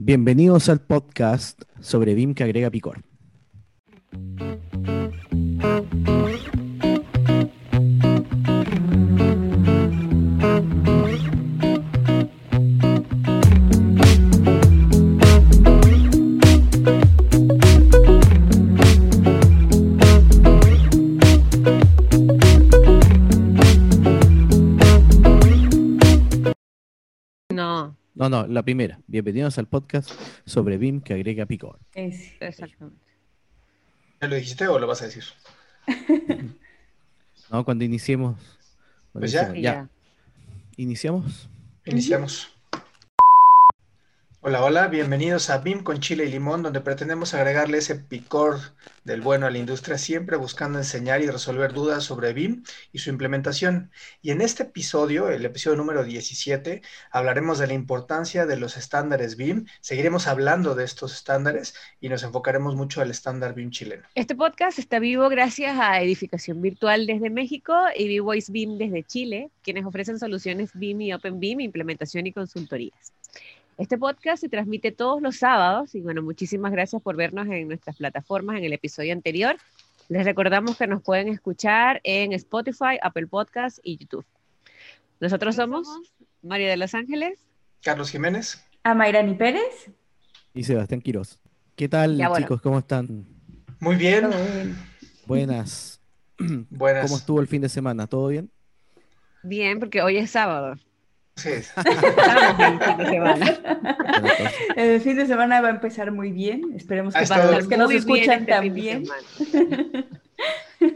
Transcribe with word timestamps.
Bienvenidos 0.00 0.68
al 0.68 0.80
podcast 0.80 1.62
sobre 1.80 2.14
BIM 2.14 2.32
que 2.34 2.44
agrega 2.44 2.70
picor. 2.70 3.02
No, 28.28 28.46
la 28.46 28.62
primera. 28.62 29.00
Bienvenidos 29.06 29.56
al 29.58 29.68
podcast 29.68 30.10
sobre 30.44 30.76
BIM 30.76 31.00
que 31.00 31.14
agrega 31.14 31.46
picor. 31.46 31.78
Es- 31.94 32.32
exactamente. 32.40 33.00
¿Ya 34.20 34.28
lo 34.28 34.34
dijiste 34.36 34.66
o 34.68 34.78
lo 34.78 34.86
vas 34.86 35.00
a 35.02 35.06
decir? 35.06 35.24
¿No? 37.50 37.64
Cuando 37.64 37.84
iniciemos. 37.84 38.36
cuando 39.12 39.20
Pues 39.20 39.32
iniciemos. 39.32 39.54
Ya. 39.56 39.62
ya. 39.62 39.88
¿Iniciamos? 40.76 41.48
Iniciamos. 41.86 42.48
Hola, 44.40 44.62
hola, 44.62 44.86
bienvenidos 44.86 45.50
a 45.50 45.58
BIM 45.58 45.82
con 45.82 45.98
chile 45.98 46.24
y 46.24 46.30
limón, 46.30 46.62
donde 46.62 46.80
pretendemos 46.80 47.34
agregarle 47.34 47.78
ese 47.78 47.96
picor 47.96 48.60
del 49.02 49.20
bueno 49.20 49.46
a 49.46 49.50
la 49.50 49.58
industria, 49.58 49.98
siempre 49.98 50.36
buscando 50.36 50.78
enseñar 50.78 51.20
y 51.22 51.26
resolver 51.26 51.72
dudas 51.72 52.04
sobre 52.04 52.32
BIM 52.32 52.62
y 52.92 53.00
su 53.00 53.10
implementación. 53.10 53.90
Y 54.22 54.30
en 54.30 54.40
este 54.40 54.62
episodio, 54.62 55.28
el 55.28 55.44
episodio 55.44 55.76
número 55.76 56.04
17, 56.04 56.82
hablaremos 57.10 57.58
de 57.58 57.66
la 57.66 57.72
importancia 57.72 58.46
de 58.46 58.56
los 58.56 58.76
estándares 58.76 59.36
BIM, 59.36 59.66
seguiremos 59.80 60.28
hablando 60.28 60.76
de 60.76 60.84
estos 60.84 61.14
estándares 61.14 61.74
y 62.00 62.08
nos 62.08 62.22
enfocaremos 62.22 62.76
mucho 62.76 63.00
al 63.00 63.10
estándar 63.10 63.54
BIM 63.54 63.70
chileno. 63.70 64.04
Este 64.14 64.36
podcast 64.36 64.78
está 64.78 65.00
vivo 65.00 65.28
gracias 65.28 65.76
a 65.80 66.00
Edificación 66.00 66.62
Virtual 66.62 67.06
desde 67.06 67.28
México 67.28 67.74
y 67.96 68.06
B-Voice 68.06 68.52
BIM 68.52 68.78
desde 68.78 69.02
Chile, 69.02 69.50
quienes 69.64 69.84
ofrecen 69.84 70.20
soluciones 70.20 70.70
BIM 70.74 71.00
y 71.00 71.12
Open 71.12 71.40
BIM, 71.40 71.58
implementación 71.58 72.28
y 72.28 72.32
consultorías. 72.32 73.17
Este 73.78 73.96
podcast 73.96 74.40
se 74.40 74.48
transmite 74.48 74.90
todos 74.90 75.22
los 75.22 75.36
sábados 75.36 75.94
y 75.94 76.00
bueno, 76.00 76.20
muchísimas 76.20 76.72
gracias 76.72 77.00
por 77.00 77.14
vernos 77.16 77.46
en 77.46 77.68
nuestras 77.68 77.96
plataformas 77.96 78.58
en 78.58 78.64
el 78.64 78.72
episodio 78.72 79.12
anterior. 79.12 79.56
Les 80.08 80.24
recordamos 80.24 80.76
que 80.76 80.88
nos 80.88 81.00
pueden 81.00 81.28
escuchar 81.28 82.00
en 82.02 82.32
Spotify, 82.32 82.98
Apple 83.00 83.28
Podcast 83.28 83.78
y 83.84 83.96
YouTube. 83.98 84.26
Nosotros 85.20 85.54
somos 85.54 85.86
María 86.42 86.68
de 86.68 86.76
Los 86.76 86.92
Ángeles. 86.94 87.38
Carlos 87.82 88.10
Jiménez. 88.10 88.64
A 88.82 88.94
Mayrani 88.94 89.34
Pérez. 89.34 89.90
Y 90.54 90.64
Sebastián 90.64 91.00
Quiroz. 91.00 91.38
¿Qué 91.76 91.88
tal, 91.88 92.16
Ya, 92.16 92.28
bueno. 92.28 92.44
chicos? 92.44 92.60
¿Cómo 92.60 92.80
están? 92.80 93.26
Muy 93.78 93.94
bien. 93.94 94.28
Bien. 94.28 94.76
Buenas. 95.26 96.00
Buenas. 96.70 97.04
¿Cómo 97.04 97.16
estuvo 97.16 97.40
el 97.40 97.46
fin 97.46 97.62
de 97.62 97.68
semana? 97.68 98.08
¿Todo 98.08 98.26
bien? 98.28 98.50
Bien, 99.44 99.78
porque 99.78 100.02
hoy 100.02 100.16
es 100.16 100.30
sábado. 100.32 100.74
Entonces, 101.44 101.72
El 104.76 105.00
fin 105.00 105.16
de 105.16 105.26
semana 105.26 105.60
va 105.60 105.68
a 105.68 105.72
empezar 105.72 106.10
muy 106.12 106.32
bien. 106.32 106.72
Esperemos 106.74 107.14
que 107.14 107.26
para 107.26 107.50
los 107.50 107.68
que 107.68 107.76
nos 107.76 107.90
escuchan 107.90 108.40
este 108.40 108.52
también. 108.52 109.04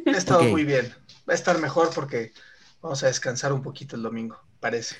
Ha 0.07 0.11
estado 0.17 0.45
muy 0.45 0.65
bien. 0.65 0.87
Va 1.29 1.33
a 1.33 1.37
estar 1.37 1.59
mejor 1.61 1.91
porque 1.95 2.33
vamos 2.81 3.03
a 3.03 3.07
descansar 3.07 3.53
un 3.53 3.63
poquito 3.63 3.97
el 3.97 4.03
domingo, 4.03 4.39
parece. 4.61 4.97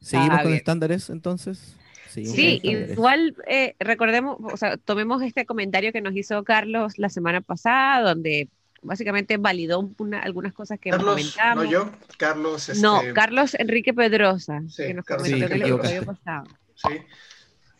¿Seguimos 0.00 0.34
Ah, 0.38 0.42
con 0.42 0.46
bien. 0.52 0.58
estándares 0.58 1.10
entonces? 1.10 1.74
Seguimos 2.08 2.36
Sí, 2.36 2.60
igual 2.62 3.34
eh, 3.48 3.74
recordemos, 3.80 4.36
o 4.40 4.56
sea, 4.56 4.76
tomemos 4.76 5.22
este 5.22 5.46
comentario 5.46 5.92
que 5.92 6.00
nos 6.00 6.14
hizo 6.14 6.44
Carlos 6.44 6.98
la 6.98 7.08
semana 7.08 7.40
pasada, 7.40 8.08
donde 8.10 8.48
básicamente 8.82 9.36
validó 9.36 9.90
una- 9.98 10.20
algunas 10.20 10.52
cosas 10.52 10.78
que 10.78 10.90
Carlos, 10.90 11.08
comentamos. 11.14 11.64
no 11.64 11.70
yo, 11.70 11.90
Carlos, 12.18 12.68
este, 12.68 12.82
No, 12.82 13.00
Carlos 13.14 13.54
Enrique 13.54 13.92
Pedrosa, 13.94 14.62
Sí, 14.68 14.84
que 14.86 14.94
nos 14.94 15.04
Carlos 15.04 15.28
comentó 15.28 15.46
en 15.46 15.52
el 15.62 15.62
episodio 15.62 16.04
pasado. 16.04 16.44
sí, 16.74 16.88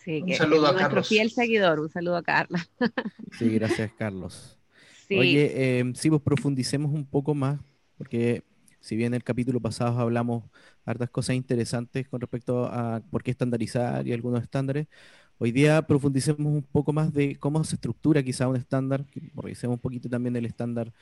Sí, 0.05 0.21
Un 0.23 0.29
que 0.29 0.37
saludo 0.37 0.69
a 0.69 0.73
nuestro 0.73 0.89
Carlos. 0.91 1.09
fiel 1.09 1.31
seguidor, 1.33 1.81
un 1.81 1.91
saludo 1.91 2.17
a 2.17 2.23
Carla. 2.23 2.65
Sí, 3.33 3.49
gracias, 3.51 3.91
Carlos. 3.99 4.57
Sí, 5.09 5.17
Oye, 5.19 5.81
eh, 5.81 5.93
sí, 5.97 6.11
pues 6.11 6.23
profundicemos 6.23 6.93
un 6.93 7.05
poco 7.05 7.35
más, 7.35 7.61
porque 7.99 8.45
si 8.81 8.95
bien 8.95 9.15
el 9.15 9.25
capítulo 9.25 9.61
pasado 9.61 9.99
hablamos 9.99 10.45
hartas 10.85 11.11
cosas 11.11 11.35
interesantes 11.35 12.09
con 12.09 12.21
respecto 12.21 12.67
a 12.67 13.01
por 13.11 13.25
qué 13.25 13.33
estandarizar 13.33 14.07
y 14.07 14.13
algunos 14.13 14.43
estándares, 14.45 14.87
hoy 15.39 15.53
día 15.53 15.83
profundicemos 15.83 16.41
un 16.53 16.63
poco 16.63 16.93
más 16.93 17.13
de 17.13 17.37
cómo 17.37 17.63
se 17.65 17.77
estructura 17.77 18.23
quizá 18.23 18.49
un 18.49 18.57
estándar, 18.57 19.05
revisemos 19.35 19.75
un 19.77 19.81
poquito 19.81 20.09
también 20.09 20.37
el 20.37 20.47
estándar 20.47 20.93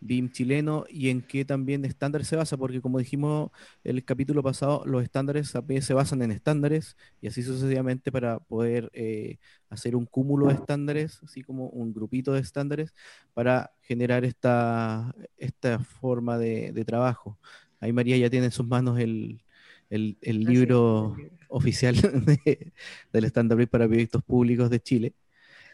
BIM 0.00 0.30
chileno 0.32 0.84
y 0.88 1.10
en 1.10 1.22
qué 1.22 1.44
también 1.44 1.84
estándar 1.84 2.24
se 2.24 2.36
basa, 2.36 2.56
porque 2.56 2.80
como 2.80 2.98
dijimos 2.98 3.50
el 3.84 4.04
capítulo 4.04 4.42
pasado, 4.42 4.82
los 4.86 5.02
estándares 5.02 5.54
se 5.80 5.94
basan 5.94 6.22
en 6.22 6.32
estándares 6.32 6.96
y 7.20 7.28
así 7.28 7.42
sucesivamente 7.42 8.10
para 8.10 8.38
poder 8.40 8.90
eh, 8.94 9.38
hacer 9.68 9.96
un 9.96 10.06
cúmulo 10.06 10.46
de 10.46 10.54
estándares, 10.54 11.20
así 11.22 11.42
como 11.42 11.68
un 11.68 11.92
grupito 11.92 12.32
de 12.32 12.40
estándares 12.40 12.94
para 13.34 13.72
generar 13.82 14.24
esta, 14.24 15.14
esta 15.36 15.78
forma 15.80 16.38
de 16.38 16.84
trabajo. 16.86 17.38
Ahí 17.80 17.92
María 17.92 18.16
ya 18.16 18.30
tiene 18.30 18.46
en 18.46 18.52
sus 18.52 18.66
manos 18.66 18.98
el, 18.98 19.42
el- 19.90 20.16
el 20.22 20.40
libro 20.44 21.16
oficial 21.48 21.94
de- 22.46 22.72
del 23.12 23.24
estándar 23.24 23.58
BIM 23.58 23.68
para 23.68 23.86
proyectos 23.88 24.22
públicos 24.24 24.70
de 24.70 24.80
Chile. 24.80 25.14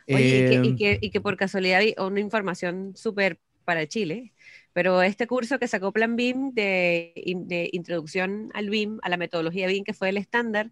Oye, 0.08 0.38
y, 0.38 0.44
que, 0.44 0.54
y 0.54 0.58
Em, 0.68 0.76
que- 0.76 0.98
y 1.00 1.10
que 1.10 1.20
por 1.20 1.36
casualidad 1.36 1.80
hay 1.80 1.94
una 1.98 2.20
información 2.20 2.92
súper 2.96 3.38
para 3.64 3.86
Chile, 3.88 4.32
pero 4.72 5.02
este 5.02 5.26
curso 5.26 5.58
que 5.58 5.66
sacó 5.66 5.92
Plan 5.92 6.14
BIM 6.16 6.52
de, 6.54 7.12
de 7.46 7.68
introducción 7.72 8.50
al 8.54 8.70
BIM, 8.70 8.98
a 9.02 9.08
la 9.08 9.16
metodología 9.16 9.66
BIM, 9.66 9.82
que 9.84 9.92
fue 9.92 10.08
el 10.10 10.16
estándar, 10.18 10.70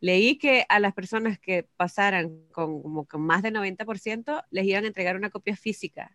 leí 0.00 0.36
que 0.36 0.66
a 0.68 0.78
las 0.80 0.92
personas 0.92 1.38
que 1.38 1.66
pasaran 1.76 2.42
con, 2.52 2.82
como 2.82 3.06
con 3.06 3.22
más 3.22 3.42
del 3.42 3.54
90% 3.54 4.42
les 4.50 4.66
iban 4.66 4.84
a 4.84 4.88
entregar 4.88 5.16
una 5.16 5.30
copia 5.30 5.56
física 5.56 6.14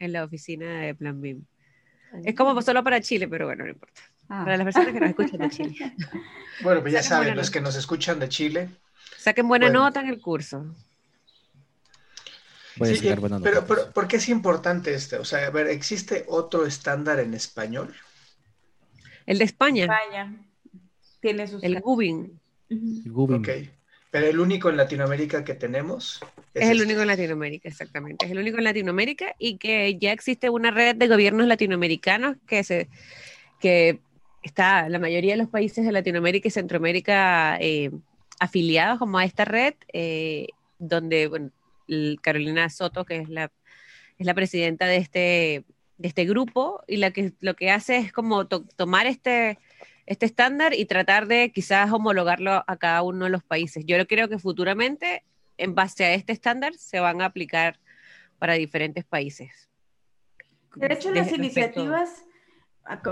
en 0.00 0.12
la 0.12 0.24
oficina 0.24 0.80
de 0.80 0.94
Plan 0.96 1.20
BIM. 1.20 1.44
Es 2.24 2.34
como 2.34 2.60
solo 2.62 2.82
para 2.82 3.00
Chile, 3.00 3.28
pero 3.28 3.46
bueno, 3.46 3.64
no 3.64 3.70
importa. 3.70 4.00
Ah. 4.32 4.44
Para 4.44 4.56
las 4.56 4.64
personas 4.64 4.92
que 4.94 5.00
nos 5.00 5.10
escuchan 5.10 5.40
de 5.40 5.50
Chile. 5.50 5.96
Bueno, 6.62 6.82
pues 6.82 6.92
ya 6.92 7.02
Saquen 7.02 7.16
saben, 7.16 7.36
los 7.36 7.46
nota. 7.46 7.52
que 7.52 7.60
nos 7.62 7.74
escuchan 7.76 8.18
de 8.20 8.28
Chile. 8.28 8.68
Saquen 9.16 9.48
buena 9.48 9.66
Bueno. 9.66 9.84
nota 9.84 10.00
en 10.00 10.08
el 10.08 10.20
curso. 10.20 10.64
Sí, 12.76 12.96
sacar 12.96 13.18
eh, 13.18 13.20
buena 13.20 13.38
nota, 13.38 13.50
pero, 13.50 13.60
pero, 13.62 13.72
entonces. 13.72 13.94
¿por 13.94 14.08
qué 14.08 14.16
es 14.16 14.28
importante 14.28 14.94
este? 14.94 15.16
O 15.16 15.24
sea, 15.24 15.46
a 15.46 15.50
ver, 15.50 15.66
¿existe 15.68 16.24
otro 16.28 16.66
estándar 16.66 17.18
en 17.18 17.34
español? 17.34 17.94
El 19.26 19.38
de 19.38 19.44
España, 19.44 19.84
España 19.84 20.34
tiene 21.20 21.46
sus. 21.46 21.62
el 21.62 21.80
GUBIN. 21.80 22.40
Gubin. 22.68 23.36
Ok. 23.40 23.48
Pero 24.10 24.26
el 24.26 24.40
único 24.40 24.70
en 24.70 24.76
Latinoamérica 24.76 25.44
que 25.44 25.54
tenemos 25.54 26.20
Es 26.52 26.64
el 26.68 26.72
este. 26.72 26.84
único 26.84 27.00
en 27.02 27.06
Latinoamérica, 27.08 27.68
exactamente. 27.68 28.26
Es 28.26 28.32
el 28.32 28.38
único 28.38 28.58
en 28.58 28.64
Latinoamérica 28.64 29.34
y 29.38 29.56
que 29.56 29.96
ya 29.98 30.12
existe 30.12 30.50
una 30.50 30.70
red 30.70 30.96
de 30.96 31.08
gobiernos 31.08 31.46
latinoamericanos 31.46 32.36
que 32.46 32.64
se 32.64 32.88
que 33.60 34.00
está 34.42 34.88
la 34.88 34.98
mayoría 34.98 35.32
de 35.32 35.38
los 35.38 35.48
países 35.48 35.84
de 35.84 35.92
Latinoamérica 35.92 36.48
y 36.48 36.50
Centroamérica 36.50 37.58
eh, 37.60 37.90
afiliados 38.38 38.98
como 38.98 39.18
a 39.18 39.24
esta 39.24 39.44
red, 39.44 39.74
eh, 39.92 40.46
donde 40.78 41.28
bueno, 41.28 41.50
Carolina 42.22 42.68
Soto, 42.70 43.04
que 43.04 43.18
es 43.18 43.28
la, 43.28 43.52
es 44.18 44.26
la 44.26 44.34
presidenta 44.34 44.86
de 44.86 44.96
este, 44.96 45.64
de 45.98 46.08
este 46.08 46.24
grupo, 46.24 46.82
y 46.86 46.96
la 46.96 47.10
que 47.10 47.32
lo 47.40 47.54
que 47.54 47.70
hace 47.70 47.98
es 47.98 48.12
como 48.12 48.46
to- 48.46 48.64
tomar 48.76 49.06
este, 49.06 49.58
este 50.06 50.26
estándar 50.26 50.72
y 50.72 50.86
tratar 50.86 51.26
de 51.26 51.52
quizás 51.52 51.92
homologarlo 51.92 52.64
a 52.66 52.76
cada 52.76 53.02
uno 53.02 53.26
de 53.26 53.30
los 53.30 53.42
países. 53.42 53.84
Yo 53.86 53.96
creo 54.06 54.28
que 54.28 54.38
futuramente 54.38 55.24
en 55.58 55.74
base 55.74 56.04
a 56.04 56.14
este 56.14 56.32
estándar 56.32 56.74
se 56.74 57.00
van 57.00 57.20
a 57.20 57.26
aplicar 57.26 57.78
para 58.38 58.54
diferentes 58.54 59.04
países. 59.04 59.68
De 60.76 60.94
hecho, 60.94 61.10
las 61.10 61.30
iniciativas, 61.32 62.24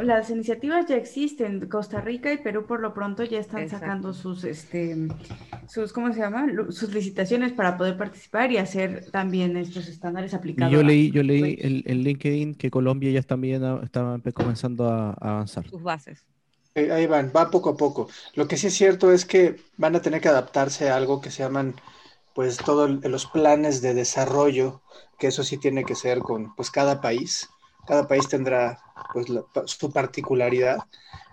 las 0.03 0.31
iniciativas 0.31 0.87
ya 0.87 0.97
existen. 0.97 1.69
Costa 1.69 2.01
Rica 2.01 2.33
y 2.33 2.39
Perú 2.39 2.67
por 2.67 2.81
lo 2.81 2.95
pronto 2.95 3.25
ya 3.25 3.39
están 3.39 3.67
Exacto. 3.67 3.69
sacando 3.69 4.13
sus, 4.13 4.45
este, 4.45 4.97
sus, 5.67 5.93
¿cómo 5.93 6.13
se 6.13 6.21
llama? 6.21 6.47
Sus 6.71 6.93
licitaciones 6.95 7.53
para 7.53 7.77
poder 7.77 7.97
participar 7.97 8.51
y 8.53 8.59
hacer 8.59 9.11
también 9.11 9.57
estos 9.57 9.89
estándares 9.89 10.35
Y 10.57 10.67
aplicados. 10.67 10.67
yo 10.67 10.83
leí, 10.83 11.11
yo 11.13 11.23
leí 11.23 11.57
en, 11.61 11.83
en 11.87 11.99
LinkedIn 12.03 12.55
que 12.57 12.71
Colombia 12.71 13.11
ya 13.13 13.23
también 13.23 13.63
estaba 13.83 14.19
comenzando 14.35 14.89
a, 14.89 15.11
a 15.11 15.31
avanzar. 15.31 15.67
sus 15.71 15.83
bases. 15.83 16.27
Eh, 16.75 16.93
Ahí 16.93 17.07
van, 17.07 17.33
va 17.37 17.51
poco 17.51 17.71
a 17.71 17.77
poco. 17.77 18.09
Lo 18.35 18.47
que 18.49 18.57
sí 18.57 18.69
es 18.69 18.75
cierto 18.75 19.13
es 19.13 19.25
que 19.25 19.57
van 19.77 19.97
a 19.97 20.03
tener 20.03 20.21
que 20.21 20.29
adaptarse 20.29 20.91
a 20.91 20.97
algo 20.97 21.21
que 21.21 21.31
se 21.31 21.43
llaman, 21.43 21.75
pues, 22.35 22.57
todos 22.59 22.91
los 23.05 23.27
planes 23.27 23.83
de 23.83 23.95
desarrollo, 23.95 24.83
que 25.19 25.29
eso 25.29 25.45
sí 25.45 25.59
tiene 25.59 25.85
que 25.85 25.95
ser 25.95 26.21
con, 26.21 26.55
pues, 26.57 26.71
cada 26.71 27.01
país. 27.01 27.49
Cada 27.88 28.06
país 28.08 28.29
tendrá, 28.29 28.79
pues, 29.12 29.29
la- 29.29 29.44
su 29.67 29.93
particularidad. 29.93 30.79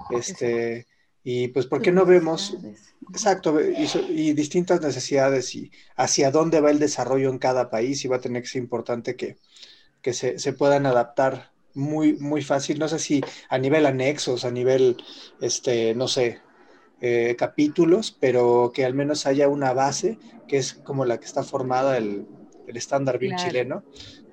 Este, 0.10 0.88
Y 1.28 1.48
pues, 1.50 1.66
¿por 1.68 1.82
qué 1.82 1.92
no 1.92 2.06
vemos, 2.06 2.56
exacto, 3.14 3.60
y, 3.60 4.34
distintas 4.34 4.80
necesidades 4.82 5.56
y 5.56 5.72
hacia 5.96 6.30
dónde 6.32 6.62
va 6.62 6.70
el 6.72 6.78
desarrollo 6.80 7.30
en 7.32 7.40
cada 7.40 7.70
país? 7.72 8.06
Y 8.06 8.08
va 8.08 8.18
a 8.18 8.22
tener 8.22 8.44
que 8.44 8.50
ser 8.50 8.62
importante 8.62 9.16
que, 9.16 9.38
que 10.02 10.14
se, 10.14 10.40
se 10.40 10.54
puedan 10.54 10.86
adaptar 10.86 11.54
muy, 11.74 12.14
muy 12.20 12.42
fácil. 12.44 12.80
No 12.80 12.88
sé 12.88 13.00
si 13.00 13.22
a 13.50 13.58
nivel 13.58 13.86
anexos, 13.86 14.46
a 14.46 14.52
nivel, 14.52 14.98
este, 15.40 15.96
no 15.96 16.08
sé, 16.08 16.42
eh, 17.02 17.36
capítulos, 17.38 18.18
pero 18.20 18.72
que 18.74 18.86
al 18.86 18.94
menos 18.94 19.26
haya 19.26 19.48
una 19.50 19.74
base 19.74 20.20
que 20.48 20.58
es 20.58 20.74
como 20.74 21.06
la 21.06 21.20
que 21.20 21.26
está 21.26 21.44
formada 21.44 21.98
el, 21.98 22.28
el 22.66 22.78
estándar 22.78 23.20
bien 23.20 23.36
chileno, 23.36 23.86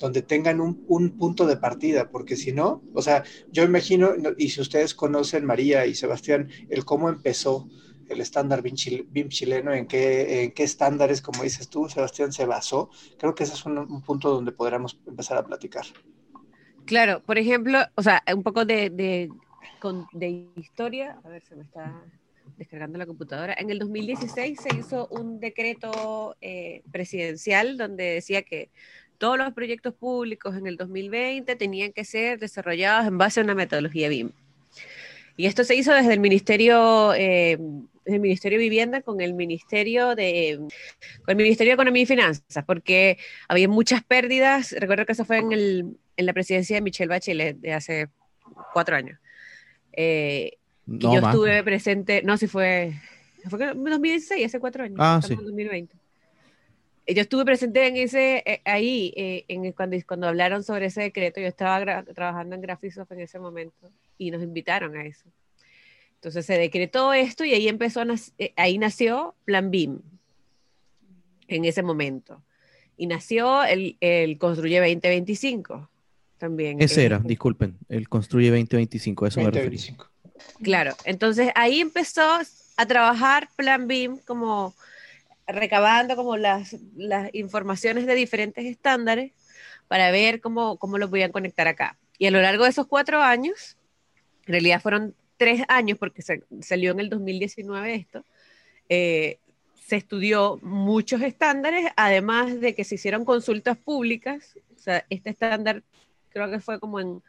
donde 0.02 0.22
tengan 0.22 0.60
un, 0.60 0.84
un, 0.88 1.16
punto 1.16 1.46
de 1.46 1.56
partida, 1.56 2.10
porque 2.10 2.36
si 2.36 2.52
no, 2.52 2.82
o 2.92 3.00
sea, 3.00 3.22
yo 3.50 3.62
imagino, 3.62 4.10
y 4.36 4.48
si 4.48 4.60
ustedes 4.60 4.94
conocen, 4.94 5.44
María 5.44 5.86
y 5.86 5.94
Sebastián, 5.94 6.50
el 6.68 6.84
cómo 6.84 7.08
empezó 7.08 7.68
el 8.08 8.20
estándar 8.20 8.62
BIM, 8.62 9.28
chileno, 9.28 9.72
en 9.72 9.86
qué, 9.86 10.42
en 10.42 10.52
qué 10.52 10.64
estándares, 10.64 11.22
como 11.22 11.44
dices 11.44 11.68
tú, 11.68 11.88
Sebastián, 11.88 12.32
se 12.32 12.46
basó, 12.46 12.90
creo 13.16 13.34
que 13.34 13.44
ese 13.44 13.54
es 13.54 13.64
un, 13.64 14.02
punto 14.02 14.30
donde 14.30 14.52
podríamos 14.52 15.00
empezar 15.06 15.38
a 15.38 15.46
platicar. 15.46 15.86
Claro, 16.84 17.22
por 17.22 17.38
ejemplo, 17.38 17.78
o 17.94 18.02
sea, 18.02 18.22
un 18.34 18.42
poco 18.42 18.64
de, 18.64 18.90
de, 18.90 19.30
de 20.12 20.48
historia, 20.56 21.20
a 21.24 21.28
ver, 21.28 21.44
se 21.44 21.54
me 21.54 21.62
está 21.62 22.02
descargando 22.56 22.98
la 22.98 23.06
computadora. 23.06 23.54
En 23.58 23.70
el 23.70 23.78
2016 23.78 24.60
se 24.60 24.76
hizo 24.76 25.08
un 25.08 25.40
decreto 25.40 26.36
eh, 26.40 26.82
presidencial 26.90 27.76
donde 27.76 28.04
decía 28.04 28.42
que 28.42 28.70
todos 29.22 29.38
los 29.38 29.52
proyectos 29.52 29.94
públicos 29.94 30.56
en 30.56 30.66
el 30.66 30.76
2020 30.76 31.54
tenían 31.54 31.92
que 31.92 32.04
ser 32.04 32.40
desarrollados 32.40 33.06
en 33.06 33.18
base 33.18 33.38
a 33.38 33.44
una 33.44 33.54
metodología 33.54 34.08
BIM. 34.08 34.32
Y 35.36 35.46
esto 35.46 35.62
se 35.62 35.76
hizo 35.76 35.94
desde 35.94 36.12
el 36.12 36.18
Ministerio, 36.18 37.14
eh, 37.14 37.56
el 38.04 38.18
Ministerio 38.18 38.58
de 38.58 38.64
Vivienda 38.64 39.00
con 39.00 39.20
el 39.20 39.34
Ministerio 39.34 40.16
de, 40.16 40.58
con 41.24 41.28
el 41.28 41.36
Ministerio 41.36 41.70
de 41.70 41.74
Economía 41.74 42.02
y 42.02 42.06
Finanzas, 42.06 42.64
porque 42.66 43.16
había 43.46 43.68
muchas 43.68 44.02
pérdidas. 44.02 44.72
Recuerdo 44.72 45.06
que 45.06 45.12
eso 45.12 45.24
fue 45.24 45.38
en, 45.38 45.52
el, 45.52 45.96
en 46.16 46.26
la 46.26 46.32
presidencia 46.32 46.74
de 46.74 46.82
Michelle 46.82 47.08
Bachelet 47.08 47.60
de 47.60 47.74
hace 47.74 48.08
cuatro 48.72 48.96
años. 48.96 49.20
Eh, 49.92 50.58
y 50.88 50.98
yo 50.98 51.20
estuve 51.20 51.62
presente, 51.62 52.22
no, 52.24 52.36
si 52.36 52.48
fue, 52.48 52.94
fue 53.48 53.70
en 53.70 53.84
2016, 53.84 54.46
hace 54.46 54.58
cuatro 54.58 54.82
años. 54.82 54.96
Ah, 54.98 55.20
sí. 55.24 55.36
2020. 55.36 56.01
Yo 57.06 57.20
estuve 57.20 57.44
presente 57.44 57.86
en 57.86 57.96
ese, 57.96 58.42
eh, 58.46 58.60
ahí, 58.64 59.12
eh, 59.16 59.44
en, 59.48 59.72
cuando, 59.72 59.96
cuando 60.06 60.28
hablaron 60.28 60.62
sobre 60.62 60.86
ese 60.86 61.02
decreto, 61.02 61.40
yo 61.40 61.48
estaba 61.48 62.04
trabajando 62.04 62.54
en 62.54 62.60
Graphisoft 62.60 63.10
en 63.10 63.20
ese 63.20 63.40
momento 63.40 63.90
y 64.18 64.30
nos 64.30 64.42
invitaron 64.42 64.96
a 64.96 65.04
eso. 65.04 65.24
Entonces 66.14 66.46
se 66.46 66.56
decretó 66.56 67.12
esto 67.12 67.44
y 67.44 67.52
ahí 67.54 67.66
empezó, 67.66 68.02
eh, 68.38 68.52
ahí 68.56 68.78
nació 68.78 69.34
Plan 69.44 69.72
BIM, 69.72 69.98
en 71.48 71.64
ese 71.64 71.82
momento. 71.82 72.40
Y 72.96 73.06
nació 73.06 73.64
el, 73.64 73.96
el 74.00 74.38
Construye 74.38 74.78
2025 74.78 75.90
también. 76.38 76.80
Ese 76.80 77.04
era, 77.04 77.18
disculpen, 77.18 77.76
el 77.88 78.08
Construye 78.08 78.50
2025, 78.50 79.26
eso 79.26 79.40
2025. 79.40 80.04
me 80.04 80.04
referí. 80.04 80.62
Claro, 80.62 80.94
entonces 81.04 81.50
ahí 81.56 81.80
empezó 81.80 82.38
a 82.76 82.86
trabajar 82.86 83.48
Plan 83.56 83.88
BIM 83.88 84.18
como 84.18 84.74
recabando 85.46 86.16
como 86.16 86.36
las, 86.36 86.76
las 86.96 87.34
informaciones 87.34 88.06
de 88.06 88.14
diferentes 88.14 88.64
estándares 88.64 89.32
para 89.88 90.10
ver 90.10 90.40
cómo, 90.40 90.76
cómo 90.78 90.98
los 90.98 91.10
podían 91.10 91.32
conectar 91.32 91.68
acá. 91.68 91.98
Y 92.18 92.26
a 92.26 92.30
lo 92.30 92.40
largo 92.40 92.64
de 92.64 92.70
esos 92.70 92.86
cuatro 92.86 93.22
años, 93.22 93.76
en 94.46 94.52
realidad 94.52 94.80
fueron 94.80 95.14
tres 95.36 95.62
años 95.68 95.98
porque 95.98 96.22
salió 96.60 96.92
en 96.92 97.00
el 97.00 97.08
2019 97.10 97.94
esto, 97.94 98.24
eh, 98.88 99.38
se 99.84 99.96
estudió 99.96 100.58
muchos 100.62 101.20
estándares, 101.22 101.90
además 101.96 102.60
de 102.60 102.74
que 102.74 102.84
se 102.84 102.94
hicieron 102.94 103.24
consultas 103.24 103.76
públicas. 103.76 104.56
O 104.76 104.78
sea, 104.78 105.04
este 105.10 105.30
estándar 105.30 105.82
creo 106.30 106.50
que 106.50 106.60
fue 106.60 106.78
como 106.78 107.00
en 107.00 107.22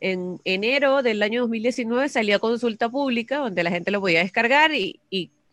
en 0.00 0.38
enero 0.44 1.02
del 1.02 1.22
año 1.22 1.42
2019 1.42 2.10
salió 2.10 2.36
a 2.36 2.38
consulta 2.38 2.90
pública 2.90 3.38
donde 3.38 3.62
la 3.62 3.70
gente 3.70 3.90
lo 3.90 4.02
podía 4.02 4.20
descargar 4.20 4.72
y, 4.74 5.00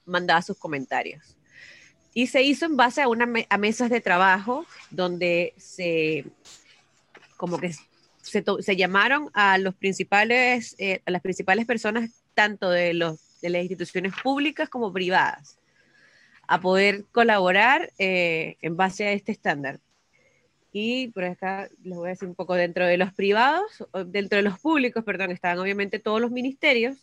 mandaba 0.04 0.42
sus 0.42 0.58
comentarios. 0.58 1.38
Y 2.14 2.28
se 2.28 2.44
hizo 2.44 2.66
en 2.66 2.76
base 2.76 3.02
a, 3.02 3.08
una 3.08 3.28
a 3.50 3.58
mesas 3.58 3.90
de 3.90 4.02
trabajo 4.02 4.66
donde 4.90 5.54
se, 5.58 6.26
como 7.38 7.58
que 7.58 7.74
se, 8.22 8.76
llamaron 8.76 9.30
a, 9.34 9.58
los 9.58 9.76
principales, 9.76 10.76
eh, 10.78 11.02
a 11.06 11.12
las 11.12 11.22
principales 11.22 11.66
personas 11.66 12.24
tanto 12.34 12.70
de, 12.70 12.94
los, 12.94 13.40
de 13.42 13.50
las 13.50 13.62
instituciones 13.62 14.14
públicas 14.22 14.70
como 14.70 14.92
privadas 14.92 15.58
a 16.48 16.60
poder 16.60 17.06
colaborar 17.12 17.92
eh, 17.98 18.58
en 18.62 18.76
base 18.76 19.08
a 19.08 19.14
este 19.14 19.32
estándar. 19.32 19.80
Y 20.74 21.10
por 21.10 21.24
acá 21.26 21.70
les 21.84 21.98
voy 21.98 22.08
a 22.08 22.12
decir 22.12 22.28
un 22.28 22.36
poco 22.36 22.56
dentro 22.56 22.86
de 22.86 22.98
los 22.98 23.14
privados, 23.14 23.86
dentro 24.08 24.38
de 24.38 24.44
los 24.44 24.60
públicos, 24.60 25.04
perdón, 25.04 25.32
estaban 25.32 25.60
obviamente 25.60 26.00
todos 26.00 26.22
los 26.22 26.32
ministerios, 26.32 26.98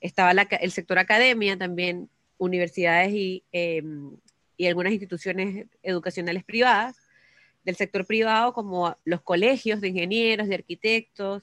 estaba 0.00 0.32
el 0.32 0.72
sector 0.72 0.98
academia 0.98 1.56
también, 1.56 2.08
universidades 2.38 3.12
y, 3.12 3.44
em, 3.52 4.16
y 4.56 4.66
algunas 4.66 4.92
instituciones 4.92 5.66
educacionales 5.82 6.44
privadas, 6.44 6.96
del 7.64 7.76
sector 7.76 8.06
privado 8.06 8.52
como 8.52 8.96
los 9.04 9.22
colegios 9.22 9.80
de 9.80 9.88
ingenieros, 9.88 10.48
de 10.48 10.54
arquitectos, 10.54 11.42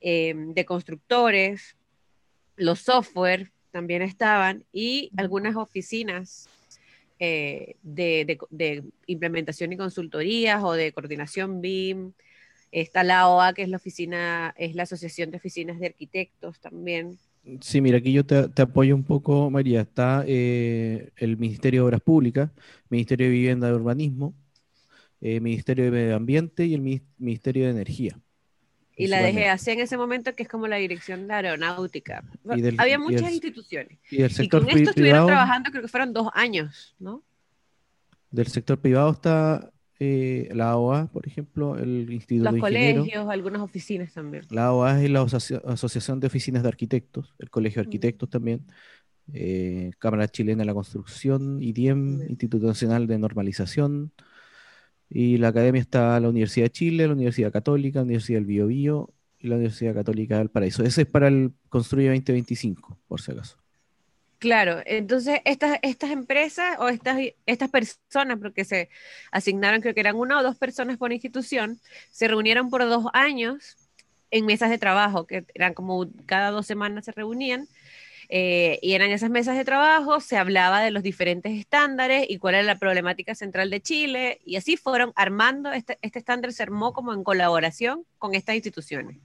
em, 0.00 0.54
de 0.54 0.64
constructores, 0.64 1.76
los 2.56 2.80
software 2.80 3.50
también 3.70 4.02
estaban 4.02 4.64
y 4.72 5.10
algunas 5.16 5.56
oficinas 5.56 6.48
eh, 7.18 7.76
de, 7.82 8.84
implementación 9.06 9.72
y 9.72 9.76
consultorías 9.76 10.62
o 10.62 10.72
de 10.72 10.92
coordinación 10.92 11.60
BIM. 11.60 12.12
Está 12.72 13.04
la 13.04 13.28
OA, 13.28 13.54
que 13.54 13.62
es 13.62 13.68
la 13.68 13.78
oficina, 13.78 14.54
es 14.58 14.74
la 14.74 14.82
Asociación 14.82 15.30
de 15.30 15.38
Oficinas 15.38 15.78
de 15.78 15.86
Arquitectos 15.86 16.60
también. 16.60 17.18
Sí, 17.60 17.80
mira, 17.80 17.98
aquí 17.98 18.12
yo 18.12 18.24
te, 18.26 18.50
apoyo 18.60 18.94
un 18.94 19.04
poco, 19.04 19.50
María. 19.50 19.82
Está 19.82 20.24
eh, 20.26 21.10
el 21.16 21.36
Ministerio 21.36 21.82
de 21.82 21.86
Obras 21.86 22.00
Públicas, 22.00 22.50
Ministerio 22.88 23.26
de 23.26 23.32
Vivienda 23.32 23.68
y 23.68 23.72
Urbanismo, 23.72 24.34
eh, 25.20 25.40
Ministerio 25.40 25.84
de 25.84 25.90
Medio 25.90 26.16
Ambiente 26.16 26.66
y 26.66 26.74
el 26.74 27.02
Ministerio 27.18 27.64
de 27.64 27.70
Energía. 27.70 28.18
Y 28.96 29.08
la 29.08 29.20
DGAC 29.20 29.68
en 29.68 29.80
ese 29.80 29.96
momento, 29.96 30.34
que 30.34 30.42
es 30.44 30.48
como 30.48 30.66
la 30.66 30.76
dirección 30.76 31.28
de 31.28 31.34
aeronáutica. 31.34 32.24
Había 32.78 32.98
muchas 32.98 33.30
instituciones. 33.30 33.98
Y, 34.10 34.22
el 34.22 34.30
sector 34.30 34.62
con 34.62 34.70
esto 34.70 34.90
estuvieron 34.90 35.26
trabajando, 35.26 35.70
creo 35.70 35.82
que 35.82 35.88
fueron 35.88 36.12
dos 36.14 36.28
años, 36.32 36.96
¿no? 36.98 37.22
Del 38.30 38.46
sector 38.46 38.80
privado 38.80 39.12
está 39.12 39.70
eh, 39.98 40.48
la 40.52 40.76
OA, 40.76 41.06
por 41.06 41.26
ejemplo, 41.26 41.76
el 41.78 42.12
Instituto 42.12 42.50
Los 42.50 42.60
colegios, 42.60 43.28
algunas 43.28 43.62
oficinas 43.62 44.12
también. 44.12 44.44
La 44.50 44.72
OA 44.72 45.02
es 45.02 45.10
la 45.10 45.22
Asociación 45.22 46.20
de 46.20 46.26
Oficinas 46.26 46.62
de 46.62 46.68
Arquitectos, 46.68 47.34
el 47.38 47.48
Colegio 47.48 47.80
de 47.80 47.86
Arquitectos 47.86 48.28
también, 48.28 48.66
eh, 49.32 49.92
Cámara 49.98 50.28
Chilena 50.28 50.62
de 50.62 50.66
la 50.66 50.74
Construcción, 50.74 51.62
IDIEM, 51.62 52.22
Instituto 52.28 52.66
Nacional 52.66 53.06
de 53.06 53.18
Normalización, 53.18 54.12
y 55.08 55.38
la 55.38 55.48
academia 55.48 55.80
está 55.80 56.18
la 56.20 56.28
Universidad 56.28 56.66
de 56.66 56.72
Chile, 56.72 57.06
la 57.06 57.14
Universidad 57.14 57.52
Católica, 57.52 58.00
la 58.00 58.04
Universidad 58.04 58.38
del 58.38 58.46
Biobío 58.46 59.14
y 59.38 59.48
la 59.48 59.56
Universidad 59.56 59.94
Católica 59.94 60.38
del 60.38 60.50
Paraíso. 60.50 60.82
Ese 60.82 61.02
es 61.02 61.08
para 61.08 61.28
el 61.28 61.52
Construye 61.68 62.08
2025, 62.08 62.98
por 63.08 63.20
si 63.20 63.32
acaso. 63.32 63.56
Claro, 64.38 64.82
entonces 64.84 65.40
estas, 65.44 65.78
estas 65.82 66.10
empresas 66.10 66.76
o 66.78 66.88
estas, 66.88 67.18
estas 67.46 67.70
personas, 67.70 68.38
porque 68.38 68.64
se 68.64 68.90
asignaron, 69.32 69.80
creo 69.80 69.94
que 69.94 70.00
eran 70.00 70.16
una 70.16 70.38
o 70.38 70.42
dos 70.42 70.56
personas 70.58 70.98
por 70.98 71.12
institución, 71.12 71.80
se 72.10 72.28
reunieron 72.28 72.68
por 72.68 72.86
dos 72.86 73.06
años 73.14 73.76
en 74.30 74.44
mesas 74.44 74.68
de 74.68 74.78
trabajo, 74.78 75.26
que 75.26 75.46
eran 75.54 75.72
como 75.72 76.06
cada 76.26 76.50
dos 76.50 76.66
semanas 76.66 77.06
se 77.06 77.12
reunían, 77.12 77.66
eh, 78.28 78.78
y 78.82 78.92
eran 78.94 79.10
esas 79.10 79.30
mesas 79.30 79.56
de 79.56 79.64
trabajo, 79.64 80.20
se 80.20 80.36
hablaba 80.36 80.82
de 80.82 80.90
los 80.90 81.02
diferentes 81.02 81.52
estándares 81.58 82.26
y 82.28 82.38
cuál 82.38 82.56
era 82.56 82.64
la 82.64 82.78
problemática 82.78 83.34
central 83.34 83.70
de 83.70 83.80
Chile, 83.80 84.40
y 84.44 84.56
así 84.56 84.76
fueron 84.76 85.12
armando, 85.16 85.72
este, 85.72 85.98
este 86.02 86.18
estándar 86.18 86.52
se 86.52 86.62
armó 86.62 86.92
como 86.92 87.14
en 87.14 87.24
colaboración 87.24 88.04
con 88.18 88.34
estas 88.34 88.56
instituciones, 88.56 89.18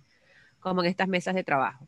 como 0.62 0.84
en 0.84 0.90
estas 0.90 1.10
mesas 1.10 1.36
de 1.36 1.44
trabajo. 1.44 1.88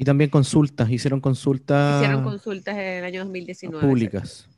Y 0.00 0.04
también 0.04 0.30
consultas, 0.30 0.88
hicieron 0.90 1.20
consultas. 1.20 2.00
Hicieron 2.00 2.24
consultas 2.24 2.74
en 2.74 2.80
el 2.80 3.04
año 3.04 3.20
2019. 3.20 3.86
Públicas. 3.86 4.48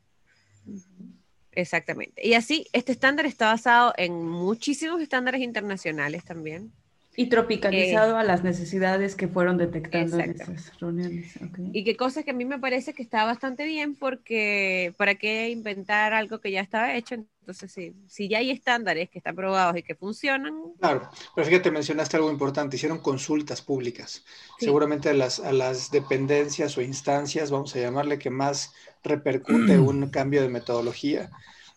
Exactamente. 1.51 2.25
Y 2.25 2.35
así, 2.35 2.67
este 2.71 2.93
estándar 2.93 3.25
está 3.25 3.47
basado 3.47 3.93
en 3.97 4.25
muchísimos 4.25 5.01
estándares 5.01 5.41
internacionales 5.41 6.23
también. 6.23 6.71
Y 7.15 7.27
tropicalizado 7.27 8.17
a 8.17 8.23
las 8.23 8.43
necesidades 8.43 9.15
que 9.15 9.27
fueron 9.27 9.57
detectando 9.57 10.19
en 10.19 10.31
esas 10.31 10.79
reuniones. 10.79 11.33
Y 11.71 11.83
qué 11.83 11.95
cosas 11.95 12.23
que 12.23 12.31
a 12.31 12.33
mí 12.33 12.45
me 12.45 12.59
parece 12.59 12.93
que 12.93 13.03
está 13.03 13.23
bastante 13.25 13.65
bien 13.65 13.95
porque 13.95 14.93
para 14.97 15.15
qué 15.15 15.49
inventar 15.49 16.13
algo 16.13 16.39
que 16.39 16.51
ya 16.51 16.61
estaba 16.61 16.95
hecho. 16.95 17.15
Entonces, 17.15 17.71
sí, 17.71 17.93
si 18.07 18.29
ya 18.29 18.37
hay 18.37 18.51
estándares 18.51 19.09
que 19.09 19.19
están 19.19 19.35
probados 19.35 19.75
y 19.77 19.83
que 19.83 19.95
funcionan. 19.95 20.53
Claro, 20.79 21.09
pero 21.35 21.45
fíjate, 21.45 21.71
mencionaste 21.71 22.15
algo 22.15 22.31
importante, 22.31 22.77
hicieron 22.77 22.99
consultas 22.99 23.61
públicas. 23.61 24.23
Seguramente 24.59 25.09
a 25.09 25.13
las, 25.13 25.39
a 25.39 25.51
las 25.51 25.91
dependencias 25.91 26.77
o 26.77 26.81
instancias, 26.81 27.51
vamos 27.51 27.75
a 27.75 27.79
llamarle, 27.79 28.17
que 28.17 28.29
más 28.29 28.73
repercute 29.03 29.77
un 29.79 30.09
cambio 30.09 30.41
de 30.41 30.49
metodología 30.49 31.29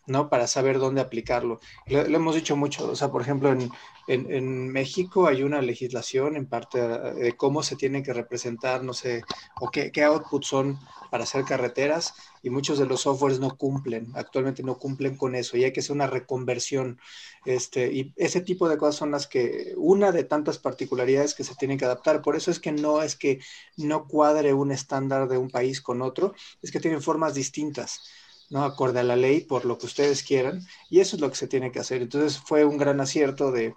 ¿no? 0.06 0.28
Para 0.28 0.46
saber 0.46 0.78
dónde 0.78 1.00
aplicarlo. 1.00 1.60
Lo, 1.86 2.00
hemos 2.00 2.34
dicho 2.34 2.56
mucho, 2.56 2.90
o 2.90 2.96
sea, 2.96 3.10
por 3.10 3.22
ejemplo, 3.22 3.50
en, 3.50 3.70
en, 4.08 4.68
México 4.68 5.26
hay 5.26 5.42
una 5.42 5.60
legislación 5.60 6.36
en 6.36 6.46
parte 6.46 6.80
de 6.80 7.36
cómo 7.36 7.62
se 7.62 7.76
tiene 7.76 8.02
que 8.02 8.12
representar, 8.12 8.84
no 8.84 8.92
sé, 8.92 9.22
o 9.60 9.70
qué, 9.70 9.90
qué 9.90 10.04
outputs 10.04 10.46
son 10.46 10.78
para 11.10 11.24
hacer 11.24 11.44
carreteras 11.44 12.14
y 12.42 12.50
muchos 12.50 12.78
de 12.78 12.86
los 12.86 13.02
softwares 13.02 13.40
no 13.40 13.56
cumplen, 13.56 14.12
actualmente 14.14 14.62
no 14.62 14.78
cumplen 14.78 15.16
con 15.16 15.34
eso 15.34 15.56
y 15.56 15.64
hay 15.64 15.72
que 15.72 15.80
hacer 15.80 15.94
una 15.96 16.06
reconversión. 16.06 17.00
Este, 17.44 17.92
y 17.92 18.12
ese 18.16 18.40
tipo 18.40 18.68
de 18.68 18.78
cosas 18.78 18.96
son 18.96 19.10
las 19.10 19.26
que, 19.26 19.72
una 19.76 20.12
de 20.12 20.24
tantas 20.24 20.58
particularidades 20.58 21.34
que 21.34 21.44
se 21.44 21.54
tienen 21.54 21.78
que 21.78 21.84
adaptar. 21.84 22.22
Por 22.22 22.36
eso 22.36 22.50
es 22.50 22.60
que 22.60 22.72
no 22.72 23.02
es 23.02 23.16
que 23.16 23.40
no 23.76 24.06
cuadre 24.06 24.52
un 24.52 24.72
estándar 24.72 25.28
de 25.28 25.38
un 25.38 25.50
país 25.50 25.80
con 25.80 26.02
otro, 26.02 26.34
es 26.62 26.70
que 26.70 26.80
tienen 26.80 27.02
formas 27.02 27.34
distintas. 27.34 28.02
¿No? 28.50 28.64
Acorde 28.64 29.00
a 29.00 29.04
la 29.04 29.16
ley, 29.16 29.40
por 29.40 29.64
lo 29.64 29.78
que 29.78 29.86
ustedes 29.86 30.22
quieran, 30.22 30.66
y 30.90 31.00
eso 31.00 31.16
es 31.16 31.22
lo 31.22 31.30
que 31.30 31.36
se 31.36 31.48
tiene 31.48 31.72
que 31.72 31.80
hacer. 31.80 32.02
Entonces 32.02 32.38
fue 32.38 32.64
un 32.64 32.78
gran 32.78 33.00
acierto 33.00 33.52
de, 33.52 33.74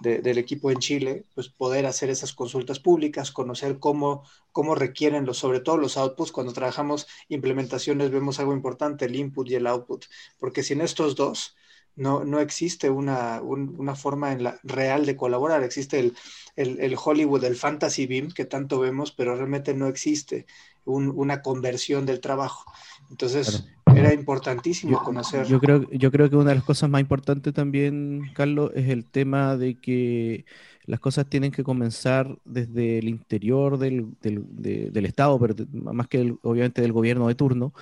del 0.00 0.38
equipo 0.38 0.70
en 0.70 0.78
Chile, 0.78 1.24
pues 1.34 1.48
poder 1.48 1.86
hacer 1.86 2.10
esas 2.10 2.32
consultas 2.32 2.80
públicas, 2.80 3.32
conocer 3.32 3.78
cómo, 3.78 4.24
cómo 4.52 4.74
requieren 4.74 5.24
los, 5.24 5.38
sobre 5.38 5.60
todo 5.60 5.78
los 5.78 5.96
outputs. 5.96 6.32
Cuando 6.32 6.52
trabajamos 6.52 7.06
implementaciones 7.28 8.10
vemos 8.10 8.38
algo 8.38 8.52
importante, 8.52 9.06
el 9.06 9.16
input 9.16 9.48
y 9.48 9.54
el 9.54 9.66
output, 9.66 10.04
porque 10.38 10.62
sin 10.62 10.80
estos 10.80 11.16
dos 11.16 11.56
no, 11.96 12.24
no 12.24 12.40
existe 12.40 12.90
una, 12.90 13.40
una 13.40 13.94
forma 13.96 14.32
en 14.32 14.44
la, 14.44 14.60
real 14.62 15.06
de 15.06 15.16
colaborar. 15.16 15.62
Existe 15.62 15.98
el, 15.98 16.14
el, 16.56 16.96
Hollywood, 17.02 17.44
el 17.44 17.56
Fantasy 17.56 18.06
Beam 18.06 18.30
que 18.32 18.44
tanto 18.44 18.78
vemos, 18.78 19.12
pero 19.12 19.34
realmente 19.34 19.74
no 19.74 19.88
existe 19.88 20.46
una 20.84 21.42
conversión 21.42 22.06
del 22.06 22.20
trabajo. 22.20 22.70
Entonces, 23.10 23.66
era 23.94 24.12
importantísimo 24.12 25.02
conocer. 25.02 25.46
Yo 25.46 25.60
creo, 25.60 25.88
yo 25.90 26.10
creo 26.10 26.28
que 26.28 26.36
una 26.36 26.50
de 26.50 26.56
las 26.56 26.64
cosas 26.64 26.90
más 26.90 27.00
importantes 27.00 27.54
también, 27.54 28.30
Carlos, 28.34 28.72
es 28.74 28.88
el 28.88 29.04
tema 29.04 29.56
de 29.56 29.74
que 29.76 30.44
las 30.86 31.00
cosas 31.00 31.26
tienen 31.26 31.50
que 31.50 31.64
comenzar 31.64 32.38
desde 32.44 32.98
el 32.98 33.08
interior 33.08 33.78
del, 33.78 34.14
del, 34.20 35.06
Estado, 35.06 35.38
pero 35.38 35.54
más 35.72 36.06
que 36.08 36.34
obviamente 36.42 36.82
del 36.82 36.92
gobierno 36.92 37.28
de 37.28 37.34
turno, 37.34 37.72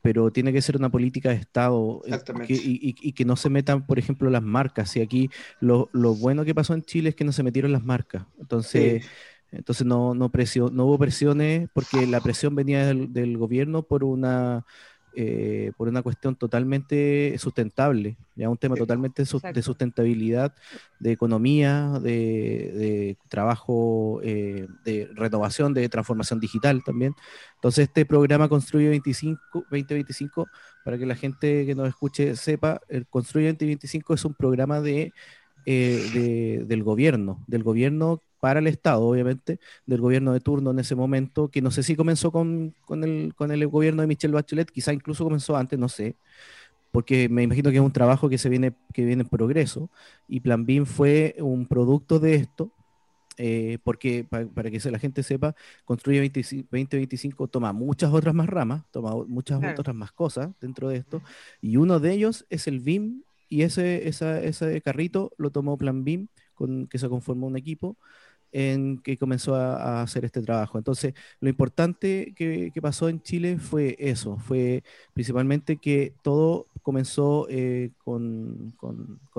pero 0.00 0.32
tiene 0.32 0.52
que 0.52 0.62
ser 0.62 0.76
una 0.76 0.90
política 0.90 1.30
de 1.30 1.36
Estado 1.36 2.02
eh, 2.06 2.18
y, 2.48 3.12
que 3.12 3.24
no 3.24 3.36
se 3.36 3.50
metan, 3.50 3.86
por 3.86 3.98
ejemplo, 3.98 4.30
las 4.30 4.42
marcas. 4.42 4.96
Y 4.96 5.00
aquí 5.00 5.30
lo, 5.60 5.88
lo, 5.92 6.14
bueno 6.14 6.44
que 6.44 6.54
pasó 6.54 6.74
en 6.74 6.82
Chile 6.82 7.10
es 7.10 7.14
que 7.14 7.24
no 7.24 7.32
se 7.32 7.44
metieron 7.44 7.72
las 7.72 7.84
marcas. 7.84 8.24
Entonces, 8.40 9.04
entonces 9.52 9.86
no, 9.86 10.14
no, 10.14 10.30
no 10.72 10.84
hubo 10.86 10.98
presiones 10.98 11.68
porque 11.72 12.06
la 12.06 12.20
presión 12.20 12.54
venía 12.54 12.86
del, 12.86 13.12
del 13.12 13.38
gobierno 13.38 13.82
por 13.82 14.02
una 14.02 14.64
eh, 15.14 15.72
por 15.76 15.88
una 15.88 16.00
cuestión 16.00 16.36
totalmente 16.36 17.36
sustentable, 17.36 18.16
ya 18.34 18.48
un 18.48 18.56
tema 18.56 18.76
totalmente 18.76 19.24
de 19.24 19.62
sustentabilidad, 19.62 20.54
de 21.00 21.12
economía, 21.12 21.98
de, 22.00 23.18
trabajo, 23.28 24.20
eh, 24.22 24.68
de 24.86 25.10
renovación, 25.12 25.74
de 25.74 25.86
transformación 25.90 26.40
digital 26.40 26.82
también. 26.82 27.14
Entonces 27.56 27.88
este 27.88 28.06
programa 28.06 28.48
Construye 28.48 28.88
25, 28.88 29.66
2025, 29.70 30.48
para 30.82 30.96
que 30.96 31.04
la 31.04 31.14
gente 31.14 31.66
que 31.66 31.74
nos 31.74 31.88
escuche 31.88 32.34
sepa, 32.34 32.80
el 32.88 33.06
Construye 33.06 33.48
2025 33.48 34.14
es 34.14 34.24
un 34.24 34.32
programa 34.32 34.80
de, 34.80 35.12
eh, 35.66 36.64
del 36.66 36.82
gobierno, 36.82 37.44
del 37.46 37.62
gobierno 37.62 38.22
para 38.42 38.58
el 38.58 38.66
Estado, 38.66 39.02
obviamente, 39.06 39.60
del 39.86 40.00
gobierno 40.00 40.32
de 40.32 40.40
turno 40.40 40.72
en 40.72 40.80
ese 40.80 40.96
momento, 40.96 41.48
que 41.48 41.62
no 41.62 41.70
sé 41.70 41.84
si 41.84 41.94
comenzó 41.94 42.32
con, 42.32 42.74
el, 42.90 43.34
con 43.36 43.52
el 43.52 43.68
gobierno 43.68 44.02
de 44.02 44.08
Michelle 44.08 44.34
Bachelet, 44.34 44.68
quizá 44.68 44.92
incluso 44.92 45.22
comenzó 45.22 45.56
antes, 45.56 45.78
no 45.78 45.88
sé, 45.88 46.16
porque 46.90 47.28
me 47.28 47.44
imagino 47.44 47.70
que 47.70 47.76
es 47.76 47.82
un 47.82 47.92
trabajo 47.92 48.28
que 48.28 48.38
se 48.38 48.48
viene, 48.48 48.72
que 48.92 49.04
viene 49.04 49.22
en 49.22 49.28
progreso, 49.28 49.90
y 50.26 50.40
Plan 50.40 50.66
BIM 50.66 50.86
fue 50.86 51.36
un 51.38 51.68
producto 51.68 52.18
de 52.18 52.34
esto, 52.34 52.72
eh, 53.38 53.78
porque 53.84 54.24
para, 54.24 54.70
que 54.72 54.90
la 54.90 54.98
gente 54.98 55.22
sepa, 55.22 55.54
Construye 55.84 56.28
2025 56.28 57.46
toma 57.46 57.72
muchas 57.72 58.12
otras 58.12 58.34
más 58.34 58.48
ramas, 58.48 58.82
toma 58.90 59.14
muchas 59.24 59.62
otras 59.78 59.94
más 59.94 60.10
cosas 60.10 60.50
dentro 60.60 60.88
de 60.88 60.96
esto, 60.96 61.22
y 61.60 61.76
uno 61.76 62.00
de 62.00 62.12
ellos 62.12 62.44
es 62.50 62.66
el 62.66 62.80
BIM, 62.80 63.22
y 63.48 63.62
ese, 63.62 64.08
ese 64.08 64.80
carrito 64.80 65.30
lo 65.36 65.50
tomó 65.50 65.78
Plan 65.78 66.02
BIM, 66.02 66.26
con, 66.54 66.88
que 66.88 66.98
se 66.98 67.08
conformó 67.08 67.46
un 67.46 67.56
equipo, 67.56 67.96
en 68.52 68.98
que 68.98 69.16
comenzó 69.18 69.54
a, 69.56 70.02
hacer 70.02 70.24
este 70.24 70.42
trabajo. 70.42 70.78
Entonces, 70.78 71.14
lo 71.40 71.48
importante 71.48 72.34
que, 72.36 72.72
pasó 72.82 73.08
en 73.08 73.22
Chile 73.22 73.58
fue 73.58 73.96
eso, 73.98 74.38
fue 74.38 74.82
principalmente 75.14 75.76
que 75.76 76.14
todo 76.22 76.66
comenzó 76.82 77.46
eh, 77.48 77.90
con, 78.04 78.74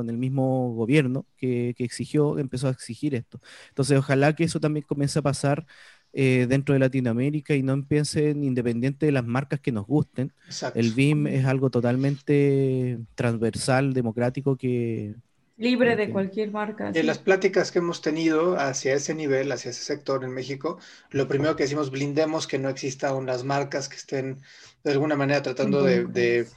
el 0.07 0.17
mismo 0.17 0.73
gobierno 0.73 1.25
que, 1.37 1.75
exigió, 1.77 2.39
empezó 2.39 2.67
a 2.67 2.71
exigir 2.71 3.15
esto. 3.15 3.39
Entonces, 3.69 3.97
ojalá 3.97 4.35
que 4.35 4.45
eso 4.45 4.59
también 4.59 4.85
comience 4.87 5.19
a 5.19 5.21
pasar 5.21 5.65
eh, 6.13 6.45
dentro 6.47 6.73
de 6.73 6.79
Latinoamérica 6.79 7.55
y 7.55 7.63
no 7.63 7.73
empiecen 7.73 8.43
independiente 8.43 9.05
de 9.05 9.11
las 9.11 9.25
marcas 9.25 9.59
que 9.59 9.71
nos 9.71 9.85
gusten. 9.85 10.31
El 10.75 10.91
BIM 10.93 11.27
es 11.27 11.45
algo 11.45 11.69
totalmente 11.69 12.99
transversal, 13.15 13.93
democrático, 13.93 14.55
que, 14.55 15.15
Libre 15.57 15.95
de 15.95 16.09
cualquier 16.09 16.51
marca. 16.51 16.91
En 16.93 17.05
las 17.05 17.19
pláticas 17.19 17.71
que 17.71 17.79
hemos 17.79 18.01
tenido 18.01 18.57
hacia 18.57 18.95
ese 18.95 19.13
nivel, 19.13 19.51
hacia 19.51 19.69
ese 19.69 19.83
sector 19.83 20.23
en 20.23 20.31
México, 20.31 20.79
lo 21.11 21.27
primero 21.27 21.55
que 21.55 21.63
decimos, 21.63 21.91
blindemos 21.91 22.47
que 22.47 22.57
no 22.57 22.69
existan 22.69 23.15
unas 23.15 23.43
marcas 23.43 23.87
que 23.87 23.97
estén 23.97 24.41
de 24.83 24.91
alguna 24.91 25.15
manera 25.15 25.41
tratando 25.43 25.83
de, 25.83 26.05
de, 26.05 26.47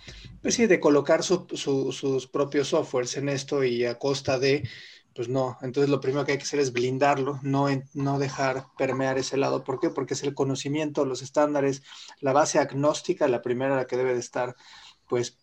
pues 0.41 0.57
de 0.57 0.81
colocar 0.81 1.23
sus 1.23 2.27
propios 2.33 2.69
softwares 2.69 3.17
en 3.17 3.29
esto 3.29 3.63
y 3.65 3.85
a 3.85 3.99
costa 3.99 4.39
de, 4.39 4.67
pues 5.15 5.29
no. 5.29 5.59
Entonces 5.63 5.91
lo 5.91 6.01
primero 6.01 6.25
que 6.25 6.33
hay 6.33 6.39
que 6.39 6.45
hacer 6.45 6.61
es 6.61 6.73
blindarlo, 6.73 7.39
no, 7.43 7.69
no 7.95 8.19
dejar 8.19 8.67
permear 8.79 9.19
ese 9.19 9.37
lado. 9.37 9.63
¿Por 9.63 9.79
qué? 9.79 9.91
Porque 9.91 10.15
es 10.15 10.23
el 10.23 10.35
conocimiento, 10.35 11.05
los 11.05 11.23
estándares, 11.23 11.83
la 12.21 12.33
base 12.33 12.59
agnóstica, 12.59 13.29
la 13.29 13.43
primera 13.43 13.77
la 13.77 13.87
que 13.87 13.97
debe 13.97 14.15
de 14.15 14.21
estar, 14.21 14.55
pues 15.09 15.39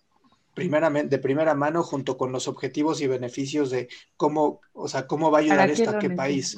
primeramente, 0.54 1.16
de 1.16 1.22
primera 1.22 1.54
mano 1.56 1.84
junto 1.84 2.18
con 2.18 2.32
los 2.32 2.48
objetivos 2.48 3.02
y 3.02 3.08
beneficios 3.08 3.70
de 3.70 3.90
cómo, 4.16 4.62
o 4.74 4.88
sea, 4.88 5.08
cómo 5.08 5.32
va 5.32 5.40
a 5.40 5.42
ayudar 5.42 5.70
esto 5.70 5.90
a 5.90 6.00
qué 6.00 6.10
país. 6.10 6.58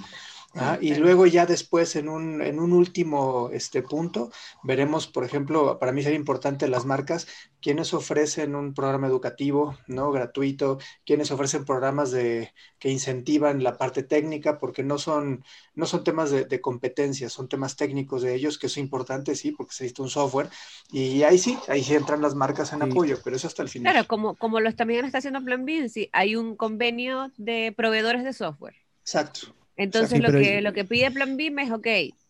Y 0.80 0.96
luego 0.96 1.26
ya 1.26 1.46
después 1.46 1.96
en 1.98 2.08
un, 2.08 2.42
en 2.42 2.60
un 2.60 2.72
último 2.72 3.50
este, 3.52 3.82
punto 3.82 4.32
veremos, 4.64 5.06
por 5.08 5.26
ejemplo, 5.26 5.78
para 5.80 5.92
mí 5.92 6.02
sería 6.02 6.18
importante 6.18 6.68
las 6.70 6.86
marcas, 6.86 7.28
quienes 7.62 7.94
ofrecen 7.94 8.56
un 8.56 8.74
programa 8.74 9.08
educativo 9.08 9.78
no 9.88 10.12
gratuito, 10.12 10.78
quienes 11.06 11.32
ofrecen 11.32 11.66
programas 11.66 12.12
de, 12.12 12.54
que 12.80 12.90
incentivan 12.90 13.64
la 13.64 13.78
parte 13.78 14.04
técnica, 14.04 14.58
porque 14.60 14.84
no 14.84 14.98
son, 14.98 15.44
no 15.74 15.86
son 15.86 16.04
temas 16.04 16.32
de, 16.32 16.46
de 16.46 16.62
competencia, 16.62 17.28
son 17.30 17.50
temas 17.50 17.76
técnicos 17.76 18.22
de 18.22 18.36
ellos, 18.36 18.58
que 18.58 18.68
es 18.68 18.78
importante, 18.78 19.36
sí, 19.36 19.52
porque 19.52 19.74
se 19.74 19.84
necesita 19.84 20.04
un 20.04 20.10
software, 20.10 20.50
y 20.92 21.24
ahí 21.24 21.38
sí, 21.38 21.58
ahí 21.68 21.84
sí 21.84 21.96
entran 21.96 22.22
las 22.22 22.36
marcas 22.36 22.72
en 22.72 22.84
apoyo, 22.84 23.20
pero 23.24 23.36
eso 23.36 23.48
hasta 23.48 23.64
el 23.64 23.70
final. 23.70 23.92
Claro, 23.92 24.08
como, 24.08 24.36
como 24.36 24.60
lo 24.60 24.74
también 24.74 25.04
está 25.04 25.18
haciendo 25.18 25.44
Plan 25.44 25.66
B, 25.66 25.90
sí, 25.90 26.10
hay 26.14 26.36
un 26.36 26.56
convenio 26.56 27.32
de 27.38 27.74
proveedores 27.76 28.24
de 28.24 28.34
software. 28.34 28.76
Exacto. 29.02 29.56
Entonces 29.78 30.22
lo, 30.22 30.32
que, 30.32 30.62
lo 30.62 30.74
que 30.74 30.86
pide 30.86 31.12
Plan 31.12 31.38
BIM 31.38 31.60
es, 31.60 31.72
ok, 31.72 31.88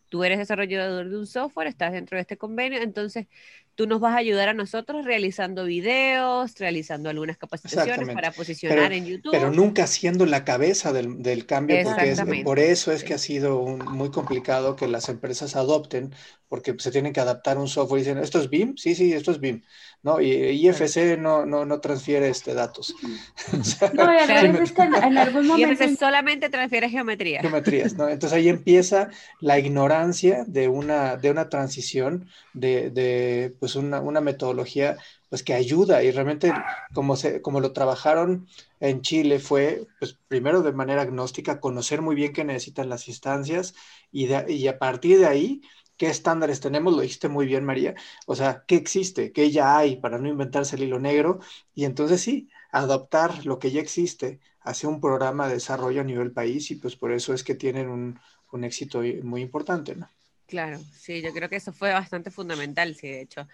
tú 0.10 0.24
eres 0.24 0.38
desarrollador 0.40 1.10
de 1.10 1.18
un 1.18 1.28
software, 1.28 1.68
estás 1.68 1.92
dentro 1.94 2.18
de 2.18 2.22
este 2.22 2.38
convenio, 2.38 2.82
entonces 2.82 3.28
tú 3.76 3.88
nos 3.88 4.00
vas 4.00 4.14
a 4.14 4.18
ayudar 4.18 4.50
a 4.50 4.54
nosotros 4.54 5.06
realizando 5.06 5.66
videos, 5.66 6.58
realizando 6.58 7.10
algunas 7.10 7.38
capacitaciones 7.38 8.10
para 8.14 8.32
posicionar 8.32 8.94
en 8.94 9.06
YouTube. 9.06 9.32
Pero 9.32 9.52
nunca 9.52 9.86
siendo 9.88 10.26
la 10.26 10.44
cabeza 10.46 10.94
del, 10.94 11.22
del 11.22 11.46
cambio, 11.46 11.78
porque 11.84 12.44
por 12.44 12.60
eso 12.60 12.92
es 12.92 13.04
que 13.04 13.14
ha 13.14 13.18
sido 13.18 13.62
muy 13.62 14.12
complicado 14.12 14.76
que 14.76 14.88
las 14.88 15.10
empresas 15.10 15.56
adopten, 15.56 16.14
porque 16.48 16.76
se 16.78 16.92
tienen 16.92 17.14
que 17.14 17.20
adaptar 17.20 17.58
un 17.58 17.68
software 17.68 18.00
y 18.00 18.04
dicen, 18.04 18.18
¿esto 18.18 18.40
es 18.40 18.50
BIM? 18.50 18.78
Sí, 18.78 18.96
sí, 18.96 19.14
esto 19.14 19.32
es 19.32 19.40
BIM. 19.40 19.62
¿no? 20.06 20.22
Y 20.22 20.30
IFC 20.30 21.18
no, 21.18 21.48
no, 21.48 21.66
no 21.66 21.80
transfiere 21.80 22.30
este 22.30 22.54
datos. 22.54 22.94
no, 23.94 24.14
y 24.14 24.18
es 24.62 24.72
que 24.72 24.84
en, 24.84 25.18
algún 25.18 25.48
momento... 25.48 25.84
IFC 25.84 25.98
solamente 25.98 26.48
transfiere 26.50 26.92
geometría. 26.92 27.42
Geometrías, 27.42 27.96
¿no? 27.96 28.08
Entonces 28.08 28.38
ahí 28.38 28.48
empieza 28.48 29.10
la 29.42 29.58
ignorancia 29.58 30.44
de 30.46 30.68
una, 30.68 31.18
de 31.18 31.32
una 31.32 31.50
transición 31.50 32.30
de, 32.54 32.92
de 32.92 33.56
pues 33.66 33.76
una, 33.76 34.22
metodología 34.22 34.98
pues 35.30 35.42
que 35.42 35.56
ayuda. 35.56 36.04
Y 36.04 36.12
realmente 36.12 36.54
como, 36.94 37.16
se, 37.16 37.42
como 37.42 37.60
lo 37.60 37.74
trabajaron 37.74 38.48
en 38.80 39.02
Chile 39.02 39.40
fue 39.40 39.88
pues 40.00 40.20
primero 40.28 40.62
de 40.62 40.72
manera 40.72 41.02
agnóstica 41.02 41.60
conocer 41.60 42.02
muy 42.02 42.16
bien 42.16 42.32
qué 42.34 42.44
necesitan 42.44 42.90
las 42.90 43.08
instancias 43.08 43.74
y, 44.12 44.28
y 44.52 44.68
a 44.68 44.78
partir 44.78 45.18
de 45.20 45.26
ahí 45.28 45.62
qué 45.98 46.08
estándares 46.08 46.60
tenemos, 46.60 46.94
lo 46.94 47.02
dijiste 47.02 47.28
muy 47.30 47.46
bien 47.48 47.66
María, 47.66 47.96
o 48.28 48.36
sea, 48.36 48.66
qué 48.68 48.76
existe, 48.76 49.32
qué 49.32 49.50
ya 49.52 49.78
hay 49.78 49.96
para 49.98 50.20
no 50.20 50.28
inventarse 50.30 50.76
el 50.76 50.84
hilo 50.84 51.00
negro. 51.00 51.40
Y 51.74 51.86
entonces 51.86 52.22
sí, 52.22 52.50
adaptar 52.72 53.46
lo 53.46 53.58
que 53.60 53.72
ya 53.72 53.82
existe 53.82 54.40
hacia 54.62 54.90
un 54.90 55.02
programa 55.02 55.48
de 55.48 55.56
desarrollo 55.56 56.02
a 56.02 56.04
nivel 56.04 56.32
país 56.34 56.70
y 56.72 56.76
pues 56.76 56.96
por 56.96 57.12
eso 57.12 57.34
es 57.34 57.44
que 57.44 57.56
tienen 57.56 57.90
un, 57.90 58.20
un 58.52 58.64
éxito 58.64 59.02
muy 59.24 59.42
importante, 59.42 59.96
¿no? 59.96 60.10
Claro, 60.48 60.80
sí, 60.94 61.22
yo 61.22 61.34
creo 61.34 61.50
que 61.50 61.56
eso 61.56 61.74
fue 61.74 61.92
bastante 61.92 62.30
fundamental, 62.30 62.96
sí, 62.96 63.08
de 63.08 63.22
hecho. 63.22 63.48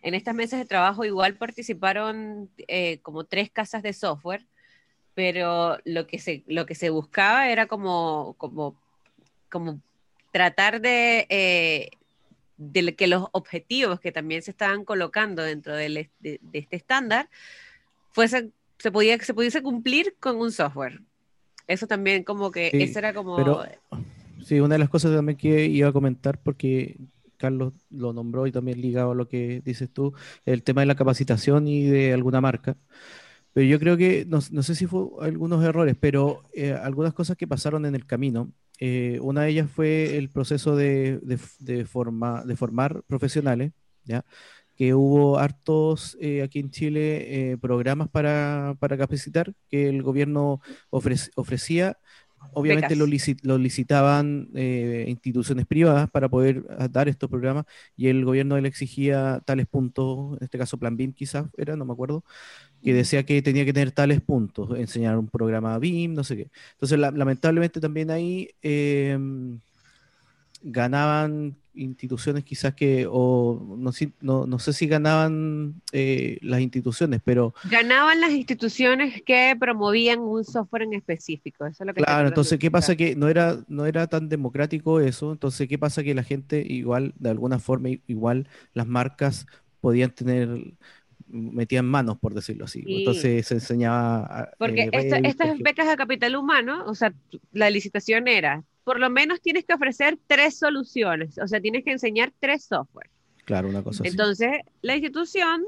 En 0.00 0.14
estas 0.14 0.34
mesas 0.34 0.58
de 0.60 0.64
trabajo 0.64 1.04
igual 1.04 1.34
participaron 1.34 2.50
eh, 2.68 3.00
como 3.02 3.24
tres 3.24 3.50
casas 3.50 3.82
de 3.82 3.92
software, 3.92 4.46
pero 5.14 5.78
lo 5.84 6.06
que 6.06 6.18
se, 6.18 6.44
lo 6.46 6.64
que 6.64 6.74
se 6.74 6.90
buscaba 6.90 7.50
era 7.50 7.66
como, 7.66 8.34
como, 8.38 8.80
como 9.50 9.80
tratar 10.32 10.80
de, 10.80 11.26
eh, 11.28 11.90
de 12.56 12.94
que 12.94 13.08
los 13.08 13.26
objetivos 13.32 14.00
que 14.00 14.12
también 14.12 14.42
se 14.42 14.52
estaban 14.52 14.84
colocando 14.84 15.42
dentro 15.42 15.74
de, 15.74 16.08
este 16.52 16.76
estándar 16.76 17.28
fuesen, 18.12 18.52
se, 18.78 18.92
podía, 18.92 19.18
se 19.18 19.34
pudiese 19.34 19.62
cumplir 19.62 20.14
con 20.20 20.36
un 20.36 20.52
software. 20.52 21.00
Eso 21.66 21.86
también 21.86 22.22
como 22.24 22.50
que, 22.50 22.70
eso 22.72 22.98
era 22.98 23.12
como... 23.12 23.64
Sí, 24.44 24.60
una 24.60 24.74
de 24.74 24.78
las 24.78 24.88
cosas 24.88 25.14
también 25.14 25.36
que 25.36 25.66
iba 25.66 25.88
a 25.88 25.92
comentar, 25.92 26.40
porque 26.42 26.96
Carlos 27.38 27.72
lo 27.90 28.12
nombró 28.12 28.46
y 28.46 28.52
también 28.52 28.80
ligado 28.80 29.12
a 29.12 29.14
lo 29.14 29.28
que 29.28 29.62
dices 29.64 29.90
tú, 29.90 30.12
el 30.44 30.62
tema 30.62 30.82
de 30.82 30.86
la 30.86 30.96
capacitación 30.96 31.66
y 31.68 31.84
de 31.84 32.12
alguna 32.12 32.40
marca. 32.40 32.76
Pero 33.54 33.66
yo 33.66 33.78
creo 33.80 33.96
que, 33.96 34.26
no, 34.28 34.40
sé 34.40 34.74
si 34.74 34.86
fue 34.86 35.06
algunos 35.20 35.64
errores, 35.64 35.96
pero 35.98 36.42
eh, 36.54 36.72
algunas 36.72 37.14
cosas 37.14 37.36
que 37.36 37.46
pasaron 37.46 37.86
en 37.86 37.94
el 37.94 38.06
camino. 38.06 38.52
Eh, 38.78 39.18
una 39.22 39.42
de 39.42 39.50
ellas 39.50 39.70
fue 39.70 40.16
el 40.18 40.28
proceso 40.28 40.76
de, 40.76 41.18
de 41.58 41.84
formar 41.86 43.02
profesionales, 43.06 43.72
¿ya? 44.04 44.24
que 44.76 44.94
hubo 44.94 45.38
hartos 45.40 46.16
eh, 46.20 46.42
aquí 46.42 46.60
en 46.60 46.70
Chile 46.70 47.58
programas 47.60 48.08
para, 48.08 48.76
para, 48.78 48.96
capacitar 48.96 49.52
que 49.68 49.88
el 49.88 50.04
gobierno 50.04 50.60
ofrecía 50.90 51.98
Obviamente 52.52 52.96
lo, 52.96 53.06
licitaban 53.58 54.48
eh, 54.54 55.04
instituciones 55.08 55.66
privadas 55.66 56.10
para 56.10 56.28
poder 56.28 56.64
ah, 56.78 56.88
dar 56.88 57.08
estos 57.08 57.28
programas 57.28 57.66
y 57.96 58.08
el 58.08 58.24
gobierno 58.24 58.58
le 58.60 58.68
exigía 58.68 59.40
tales 59.44 59.66
puntos, 59.66 60.38
en 60.38 60.44
este 60.44 60.58
caso 60.58 60.78
Plan 60.78 60.96
BIM 60.96 61.12
quizás 61.12 61.46
era, 61.56 61.76
no 61.76 61.84
me 61.84 61.92
acuerdo, 61.92 62.24
que 62.82 62.94
decía 62.94 63.24
que 63.24 63.42
tenía 63.42 63.64
que 63.64 63.72
tener 63.72 63.92
tales 63.92 64.20
puntos, 64.20 64.70
enseñar 64.78 65.18
un 65.18 65.28
programa 65.28 65.78
BIM, 65.78 66.14
no 66.14 66.24
sé 66.24 66.36
qué. 66.36 66.50
Entonces, 66.72 66.98
lamentablemente 66.98 67.80
también 67.80 68.10
ahí 68.10 68.50
em, 68.62 69.58
ganaban 70.62 71.56
instituciones 71.78 72.44
quizás 72.44 72.74
que, 72.74 73.06
o 73.10 73.76
no, 73.78 73.90
no, 74.20 74.46
no 74.46 74.58
sé 74.58 74.72
si 74.72 74.86
ganaban 74.86 75.80
eh, 75.92 76.38
las 76.42 76.60
instituciones, 76.60 77.20
pero... 77.24 77.54
Ganaban 77.70 78.20
las 78.20 78.32
instituciones 78.32 79.22
que 79.22 79.56
promovían 79.58 80.20
un 80.20 80.44
software 80.44 80.82
en 80.82 80.94
específico. 80.94 81.66
Eso 81.66 81.84
es 81.84 81.86
lo 81.86 81.94
que 81.94 82.02
claro, 82.02 82.28
entonces, 82.28 82.58
¿qué 82.58 82.70
pasa? 82.70 82.96
Que 82.96 83.16
no 83.16 83.28
era, 83.28 83.58
no 83.68 83.86
era 83.86 84.06
tan 84.06 84.28
democrático 84.28 85.00
eso, 85.00 85.32
entonces, 85.32 85.68
¿qué 85.68 85.78
pasa? 85.78 86.02
Que 86.02 86.14
la 86.14 86.24
gente 86.24 86.64
igual, 86.68 87.14
de 87.18 87.30
alguna 87.30 87.58
forma, 87.58 87.88
igual 88.06 88.48
las 88.74 88.86
marcas 88.86 89.46
podían 89.80 90.10
tener 90.10 90.74
metían 91.28 91.86
manos, 91.86 92.18
por 92.18 92.34
decirlo 92.34 92.64
así. 92.64 92.84
Entonces 92.86 93.46
se 93.46 93.54
enseñaba... 93.54 94.50
Porque 94.58 94.88
eh, 94.92 95.20
estas 95.24 95.58
becas 95.58 95.88
a 95.88 95.96
capital 95.96 96.36
humano, 96.36 96.84
o 96.86 96.94
sea, 96.94 97.12
la 97.52 97.70
licitación 97.70 98.28
era, 98.28 98.64
por 98.88 99.00
lo 99.00 99.10
menos 99.10 99.42
tienes 99.42 99.66
que 99.66 99.74
ofrecer 99.74 100.18
tres 100.26 100.58
soluciones, 100.58 101.36
o 101.36 101.46
sea, 101.46 101.60
tienes 101.60 101.84
que 101.84 101.90
enseñar 101.90 102.32
tres 102.40 102.64
software. 102.64 103.10
Claro, 103.44 103.68
una 103.68 103.82
cosa 103.82 104.02
Entonces, 104.02 104.62
la 104.80 104.94
institución 104.94 105.62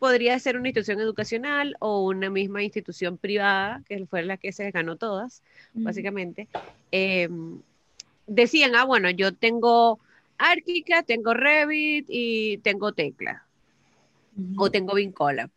podría 0.00 0.36
ser 0.40 0.56
una 0.56 0.66
institución 0.66 0.98
educacional 0.98 1.76
o 1.78 2.04
una 2.04 2.30
misma 2.30 2.64
institución 2.64 3.16
privada, 3.16 3.84
que 3.86 4.04
fue 4.06 4.24
la 4.24 4.38
que 4.38 4.50
se 4.50 4.72
ganó 4.72 4.96
todas, 4.96 5.44
básicamente. 5.72 6.48
Em, 6.90 7.60
decían, 8.26 8.74
ah, 8.74 8.84
bueno, 8.84 9.08
yo 9.10 9.32
tengo 9.32 10.00
Arquica, 10.36 11.04
tengo 11.04 11.34
Revit 11.34 12.06
y 12.08 12.58
tengo 12.58 12.90
Tecla. 12.90 13.46
O 14.56 14.68
tengo 14.68 14.96
Vincolab. 14.96 15.50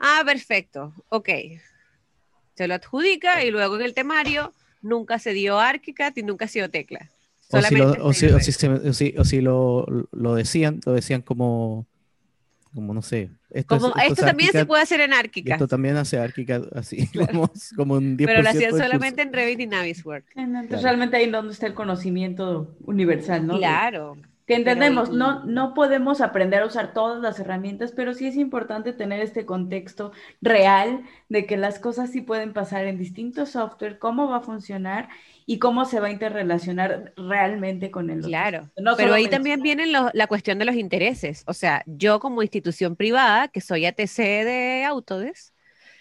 Ah, 0.00 0.22
perfecto, 0.26 0.94
ok. 1.10 1.28
Se 2.56 2.66
lo 2.66 2.74
adjudica 2.74 3.44
y 3.44 3.52
luego 3.52 3.76
en 3.76 3.82
el 3.82 3.94
temario 3.94 4.52
nunca 4.80 5.18
se 5.18 5.32
dio 5.32 5.58
ArchiCAD 5.58 6.16
y 6.16 6.22
nunca 6.22 6.46
ha 6.46 6.48
sido 6.48 6.68
tecla. 6.68 7.08
O 7.50 8.12
si, 8.12 9.40
lo, 9.40 9.86
lo, 10.12 10.34
decían, 10.34 10.80
lo 10.84 10.92
decían 10.92 11.22
como, 11.22 11.86
como 12.74 12.92
no 12.92 13.00
sé. 13.00 13.30
Esto, 13.50 13.92
también 14.14 14.52
se 14.52 14.66
puede 14.66 14.82
hacer 14.82 15.00
en 15.00 15.14
ArchiCAD. 15.14 15.54
Esto 15.54 15.66
también 15.68 15.96
hace 15.96 16.18
ArchiCAD 16.18 16.76
así, 16.76 17.08
como, 17.76 17.94
un 17.94 18.18
10%. 18.18 18.26
Pero 18.26 18.42
lo 18.42 18.50
hacían 18.50 18.76
solamente 18.76 19.22
en 19.22 19.32
Revit 19.32 19.60
y 19.60 19.66
Navisworks. 19.66 20.36
Entonces 20.36 20.82
realmente 20.82 21.16
ahí 21.16 21.30
donde 21.30 21.54
está 21.54 21.66
el 21.66 21.74
conocimiento 21.74 22.76
universal, 22.84 23.46
¿no? 23.46 23.56
Claro. 23.56 24.18
Que 24.48 24.54
entendemos, 24.54 25.10
no, 25.10 25.44
no 25.44 25.74
podemos 25.74 26.22
aprender 26.22 26.62
a 26.62 26.66
usar 26.66 26.94
todas 26.94 27.20
las 27.20 27.38
herramientas, 27.38 27.92
pero 27.92 28.14
sí 28.14 28.26
es 28.26 28.36
importante 28.36 28.94
tener 28.94 29.20
este 29.20 29.44
contexto 29.44 30.10
real 30.40 31.02
de 31.28 31.44
que 31.44 31.58
las 31.58 31.78
cosas 31.78 32.10
sí 32.10 32.22
pueden 32.22 32.54
pasar 32.54 32.86
en 32.86 32.96
distintos 32.96 33.50
software, 33.50 33.98
cómo 33.98 34.26
va 34.26 34.38
a 34.38 34.40
funcionar 34.40 35.10
y 35.44 35.58
cómo 35.58 35.84
se 35.84 36.00
va 36.00 36.06
a 36.06 36.12
interrelacionar 36.12 37.12
realmente 37.18 37.90
con 37.90 38.08
el 38.08 38.22
Claro, 38.22 38.70
pero 38.96 39.12
ahí 39.12 39.28
también 39.28 39.60
viene 39.60 39.86
la 39.86 40.26
cuestión 40.28 40.58
de 40.58 40.64
los 40.64 40.76
intereses. 40.76 41.44
O 41.46 41.52
sea, 41.52 41.82
yo 41.84 42.18
como 42.18 42.42
institución 42.42 42.96
privada, 42.96 43.48
que 43.48 43.60
soy 43.60 43.84
ATC 43.84 44.16
de 44.16 44.84
Autodesk, 44.86 45.52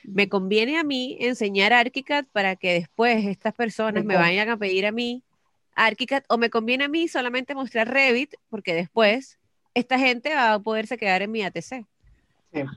me 0.06 0.30
conviene 0.30 0.78
a 0.78 0.86
mí 0.86 1.18
enseñar 1.20 1.74
ArchiCAD 1.74 2.28
para 2.32 2.56
que 2.56 2.72
después 2.72 3.26
estas 3.26 3.54
personas 3.54 4.06
me 4.06 4.16
vayan 4.16 4.48
a 4.48 4.56
pedir 4.56 4.86
a 4.86 4.94
mí 4.94 5.22
ArchiCAD 5.78 6.24
o 6.28 6.38
me 6.38 6.50
conviene 6.50 6.86
a 6.86 6.90
mí 6.90 7.08
solamente 7.08 7.56
mostrar 7.56 7.88
Revit 7.88 8.34
porque 8.50 8.74
después 8.74 9.40
esta 9.74 9.98
gente 9.98 10.34
va 10.34 10.54
a 10.54 10.60
poderse 10.60 10.98
quedar 10.98 11.22
en 11.22 11.32
mi 11.32 11.44
ATC. 11.44 11.86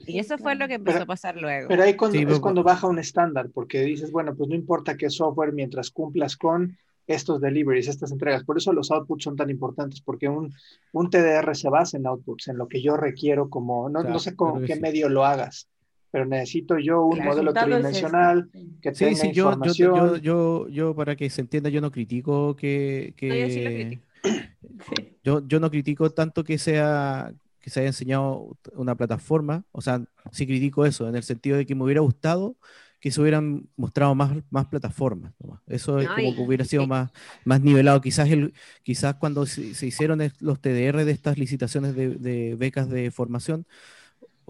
Y 0.06 0.18
eso 0.18 0.36
fue 0.36 0.54
lo 0.56 0.68
que 0.68 0.74
empezó 0.74 1.02
a 1.02 1.06
pasar 1.06 1.36
luego. 1.36 1.68
Pero 1.68 1.82
ahí 1.82 1.94
cuando, 1.94 2.18
es 2.18 2.40
cuando 2.40 2.62
baja 2.62 2.86
un 2.86 2.98
estándar, 2.98 3.48
porque 3.52 3.80
dices, 3.82 4.12
bueno, 4.12 4.34
pues 4.34 4.48
no 4.48 4.54
importa 4.54 4.96
qué 4.96 5.08
software 5.08 5.52
mientras 5.52 5.90
cumplas 5.90 6.36
con 6.36 6.76
estos 7.06 7.40
deliveries, 7.40 7.88
estas 7.88 8.12
entregas. 8.12 8.44
Por 8.44 8.58
eso 8.58 8.72
los 8.72 8.90
outputs 8.90 9.24
son 9.24 9.36
tan 9.36 9.48
importantes, 9.48 10.00
porque 10.00 10.28
un, 10.28 10.52
un 10.92 11.10
TDR 11.10 11.56
se 11.56 11.70
basa 11.70 11.96
en 11.96 12.06
outputs, 12.06 12.48
en 12.48 12.58
lo 12.58 12.68
que 12.68 12.82
yo 12.82 12.96
requiero 12.96 13.48
como, 13.48 13.88
no, 13.88 14.02
no 14.02 14.18
sé 14.18 14.36
con 14.36 14.64
qué 14.64 14.76
medio 14.76 15.08
lo 15.08 15.24
hagas, 15.24 15.68
pero 16.10 16.26
necesito 16.26 16.78
yo 16.78 17.04
un 17.04 17.22
modelo 17.22 17.52
tridimensional 17.52 18.50
que 18.82 18.92
tenga 18.92 19.14
sí, 19.14 19.32
yo, 19.32 19.50
información. 19.50 19.96
Yo, 19.96 20.16
yo, 20.16 20.68
yo, 20.68 20.94
para 20.94 21.16
que 21.16 21.30
se 21.30 21.40
entienda, 21.40 21.70
yo 21.70 21.80
no 21.80 21.90
critico 21.90 22.56
que... 22.56 24.00
yo, 25.24 25.46
yo, 25.46 25.60
no 25.60 25.70
critico 25.70 26.10
tanto 26.10 26.44
que 26.44 26.58
sea 26.58 27.32
que 27.60 27.70
se 27.70 27.80
haya 27.80 27.88
enseñado 27.88 28.56
una 28.74 28.94
plataforma, 28.94 29.64
o 29.70 29.82
sea, 29.82 30.02
sí 30.32 30.46
critico 30.46 30.86
eso, 30.86 31.08
en 31.08 31.14
el 31.14 31.22
sentido 31.22 31.58
de 31.58 31.66
que 31.66 31.74
me 31.74 31.84
hubiera 31.84 32.00
gustado 32.00 32.56
que 33.00 33.10
se 33.10 33.20
hubieran 33.20 33.66
mostrado 33.76 34.14
más, 34.14 34.30
más 34.50 34.66
plataformas. 34.66 35.32
Eso 35.66 35.98
es 35.98 36.08
como 36.08 36.34
que 36.34 36.40
hubiera 36.42 36.66
sido 36.66 36.86
más, 36.86 37.10
más 37.44 37.62
nivelado. 37.62 38.00
Quizás, 38.02 38.28
el, 38.28 38.52
quizás 38.82 39.14
cuando 39.14 39.46
se, 39.46 39.74
se 39.74 39.86
hicieron 39.86 40.20
los 40.40 40.60
TDR 40.60 41.04
de 41.04 41.10
estas 41.10 41.38
licitaciones 41.38 41.96
de, 41.96 42.10
de 42.10 42.56
becas 42.56 42.90
de 42.90 43.10
formación, 43.10 43.66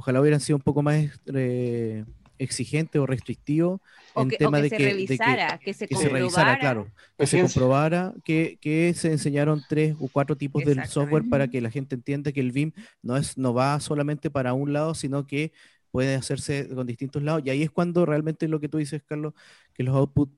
ojalá 0.00 0.20
hubieran 0.20 0.40
sido 0.40 0.56
un 0.56 0.62
poco 0.62 0.82
más 0.82 1.20
eh, 1.34 2.04
exigente 2.38 2.98
o 2.98 3.06
restrictivo 3.06 3.82
en 4.16 4.30
tema 4.30 4.60
de, 4.62 4.70
que, 4.70 4.78
revisara, 4.78 5.58
que, 5.58 5.74
se, 5.74 5.86
revisara, 6.08 6.58
claro, 6.58 6.90
que 7.18 7.26
se 7.26 7.42
comprobara 7.42 8.14
que, 8.24 8.94
se 8.96 9.12
enseñaron 9.12 9.62
tres 9.68 9.94
o 10.00 10.08
cuatro 10.08 10.36
tipos 10.36 10.64
de 10.64 10.86
software 10.86 11.28
para 11.28 11.48
que 11.48 11.60
la 11.60 11.70
gente 11.70 11.96
entienda 11.96 12.32
que 12.32 12.40
el 12.40 12.50
BIM 12.50 12.72
no 13.02 13.18
es 13.18 13.36
no 13.36 13.52
va 13.52 13.78
solamente 13.78 14.30
para 14.30 14.54
un 14.54 14.72
lado, 14.72 14.94
sino 14.94 15.26
que 15.26 15.52
puede 15.90 16.14
hacerse 16.14 16.66
con 16.74 16.86
distintos 16.86 17.22
lados. 17.22 17.42
Y 17.44 17.50
ahí 17.50 17.62
es 17.62 17.70
cuando 17.70 18.06
realmente 18.06 18.48
lo 18.48 18.58
que 18.58 18.70
tú 18.70 18.78
dices, 18.78 19.02
Carlos, 19.02 19.34
que 19.74 19.82
los 19.82 19.94
outputs 19.94 20.32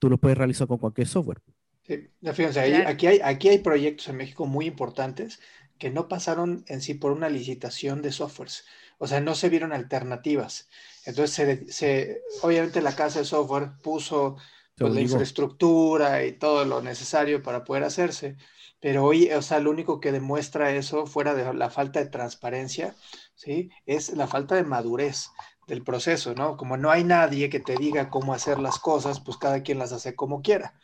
tú 0.00 0.10
los 0.10 0.18
puedes 0.18 0.36
realizar 0.36 0.66
con 0.66 0.78
cualquier 0.78 1.06
software. 1.06 1.40
Sí, 1.84 2.08
fíjense, 2.32 2.84
aquí, 2.84 3.06
hay, 3.06 3.20
aquí 3.22 3.48
hay 3.48 3.58
proyectos 3.58 4.08
en 4.08 4.16
México 4.16 4.46
muy 4.46 4.66
importantes 4.66 5.38
que 5.78 5.90
no 5.90 6.08
pasaron 6.08 6.64
en 6.68 6.80
sí 6.80 6.94
por 6.94 7.12
una 7.12 7.28
licitación 7.28 8.02
de 8.02 8.10
softwares 8.12 8.64
o 8.98 9.06
sea, 9.06 9.20
no 9.20 9.34
se 9.34 9.48
vieron 9.48 9.72
alternativas. 9.72 10.68
Entonces, 11.04 11.74
se, 11.74 12.22
obviamente 12.42 12.80
la 12.82 12.94
casa 12.96 13.20
de 13.20 13.24
software 13.24 13.72
puso 13.82 14.36
pues, 14.78 14.92
la 14.92 15.00
infraestructura 15.00 16.24
y 16.24 16.32
todo 16.38 16.64
lo 16.64 16.82
necesario 16.82 17.42
para 17.42 17.64
poder 17.64 17.84
hacerse, 17.84 18.36
Pero 18.80 19.04
hoy, 19.04 19.30
o 19.32 19.42
sea, 19.42 19.60
lo 19.60 19.70
único 19.70 20.00
que 20.00 20.12
demuestra 20.12 20.72
eso, 20.72 21.06
fuera 21.06 21.34
de 21.34 21.52
la 21.54 21.70
falta 21.70 22.00
de 22.00 22.10
transparencia, 22.10 22.96
¿sí? 23.34 23.70
Es 23.86 24.10
la 24.10 24.26
falta 24.28 24.54
de 24.54 24.64
madurez 24.64 25.34
del 25.66 25.82
proceso, 25.82 26.34
¿no? 26.34 26.56
Como 26.56 26.76
no 26.76 26.90
hay 26.90 27.02
nadie 27.04 27.48
que 27.50 27.60
te 27.60 27.76
diga 27.76 28.10
cómo 28.10 28.34
hacer 28.34 28.58
las 28.58 28.78
cosas, 28.78 29.20
pues 29.20 29.38
cada 29.38 29.62
quien 29.62 29.78
las 29.78 29.92
hace 29.92 30.14
como 30.14 30.42
quiera. 30.42 30.74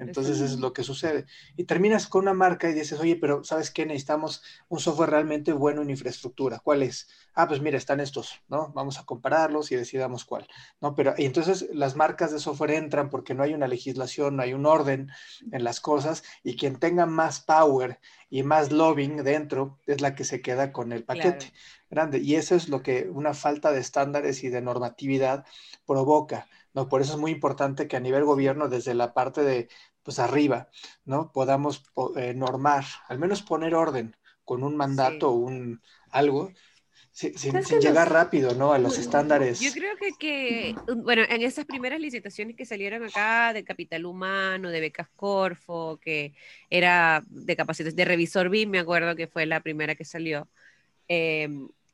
Entonces 0.00 0.36
eso 0.36 0.44
es 0.44 0.58
lo 0.58 0.72
que 0.72 0.82
sucede. 0.82 1.26
Y 1.56 1.64
terminas 1.64 2.06
con 2.06 2.22
una 2.22 2.34
marca 2.34 2.68
y 2.68 2.74
dices, 2.74 2.98
oye, 3.00 3.16
pero 3.16 3.44
¿sabes 3.44 3.70
qué? 3.70 3.86
Necesitamos 3.86 4.42
un 4.68 4.78
software 4.78 5.10
realmente 5.10 5.52
bueno 5.52 5.82
en 5.82 5.90
infraestructura. 5.90 6.58
¿Cuál 6.60 6.82
es? 6.82 7.08
Ah, 7.34 7.46
pues 7.46 7.60
mira, 7.60 7.78
están 7.78 8.00
estos, 8.00 8.42
¿no? 8.48 8.72
Vamos 8.74 8.98
a 8.98 9.04
compararlos 9.04 9.70
y 9.70 9.76
decidamos 9.76 10.24
cuál, 10.24 10.46
¿no? 10.80 10.94
Pero 10.94 11.14
y 11.16 11.24
entonces 11.24 11.68
las 11.72 11.96
marcas 11.96 12.32
de 12.32 12.40
software 12.40 12.72
entran 12.72 13.10
porque 13.10 13.34
no 13.34 13.42
hay 13.42 13.54
una 13.54 13.68
legislación, 13.68 14.36
no 14.36 14.42
hay 14.42 14.54
un 14.54 14.66
orden 14.66 15.10
en 15.52 15.64
las 15.64 15.80
cosas 15.80 16.24
y 16.42 16.56
quien 16.56 16.78
tenga 16.78 17.06
más 17.06 17.40
power 17.40 18.00
y 18.30 18.42
más 18.42 18.72
lobbying 18.72 19.22
dentro 19.22 19.78
es 19.86 20.00
la 20.00 20.14
que 20.14 20.24
se 20.24 20.42
queda 20.42 20.72
con 20.72 20.92
el 20.92 21.04
paquete 21.04 21.52
grande. 21.90 22.18
Y 22.18 22.34
eso 22.34 22.54
es 22.54 22.68
lo 22.68 22.82
que 22.82 23.08
una 23.10 23.34
falta 23.34 23.72
de 23.72 23.80
estándares 23.80 24.44
y 24.44 24.48
de 24.48 24.60
normatividad 24.60 25.46
provoca. 25.86 26.48
¿no? 26.74 26.88
Por 26.88 27.00
eso 27.00 27.14
es 27.14 27.18
muy 27.18 27.30
importante 27.30 27.88
que 27.88 27.96
a 27.96 28.00
nivel 28.00 28.24
gobierno, 28.24 28.68
desde 28.68 28.94
la 28.94 29.14
parte 29.14 29.42
de 29.42 29.68
pues 30.02 30.18
arriba, 30.18 30.68
¿no? 31.04 31.32
Podamos 31.32 31.84
eh, 32.16 32.34
normar, 32.34 32.84
al 33.08 33.18
menos 33.18 33.42
poner 33.42 33.74
orden 33.74 34.16
con 34.44 34.62
un 34.62 34.76
mandato 34.76 35.30
o 35.30 35.34
un 35.34 35.82
algo, 36.10 36.52
sin, 37.12 37.60
llegar 37.80 38.12
rápido, 38.12 38.54
¿no? 38.54 38.72
A 38.72 38.78
los 38.78 38.96
estándares. 38.96 39.60
Yo 39.60 39.72
creo 39.72 39.96
que, 39.96 40.12
que, 40.18 40.74
bueno, 40.96 41.22
en 41.28 41.42
esas 41.42 41.64
primeras 41.64 42.00
licitaciones 42.00 42.56
que 42.56 42.64
salieron 42.64 43.02
acá 43.02 43.52
de 43.52 43.64
capital 43.64 44.06
humano, 44.06 44.70
de 44.70 44.80
becas 44.80 45.08
Corfo, 45.16 45.98
que 46.00 46.34
era 46.70 47.22
de 47.28 47.56
capacidades 47.56 47.96
de 47.96 48.04
revisor 48.04 48.48
BIM, 48.48 48.70
me 48.70 48.78
acuerdo 48.78 49.16
que 49.16 49.26
fue 49.26 49.46
la 49.46 49.60
primera 49.60 49.96
que 49.96 50.04
salió. 50.04 50.48
Eh, 51.08 51.48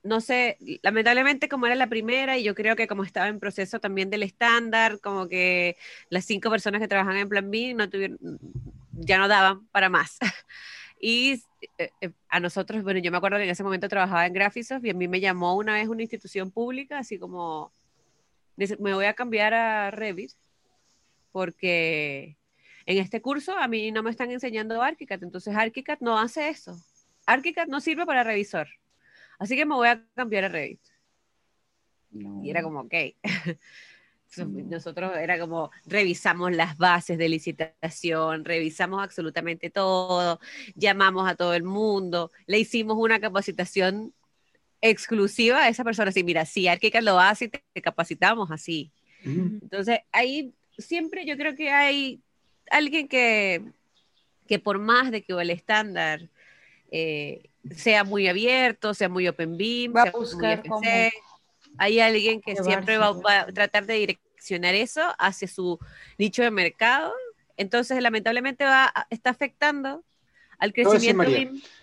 no 0.05 0.21
sé, 0.21 0.59
lamentablemente 0.83 1.49
como 1.49 1.67
era 1.67 1.75
la 1.75 1.89
primera 1.89 2.37
y 2.37 2.45
yo 2.45 2.55
creo 2.55 2.77
que 2.77 2.87
como 2.87 3.05
estaba 3.05 3.29
en 3.29 3.41
proceso 3.41 3.81
también 3.81 4.11
del 4.11 4.23
estándar, 4.23 5.01
como 5.01 5.29
que 5.29 5.77
las 6.11 6.27
cinco 6.27 6.51
personas 6.51 6.81
que 6.81 6.89
trabajan 6.89 7.17
en 7.17 7.29
Plan 7.29 7.51
B 7.51 7.75
no 7.75 7.89
tuvieron, 7.91 8.19
ya 8.93 9.19
no 9.19 9.29
daban 9.29 9.67
para 9.69 9.89
más. 9.89 10.19
Y 11.07 11.43
eh, 11.77 11.91
eh, 12.01 12.13
a 12.31 12.41
nosotros, 12.41 12.83
bueno, 12.83 12.99
yo 13.01 13.11
me 13.11 13.19
acuerdo 13.19 13.37
que 13.37 13.45
en 13.45 13.51
ese 13.51 13.63
momento 13.63 13.89
trabajaba 13.89 14.25
en 14.25 14.33
Graphisoft 14.33 14.87
y 14.87 14.91
a 14.91 14.95
mí 14.95 15.07
me 15.07 15.21
llamó 15.21 15.55
una 15.55 15.75
vez 15.75 15.87
una 15.89 16.01
institución 16.01 16.51
pública, 16.51 16.99
así 16.99 17.19
como, 17.19 17.73
me 18.57 18.95
voy 18.95 19.05
a 19.05 19.13
cambiar 19.13 19.53
a 19.53 19.91
Revit 19.91 20.33
porque 21.35 22.39
en 22.87 22.99
este 22.99 23.21
curso 23.21 23.59
a 23.59 23.67
mí 23.67 23.91
no 23.91 24.03
me 24.03 24.11
están 24.11 24.31
enseñando 24.31 24.81
ArchiCAD, 24.81 25.25
entonces 25.25 25.55
ArchiCAD 25.57 25.99
no 26.01 26.17
hace 26.19 26.49
eso. 26.49 26.81
ArchiCAD 27.27 27.67
no 27.67 27.81
sirve 27.81 28.07
para 28.07 28.23
revisor. 28.23 28.69
Así 29.39 29.57
que 29.57 29.67
me 29.67 29.75
voy 29.75 29.89
a 29.89 30.05
cambiar 30.15 30.45
a 30.45 30.49
Revit. 30.49 30.81
Y 32.43 32.51
era 32.51 32.63
como, 32.63 32.81
ok. 32.81 32.95
Nosotros 34.37 35.17
era 35.17 35.39
como, 35.39 35.71
revisamos 35.87 36.53
las 36.53 36.77
bases 36.77 37.19
de 37.19 37.29
licitación, 37.29 38.45
revisamos 38.45 39.03
absolutamente 39.03 39.71
todo, 39.71 40.41
llamamos 40.75 41.29
a 41.29 41.37
todo 41.37 41.55
el 41.55 41.63
mundo, 41.63 42.33
le 42.47 42.59
hicimos 42.59 42.97
una 42.99 43.21
capacitación 43.21 44.13
exclusiva 44.81 45.63
a 45.63 45.69
esa 45.69 45.85
persona. 45.85 46.11
Así, 46.11 46.25
mira, 46.25 46.45
si 46.47 46.67
Arquica 46.67 47.01
lo 47.01 47.21
hace, 47.21 47.49
te, 47.49 47.63
te 47.73 47.81
capacitamos 47.83 48.51
así. 48.51 48.91
Entonces, 49.25 50.01
ahí 50.13 50.53
siempre 50.77 51.25
yo 51.25 51.37
creo 51.37 51.55
que 51.55 51.71
hay 51.71 52.21
alguien 52.71 53.09
que, 53.09 53.63
que 54.47 54.59
por 54.59 54.79
más 54.79 55.11
de 55.11 55.23
que 55.23 55.33
el 55.33 55.51
estándar 55.51 56.29
eh, 56.91 57.51
sea 57.71 58.05
muy 58.05 58.29
abierto, 58.29 58.95
sea 58.95 59.09
muy 59.09 59.27
open 59.29 59.57
beam, 59.57 59.95
va 59.95 60.03
a 60.03 60.11
buscar 60.11 60.63
Hay 61.79 62.01
alguien 62.01 62.41
que 62.41 62.57
siempre 62.57 62.99
va, 62.99 63.09
a 63.09 63.47
tratar 63.47 63.87
de 63.87 63.95
direccionar 63.95 64.75
eso 64.75 65.03
hacia 65.19 65.49
su 65.49 65.79
nicho 66.19 66.43
de 66.43 66.51
mercado. 66.51 67.13
Entonces, 67.57 68.01
lamentablemente, 68.03 68.65
va 68.65 68.93
está 69.11 69.31
afectando 69.31 70.05
al 70.59 70.73
crecimiento 70.73 71.25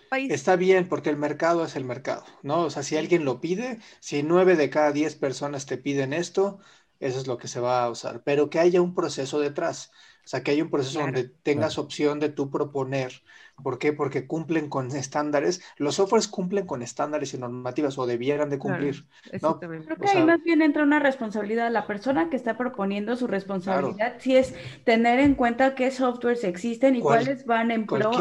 país. 0.09 0.29
Está 0.29 0.57
bien, 0.57 0.89
porque 0.89 1.09
el 1.09 1.17
mercado 1.17 1.63
es 1.63 1.75
el 1.77 1.85
mercado, 1.85 2.25
¿no? 2.43 2.63
O 2.63 2.69
sea, 2.69 2.83
si 2.83 2.97
alguien 2.97 3.23
lo 3.23 3.39
pide, 3.39 3.79
si 4.01 4.23
nueve 4.23 4.57
de 4.57 4.69
cada 4.69 4.91
diez 4.91 5.15
personas 5.15 5.65
te 5.65 5.77
piden 5.77 6.11
esto, 6.11 6.59
eso 6.99 7.17
es 7.17 7.27
lo 7.27 7.37
que 7.37 7.47
se 7.47 7.61
va 7.61 7.83
a 7.83 7.89
usar. 7.89 8.21
Pero 8.23 8.49
que 8.49 8.59
haya 8.59 8.81
un 8.81 8.93
proceso 8.93 9.39
detrás. 9.39 9.91
O 10.23 10.27
sea, 10.27 10.43
que 10.43 10.51
hay 10.51 10.61
un 10.61 10.69
proceso 10.69 10.99
donde 10.99 11.25
tengas 11.43 11.77
opción 11.77 12.19
de 12.19 12.29
tú 12.29 12.49
proponer. 12.49 13.21
¿Por 13.61 13.77
qué? 13.77 13.93
Porque 13.93 14.27
cumplen 14.27 14.69
con 14.69 14.87
estándares. 14.95 15.61
Los 15.77 15.95
softwares 15.95 16.27
cumplen 16.27 16.65
con 16.65 16.81
estándares 16.81 17.33
y 17.33 17.37
normativas 17.37 17.97
o 17.97 18.05
debieran 18.05 18.49
de 18.49 18.57
cumplir. 18.57 19.05
¿no? 19.41 19.59
Creo 19.59 19.97
que 19.97 20.09
ahí 20.09 20.23
más 20.23 20.41
bien 20.43 20.61
entra 20.61 20.83
una 20.83 20.99
responsabilidad. 20.99 21.71
La 21.71 21.85
persona 21.85 22.29
que 22.29 22.35
está 22.35 22.57
proponiendo 22.57 23.15
su 23.15 23.27
responsabilidad 23.27 24.15
si 24.19 24.35
es 24.35 24.53
tener 24.83 25.19
en 25.19 25.35
cuenta 25.35 25.75
qué 25.75 25.91
softwares 25.91 26.43
existen 26.43 26.95
y 26.95 27.01
cuáles 27.01 27.45
van 27.45 27.71
en 27.71 27.85
pro 27.85 28.11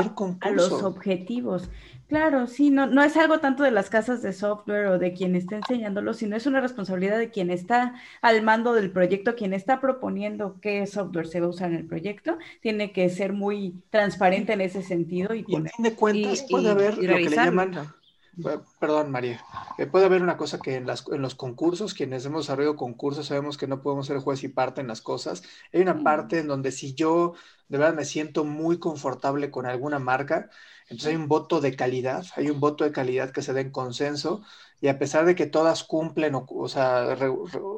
a 0.41 0.51
los 0.51 0.73
objetivos. 0.83 1.71
Claro, 2.11 2.49
sí, 2.49 2.71
no, 2.71 2.89
no 2.89 3.05
es 3.05 3.17
algo 3.17 3.39
tanto 3.39 3.63
de 3.63 3.71
las 3.71 3.89
casas 3.89 4.21
de 4.21 4.33
software 4.33 4.87
o 4.87 4.99
de 4.99 5.13
quien 5.13 5.37
está 5.37 5.55
enseñándolo, 5.55 6.13
sino 6.13 6.35
es 6.35 6.45
una 6.45 6.61
responsabilidad 6.61 7.17
de 7.19 7.31
quien 7.31 7.53
está 7.53 7.95
al 8.21 8.43
mando 8.43 8.73
del 8.73 8.91
proyecto, 8.91 9.37
quien 9.37 9.53
está 9.55 9.81
proponiendo 9.81 10.57
qué 10.61 10.89
software 10.89 11.29
se 11.29 11.39
va 11.39 11.47
a 11.47 11.51
usar 11.51 11.71
en 11.71 11.77
el 11.77 11.87
proyecto, 11.87 12.37
tiene 12.63 12.91
que 12.91 13.09
ser 13.11 13.33
muy 13.33 13.81
transparente 13.91 14.55
en 14.55 14.61
ese 14.61 14.83
sentido. 14.83 15.37
Y, 15.37 15.45
en 15.55 15.67
fin 15.67 15.85
de 15.85 15.95
cuentas 15.95 16.45
puede 16.51 16.69
haber 16.69 16.99
lo 16.99 17.15
que 17.15 17.31
le 17.31 17.37
llaman, 17.37 17.79
perdón 18.81 19.13
María, 19.13 19.41
eh, 19.79 19.87
puede 19.87 20.07
haber 20.07 20.23
una 20.23 20.37
cosa 20.37 20.59
que 20.59 20.75
en, 20.75 20.89
las, 20.89 21.05
en 21.13 21.23
los 21.23 21.37
concursos, 21.37 21.95
quienes 21.95 22.25
hemos 22.25 22.47
desarrollado 22.47 22.75
concursos, 22.75 23.27
sabemos 23.27 23.57
que 23.57 23.69
no 23.69 23.83
podemos 23.83 24.09
ser 24.09 24.19
juez 24.19 24.43
y 24.43 24.49
parte 24.49 24.81
en 24.81 24.89
las 24.89 25.01
cosas. 25.01 25.45
Hay 25.73 25.81
una 25.81 26.03
parte 26.03 26.41
en 26.41 26.49
donde 26.49 26.73
si 26.73 26.95
yo 26.95 27.35
de 27.69 27.79
verdad 27.79 27.95
me 27.95 28.05
siento 28.05 28.45
muy 28.45 28.79
confortable 28.79 29.51
con 29.51 29.67
alguna 29.67 30.01
marca, 30.01 30.51
entonces 30.91 31.09
hay 31.11 31.17
un 31.17 31.29
voto 31.29 31.61
de 31.61 31.77
calidad, 31.77 32.27
hay 32.37 32.51
un 32.51 32.61
voto 32.61 32.85
de 32.85 32.93
calidad 32.93 33.31
que 33.33 33.43
se 33.43 33.53
da 33.53 33.61
en 33.61 33.71
consenso 33.71 34.43
y 34.81 34.89
a 34.89 34.99
pesar 34.99 35.25
de 35.27 35.35
que 35.35 35.47
todas 35.47 35.85
cumplen, 35.85 36.35
o, 36.35 36.69
sea, 36.69 37.17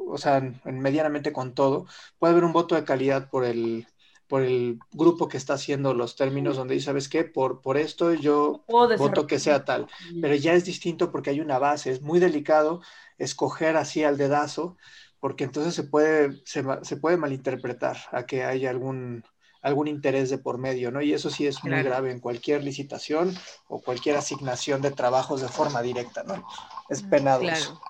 o 0.07 0.17
sea, 0.17 0.41
medianamente 0.65 1.31
con 1.33 1.53
todo, 1.53 1.85
puede 2.19 2.31
haber 2.33 2.43
un 2.43 2.53
voto 2.53 2.75
de 2.75 2.85
calidad 2.85 3.29
por 3.29 3.45
el, 3.45 3.87
por 4.27 4.41
el 4.41 4.79
grupo 4.91 5.27
que 5.27 5.37
está 5.37 5.53
haciendo 5.55 5.93
los 5.93 6.15
términos 6.15 6.55
donde 6.57 6.75
dice, 6.75 6.85
¿sabes 6.87 7.09
qué? 7.09 7.23
Por, 7.23 7.61
por 7.61 7.77
esto 7.77 8.13
yo 8.13 8.65
voto 8.95 9.27
que 9.27 9.39
sea 9.39 9.65
tal. 9.65 9.87
Pero 10.19 10.35
ya 10.35 10.53
es 10.53 10.65
distinto 10.65 11.11
porque 11.11 11.29
hay 11.29 11.39
una 11.41 11.59
base, 11.59 11.91
es 11.91 12.01
muy 12.01 12.19
delicado 12.19 12.81
escoger 13.17 13.77
así 13.77 14.03
al 14.03 14.17
dedazo, 14.17 14.77
porque 15.19 15.43
entonces 15.45 15.75
se 15.75 15.83
puede, 15.83 16.41
se, 16.45 16.63
se 16.83 16.97
puede 16.97 17.17
malinterpretar 17.17 17.97
a 18.11 18.25
que 18.25 18.43
haya 18.43 18.69
algún, 18.69 19.23
algún 19.63 19.87
interés 19.87 20.29
de 20.29 20.37
por 20.37 20.57
medio, 20.57 20.91
¿no? 20.91 21.01
Y 21.01 21.13
eso 21.13 21.29
sí 21.29 21.47
es 21.47 21.63
muy 21.63 21.81
grave 21.81 22.11
en 22.11 22.19
cualquier 22.19 22.63
licitación 22.63 23.33
o 23.69 23.81
cualquier 23.81 24.17
asignación 24.17 24.81
de 24.81 24.91
trabajos 24.91 25.41
de 25.41 25.47
forma 25.47 25.81
directa, 25.81 26.23
¿no? 26.23 26.45
Es 26.89 27.01
penado 27.01 27.41
claro. 27.41 27.81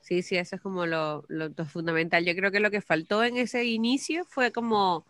Sí, 0.00 0.22
sí, 0.22 0.36
eso 0.36 0.56
es 0.56 0.60
como 0.60 0.84
lo, 0.84 1.24
fundamental. 1.68 2.24
Yo 2.24 2.34
creo 2.34 2.50
que 2.50 2.58
lo 2.58 2.72
que 2.72 2.80
faltó 2.80 3.22
en 3.22 3.36
ese 3.36 3.64
inicio 3.64 4.24
fue 4.24 4.50
como, 4.50 5.06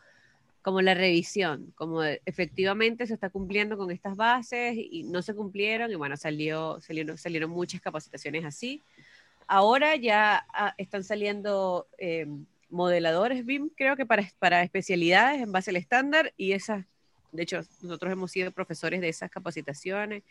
como 0.61 0.83
la 0.83 0.93
revisión, 0.93 1.73
como 1.75 2.03
efectivamente 2.05 3.07
se 3.07 3.15
está 3.15 3.31
cumpliendo 3.31 3.79
con 3.79 3.91
estas 3.91 4.15
bases 4.15 4.77
y 4.77 5.05
no 5.05 5.23
se 5.23 5.35
cumplieron 5.35 5.91
y 5.91 5.95
bueno, 5.95 6.19
salió, 6.19 6.81
salieron, 6.83 7.17
salieron 7.17 7.51
muchas 7.51 7.81
capacitaciones 7.81 8.45
así. 8.45 8.83
Ahora 9.47 9.97
ya 9.97 10.47
ah, 10.53 10.75
están 10.77 11.03
saliendo... 11.03 11.89
Eh, 11.97 12.27
modeladores 12.73 13.45
BIM, 13.45 13.69
creo 13.77 13.97
que 13.97 14.07
para, 14.07 14.29
para 14.39 14.63
especialidades 14.63 15.43
en 15.43 15.53
base 15.53 15.71
al 15.71 15.77
estándar 15.77 16.33
y 16.37 16.53
esas, 16.53 16.85
de 17.31 17.43
hecho, 17.43 17.61
nosotros 17.83 18.13
hemos 18.13 18.33
sido 18.33 18.51
profesores 18.51 19.01
de 19.01 19.09
esas 19.09 19.31
capacitaciones 19.31 20.25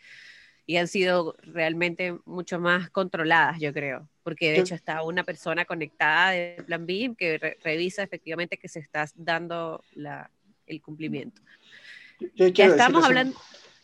y 0.66 0.76
han 0.76 0.88
sido 0.88 1.34
realmente 1.42 2.18
mucho 2.24 2.60
más 2.60 2.90
controladas, 2.90 3.58
yo 3.58 3.72
creo, 3.72 4.08
porque 4.22 4.52
de 4.52 4.60
hecho 4.60 4.74
está 4.74 5.02
una 5.02 5.24
persona 5.24 5.64
conectada 5.64 6.30
de 6.30 6.62
plan 6.66 6.86
BIM 6.86 7.14
que 7.16 7.56
revisa 7.62 8.02
efectivamente 8.02 8.58
que 8.58 8.68
se 8.68 8.80
está 8.80 9.06
dando 9.14 9.82
la, 9.94 10.30
el 10.66 10.82
cumplimiento. 10.82 11.40
ya 12.36 12.66
estamos 12.66 13.04
hablando... 13.04 13.36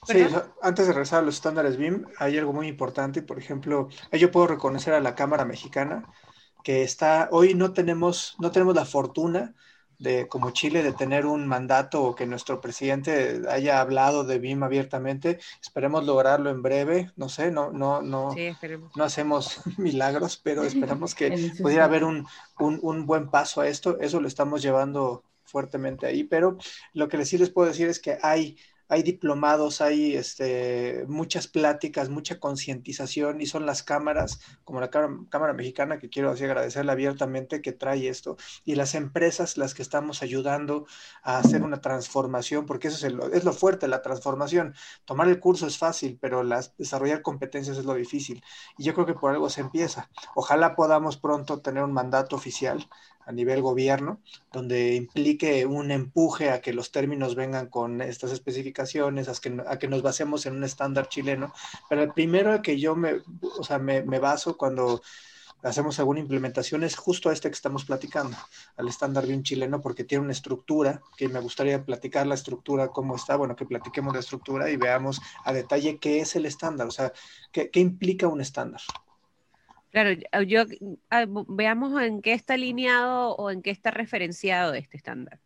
Sí, 0.06 0.24
antes 0.62 0.86
de 0.86 0.92
regresar 0.92 1.18
a 1.18 1.26
los 1.26 1.34
estándares 1.34 1.76
BIM, 1.76 2.06
hay 2.18 2.38
algo 2.38 2.52
muy 2.52 2.68
importante. 2.68 3.20
Por 3.20 3.38
ejemplo, 3.38 3.88
yo 4.12 4.30
puedo 4.30 4.46
reconocer 4.46 4.94
a 4.94 5.00
la 5.00 5.16
Cámara 5.16 5.44
Mexicana 5.44 6.08
que 6.62 6.82
está, 6.82 7.28
hoy 7.32 7.54
no 7.54 7.72
tenemos, 7.72 8.36
no 8.38 8.50
tenemos 8.50 8.74
la 8.74 8.84
fortuna 8.84 9.54
de, 9.98 10.28
como 10.28 10.52
Chile, 10.52 10.82
de 10.82 10.92
tener 10.92 11.26
un 11.26 11.46
mandato 11.46 12.02
o 12.02 12.14
que 12.14 12.26
nuestro 12.26 12.60
presidente 12.60 13.42
haya 13.48 13.80
hablado 13.80 14.24
de 14.24 14.38
BIM 14.38 14.62
abiertamente. 14.62 15.38
Esperemos 15.60 16.04
lograrlo 16.04 16.50
en 16.50 16.62
breve. 16.62 17.10
No 17.16 17.28
sé, 17.28 17.50
no, 17.50 17.72
no, 17.72 18.00
no, 18.02 18.34
no 18.94 19.04
hacemos 19.04 19.60
milagros, 19.78 20.40
pero 20.42 20.62
esperamos 20.62 21.14
que 21.14 21.30
pudiera 21.62 21.84
haber 21.84 22.04
un, 22.04 22.26
un, 22.58 22.78
un, 22.82 23.06
buen 23.06 23.28
paso 23.28 23.60
a 23.60 23.68
esto. 23.68 23.98
Eso 24.00 24.20
lo 24.20 24.28
estamos 24.28 24.62
llevando 24.62 25.24
fuertemente 25.44 26.06
ahí, 26.06 26.24
pero 26.24 26.58
lo 26.92 27.08
que 27.08 27.24
sí 27.24 27.38
les 27.38 27.50
puedo 27.50 27.68
decir 27.68 27.88
es 27.88 27.98
que 27.98 28.18
hay 28.22 28.58
hay 28.88 29.02
diplomados, 29.02 29.80
hay 29.80 30.16
este, 30.16 31.04
muchas 31.08 31.46
pláticas, 31.46 32.08
mucha 32.08 32.40
concientización 32.40 33.40
y 33.40 33.46
son 33.46 33.66
las 33.66 33.82
cámaras, 33.82 34.40
como 34.64 34.80
la 34.80 34.90
Cámara, 34.90 35.52
Mexicana, 35.52 35.98
que 35.98 36.08
quiero 36.08 36.30
así 36.30 36.44
agradecerle 36.44 36.92
abiertamente 36.92 37.62
que 37.62 37.72
trae 37.72 38.08
esto, 38.08 38.36
y 38.64 38.74
las 38.74 38.94
empresas 38.94 39.56
las 39.56 39.74
que 39.74 39.82
estamos 39.82 40.22
ayudando 40.22 40.86
a 41.22 41.38
hacer 41.38 41.62
una 41.62 41.80
transformación, 41.80 42.66
porque 42.66 42.88
eso 42.88 43.06
es, 43.06 43.14
es 43.32 43.44
lo 43.44 43.52
fuerte, 43.52 43.88
la 43.88 44.02
transformación. 44.02 44.74
Tomar 45.04 45.28
el 45.28 45.40
curso 45.40 45.66
es 45.66 45.78
fácil, 45.78 46.18
pero 46.20 46.42
las, 46.42 46.76
desarrollar 46.76 47.22
competencias 47.22 47.76
es 47.78 47.84
lo 47.84 47.94
difícil. 47.94 48.42
Y 48.76 48.84
yo 48.84 48.94
creo 48.94 49.06
que 49.06 49.14
por 49.14 49.30
algo 49.30 49.50
se 49.50 49.60
empieza. 49.60 50.10
Ojalá 50.34 50.74
podamos 50.74 51.16
pronto 51.16 51.60
tener 51.60 51.82
un 51.82 51.92
mandato 51.92 52.36
oficial 52.36 52.88
a 53.28 53.32
nivel 53.32 53.60
gobierno, 53.60 54.22
donde 54.50 54.94
implique 54.94 55.66
un 55.66 55.90
empuje 55.90 56.50
a 56.50 56.62
que 56.62 56.72
los 56.72 56.90
términos 56.90 57.34
vengan 57.34 57.66
con 57.68 58.00
estas 58.00 58.32
especificaciones, 58.32 59.28
a 59.28 59.34
que, 59.34 59.62
a 59.66 59.78
que 59.78 59.86
nos 59.86 60.00
basemos 60.00 60.46
en 60.46 60.56
un 60.56 60.64
estándar 60.64 61.10
chileno. 61.10 61.52
Pero 61.90 62.02
el 62.02 62.12
primero 62.14 62.62
que 62.62 62.80
yo 62.80 62.96
me, 62.96 63.16
o 63.58 63.62
sea, 63.62 63.78
me, 63.78 64.00
baso 64.18 64.56
cuando 64.56 65.02
hacemos 65.62 65.98
alguna 65.98 66.20
implementación 66.20 66.84
es 66.84 66.96
justo 66.96 67.30
este 67.30 67.50
que 67.50 67.54
estamos 67.54 67.84
platicando, 67.84 68.34
al 68.78 68.88
estándar 68.88 69.26
bien 69.26 69.42
chileno, 69.42 69.82
porque 69.82 70.04
tiene 70.04 70.24
una 70.24 70.32
estructura, 70.32 71.02
que 71.18 71.28
me 71.28 71.40
gustaría 71.40 71.84
platicar 71.84 72.26
la 72.26 72.34
estructura, 72.34 72.88
cómo 72.88 73.14
está, 73.14 73.36
bueno, 73.36 73.54
que 73.54 73.66
platiquemos 73.66 74.14
la 74.14 74.20
estructura 74.20 74.70
y 74.70 74.78
veamos 74.78 75.20
a 75.44 75.52
detalle 75.52 75.98
qué 75.98 76.20
es 76.20 76.34
el 76.34 76.46
estándar, 76.46 76.86
o 76.86 76.92
sea, 76.92 77.12
qué, 77.52 77.70
qué 77.70 77.80
implica 77.80 78.26
un 78.26 78.40
estándar. 78.40 78.80
Claro, 79.90 80.10
yo 80.46 80.64
ah, 81.10 81.24
veamos 81.48 82.00
en 82.02 82.20
qué 82.20 82.32
está 82.32 82.54
alineado 82.54 83.34
o 83.36 83.50
en 83.50 83.62
qué 83.62 83.70
está 83.70 83.90
referenciado 83.90 84.74
este 84.74 84.96
estándar. 84.96 85.38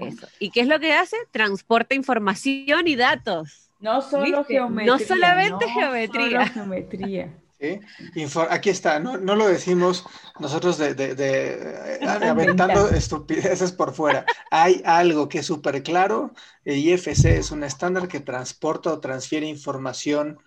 Eso. 0.00 0.26
¿Y 0.38 0.50
qué 0.50 0.60
es 0.60 0.66
lo 0.66 0.78
que 0.78 0.92
hace? 0.92 1.16
Transporta 1.30 1.94
información 1.94 2.86
y 2.86 2.96
datos. 2.96 3.70
No 3.80 4.02
solo 4.02 4.24
¿Viste? 4.24 4.44
geometría. 4.54 4.92
No 4.92 4.98
solamente 4.98 5.66
no 5.66 5.72
geometría. 5.72 6.40
Solo 6.40 6.52
geometría. 6.52 7.32
¿Sí? 7.60 7.80
Aquí 8.50 8.70
está, 8.70 9.00
no, 9.00 9.16
no, 9.16 9.34
lo 9.34 9.48
decimos 9.48 10.04
nosotros 10.38 10.78
de, 10.78 10.94
de, 10.94 11.16
de 11.16 11.98
aventando 12.06 12.88
estupideces 12.88 13.72
por 13.72 13.92
fuera. 13.92 14.24
Hay 14.52 14.80
algo 14.84 15.28
que 15.28 15.40
es 15.40 15.46
súper 15.46 15.82
claro, 15.82 16.32
el 16.64 16.78
IFC 16.78 17.24
es 17.24 17.50
un 17.50 17.64
estándar 17.64 18.06
que 18.06 18.20
transporta 18.20 18.92
o 18.92 19.00
transfiere 19.00 19.46
información 19.46 20.38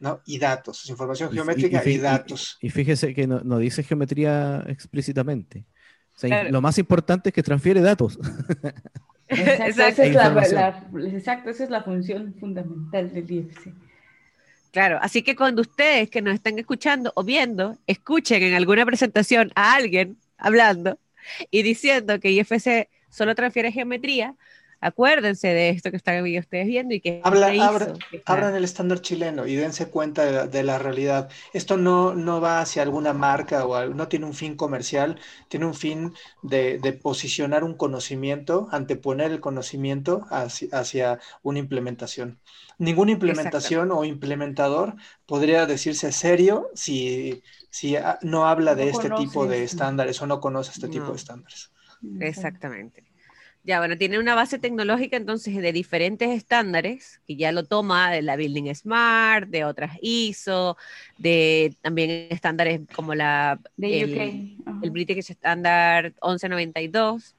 ¿no? 0.00 0.20
y 0.26 0.38
datos, 0.38 0.90
información 0.90 1.30
geométrica 1.30 1.82
y, 1.84 1.90
y, 1.90 1.94
y 1.94 1.98
datos. 1.98 2.58
Y, 2.60 2.70
fíjese 2.70 3.14
que 3.14 3.28
no, 3.28 3.40
no, 3.44 3.58
dice 3.58 3.84
geometría 3.84 4.64
explícitamente. 4.66 5.66
O 6.16 6.18
sea, 6.18 6.30
claro. 6.30 6.50
Lo 6.50 6.60
más 6.60 6.78
importante 6.78 7.28
es 7.28 7.34
que 7.34 7.44
transfiere 7.44 7.80
datos. 7.80 8.18
Exacto, 9.28 9.64
esa 9.82 10.04
es 10.04 10.14
la, 10.14 10.30
la, 10.30 11.08
exacto, 11.10 11.50
esa 11.50 11.64
es 11.64 11.70
la 11.70 11.84
función 11.84 12.34
fundamental 12.40 13.12
del 13.12 13.30
IFC. 13.30 13.72
Claro, 14.76 14.98
así 15.00 15.22
que 15.22 15.34
cuando 15.34 15.62
ustedes 15.62 16.10
que 16.10 16.20
nos 16.20 16.34
están 16.34 16.58
escuchando 16.58 17.10
o 17.14 17.24
viendo, 17.24 17.78
escuchen 17.86 18.42
en 18.42 18.52
alguna 18.52 18.84
presentación 18.84 19.50
a 19.54 19.72
alguien 19.72 20.18
hablando 20.36 20.98
y 21.50 21.62
diciendo 21.62 22.20
que 22.20 22.30
IFC 22.30 22.90
solo 23.08 23.34
transfiere 23.34 23.72
geometría, 23.72 24.34
acuérdense 24.78 25.48
de 25.48 25.70
esto 25.70 25.90
que 25.90 25.96
están 25.96 26.22
ustedes 26.22 26.66
viendo 26.66 26.94
y 26.94 27.00
que 27.00 27.22
Habla, 27.24 27.54
abra, 27.66 27.94
abran 28.26 28.54
el 28.54 28.64
estándar 28.64 29.00
chileno 29.00 29.46
y 29.46 29.54
dense 29.54 29.88
cuenta 29.88 30.26
de 30.26 30.32
la, 30.32 30.46
de 30.46 30.62
la, 30.62 30.78
realidad. 30.78 31.30
Esto 31.54 31.78
no, 31.78 32.14
no 32.14 32.42
va 32.42 32.60
hacia 32.60 32.82
alguna 32.82 33.14
marca 33.14 33.64
o 33.64 33.94
no 33.94 34.08
tiene 34.08 34.26
un 34.26 34.34
fin 34.34 34.56
comercial, 34.56 35.18
tiene 35.48 35.64
un 35.64 35.74
fin 35.74 36.12
de, 36.42 36.78
de 36.80 36.92
posicionar 36.92 37.64
un 37.64 37.78
conocimiento, 37.78 38.68
anteponer 38.72 39.30
el 39.32 39.40
conocimiento 39.40 40.26
hacia, 40.28 40.68
hacia 40.78 41.18
una 41.42 41.60
implementación. 41.60 42.40
Ninguna 42.78 43.12
implementación 43.12 43.90
o 43.90 44.04
implementador 44.04 44.96
podría 45.24 45.64
decirse 45.66 46.12
serio 46.12 46.68
si, 46.74 47.42
si 47.70 47.96
no 48.22 48.46
habla 48.46 48.74
de 48.74 48.86
no 48.86 48.90
este 48.90 49.10
tipo 49.10 49.46
de 49.46 49.64
estándares 49.64 50.20
o 50.20 50.26
no 50.26 50.40
conoce 50.40 50.72
este 50.72 50.86
no. 50.86 50.92
tipo 50.92 51.10
de 51.10 51.16
estándares. 51.16 51.70
Exactamente. 52.20 53.04
Ya, 53.66 53.80
bueno, 53.80 53.98
tiene 53.98 54.20
una 54.20 54.36
base 54.36 54.60
tecnológica 54.60 55.16
entonces 55.16 55.56
de 55.56 55.72
diferentes 55.72 56.28
estándares, 56.30 57.20
que 57.26 57.34
ya 57.34 57.50
lo 57.50 57.64
toma 57.64 58.12
de 58.12 58.22
la 58.22 58.36
Building 58.36 58.72
Smart, 58.72 59.48
de 59.48 59.64
otras 59.64 59.98
ISO, 60.00 60.76
de 61.18 61.74
también 61.82 62.28
estándares 62.30 62.82
como 62.94 63.16
la, 63.16 63.58
de 63.76 64.02
el, 64.02 64.10
uh 64.10 64.70
-huh. 64.70 64.84
el 64.84 64.90
British 64.92 65.30
Standard 65.32 66.12
1192, 66.22 67.34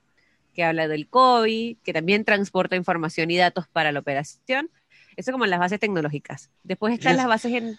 que 0.53 0.65
habla 0.65 0.89
del 0.89 1.07
COVID, 1.07 1.77
que 1.81 1.93
también 1.93 2.25
transporta 2.25 2.75
información 2.75 3.31
y 3.31 3.37
datos 3.37 3.69
para 3.69 3.93
la 3.93 3.99
operación. 3.99 4.69
Eso 5.17 5.31
como 5.31 5.45
las 5.45 5.59
bases 5.59 5.79
tecnológicas. 5.79 6.49
Después 6.63 6.93
están 6.93 7.13
yes. 7.13 7.17
las 7.17 7.27
bases 7.27 7.53
en... 7.53 7.77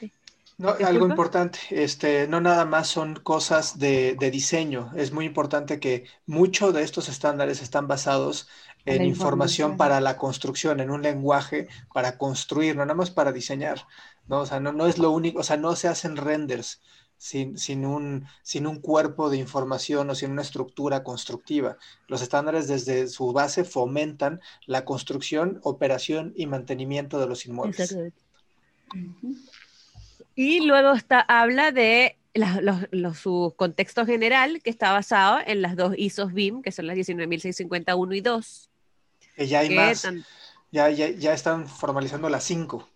No, 0.59 0.71
algo 0.85 1.07
importante, 1.07 1.61
este, 1.71 2.27
no 2.27 2.41
nada 2.41 2.65
más 2.65 2.89
son 2.89 3.15
cosas 3.15 3.79
de, 3.79 4.17
de, 4.19 4.31
diseño. 4.33 4.91
Es 4.97 5.13
muy 5.13 5.25
importante 5.25 5.79
que 5.79 6.05
muchos 6.27 6.75
de 6.75 6.83
estos 6.83 7.09
estándares 7.09 7.63
están 7.63 7.87
basados 7.87 8.49
en 8.85 9.05
información, 9.05 9.11
información, 9.13 9.77
para 9.77 10.01
la 10.01 10.17
construcción, 10.17 10.81
en 10.81 10.91
un 10.91 11.03
lenguaje 11.03 11.69
para 11.95 12.19
construir, 12.19 12.75
no 12.75 12.85
nada 12.85 12.97
más 12.97 13.13
para 13.13 13.31
diseñar. 13.31 13.87
¿no? 14.27 14.41
O 14.41 14.47
sea, 14.47 14.59
no, 14.59 14.73
no 14.73 14.89
es 14.89 14.99
lo 14.99 15.13
único, 15.13 15.39
o 15.39 15.43
sea, 15.45 15.57
no 15.57 15.77
se 15.77 15.87
hacen 15.87 16.17
renders 16.17 16.81
sin, 17.19 17.59
sin, 17.59 17.85
un, 17.85 18.27
sin 18.43 18.67
un 18.67 18.81
cuerpo 18.81 19.29
de 19.29 19.37
información 19.37 20.09
o 20.09 20.15
sin 20.15 20.31
una 20.31 20.43
estructura 20.43 21.03
constructiva. 21.03 21.77
Los 22.07 22.23
estándares 22.23 22.69
desde 22.69 23.09
su 23.09 23.33
base 23.33 23.65
fomentan 23.65 24.41
la 24.67 24.85
construcción, 24.85 25.61
operación 25.65 26.33
y 26.37 26.47
mantenimiento 26.47 27.19
de 27.19 27.27
los 27.27 27.45
inmuebles. 27.45 27.97
Y 30.35 30.61
luego 30.61 30.93
está, 30.93 31.21
habla 31.21 31.73
de 31.73 32.17
la, 32.33 32.61
los, 32.61 32.87
los, 32.93 33.19
su 33.19 33.53
contexto 33.57 34.07
general, 34.07 34.63
que 34.63 34.71
está 34.71 34.93
basado 34.93 35.41
en 35.45 35.61
las 35.61 35.75
dos 35.75 35.95
ISOs 35.97 36.33
BIM, 36.33 36.63
que 36.63 36.71
son 36.71 36.87
las 36.87 36.97
19.651 36.97 38.17
y 38.17 38.21
2. 38.21 38.71
Que 39.35 39.47
ya 39.49 39.59
hay 39.61 39.69
que 39.69 39.75
más. 39.75 40.03
Tan... 40.03 40.25
Ya, 40.71 40.91
ya, 40.91 41.09
ya, 41.09 41.33
están 41.33 41.67
formalizando 41.67 42.29
las 42.29 42.45
5, 42.45 42.89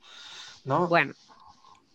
¿no? 0.64 0.86
Bueno, 0.86 1.14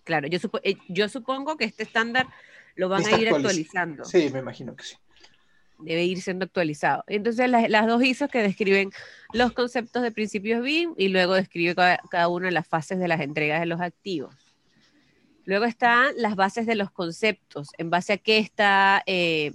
claro, 0.08 0.28
yo, 0.28 0.40
supo, 0.40 0.60
eh, 0.64 0.78
yo 0.88 1.10
supongo 1.10 1.58
que 1.58 1.66
este 1.66 1.84
estándar 1.84 2.28
lo 2.76 2.88
van 2.88 3.02
está 3.02 3.16
a 3.16 3.20
ir 3.20 3.30
actualizando. 3.30 4.06
Sí, 4.06 4.30
me 4.32 4.40
imagino 4.40 4.76
que 4.76 4.84
sí. 4.84 4.96
Debe 5.80 6.06
ir 6.06 6.22
siendo 6.22 6.46
actualizado. 6.46 7.04
Entonces, 7.08 7.48
las, 7.50 7.70
las 7.70 7.86
dos 7.86 8.02
ISOs 8.02 8.32
que 8.32 8.42
describen 8.42 8.90
los 9.34 9.52
conceptos 9.52 10.02
de 10.02 10.12
principios 10.12 10.64
BIM 10.64 10.96
y 10.98 11.10
luego 11.10 11.36
describe 11.36 11.76
cada, 11.76 11.98
cada 12.10 12.30
una 12.30 12.48
de 12.48 12.54
las 12.54 12.68
fases 12.68 12.98
de 12.98 13.08
las 13.08 13.20
entregas 13.20 13.60
de 13.60 13.68
los 13.68 13.82
activos. 13.82 14.34
Luego 15.44 15.66
están 15.66 16.14
las 16.18 16.36
bases 16.36 16.66
de 16.66 16.76
los 16.76 16.90
conceptos, 16.90 17.70
en 17.78 17.90
base 17.90 18.14
a 18.14 18.18
qué 18.18 18.38
está, 18.38 19.04
eh, 19.06 19.52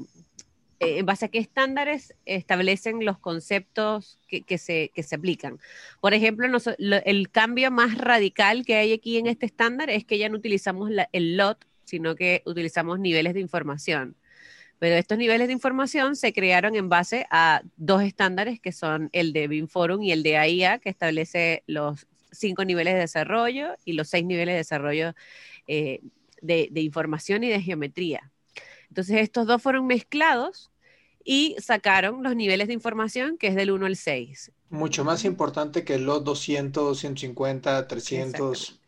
en 0.83 1.07
base 1.07 1.27
a 1.27 1.29
qué 1.29 1.39
estándares 1.39 2.15
establecen 2.25 3.05
los 3.05 3.19
conceptos 3.19 4.19
que, 4.29 4.59
se, 4.59 4.91
que 4.95 5.03
se, 5.03 5.15
aplican. 5.15 5.59
Por 6.01 6.15
ejemplo, 6.15 6.47
el 6.79 7.31
cambio 7.31 7.71
más 7.71 7.99
radical 7.99 8.65
que 8.65 8.77
hay 8.77 8.93
aquí 8.93 9.19
en 9.19 9.27
este 9.27 9.47
estándar 9.47 9.91
es 9.91 10.05
que 10.05 10.19
ya 10.19 10.29
no 10.29 10.37
utilizamos 10.37 10.91
el 11.13 11.37
LOT, 11.37 11.65
sino 11.85 12.15
que 12.15 12.43
utilizamos 12.47 12.99
niveles 12.99 13.35
de 13.35 13.41
información. 13.41 14.17
Pero 14.83 14.97
estos 14.97 15.17
niveles 15.17 15.47
de 15.47 15.53
información 15.53 16.17
se 16.17 16.33
crearon 16.33 16.75
en 16.75 16.89
base 16.89 17.25
a 17.31 17.63
dos 17.77 18.03
estándares 18.03 18.59
que 18.59 18.73
son 18.73 19.11
el 19.13 19.33
de 19.33 19.47
BIMForum 19.47 20.03
y 20.03 20.11
el 20.11 20.25
de 20.25 20.37
AIA, 20.39 20.81
que 20.81 20.89
establece 20.89 21.63
los 21.69 22.09
cinco 22.33 22.65
niveles 22.65 22.95
de 22.95 23.01
desarrollo 23.01 23.77
y 23.85 23.93
los 23.93 24.09
seis 24.09 24.25
niveles 24.25 24.55
de 24.55 24.59
desarrollo 24.59 25.15
eh, 25.69 26.01
de, 26.41 26.69
información 26.81 27.45
y 27.45 27.49
de 27.49 27.63
geometría. 27.63 28.33
Entonces 28.89 29.21
estos 29.21 29.47
dos 29.47 29.63
fueron 29.63 29.87
mezclados 29.87 30.72
y 31.25 31.57
sacaron 31.59 32.23
los 32.23 32.37
niveles 32.37 32.69
de 32.69 32.75
información 32.75 33.39
que 33.39 33.49
es 33.49 33.55
del 33.55 33.71
1 33.71 33.87
al 33.87 33.97
6. 33.97 34.53
Mucho 34.71 35.05
más 35.05 35.25
importante 35.25 35.85
que 35.85 35.99
los 35.99 36.25
200, 36.25 36.99
150, 36.99 37.89
300. 37.89 38.81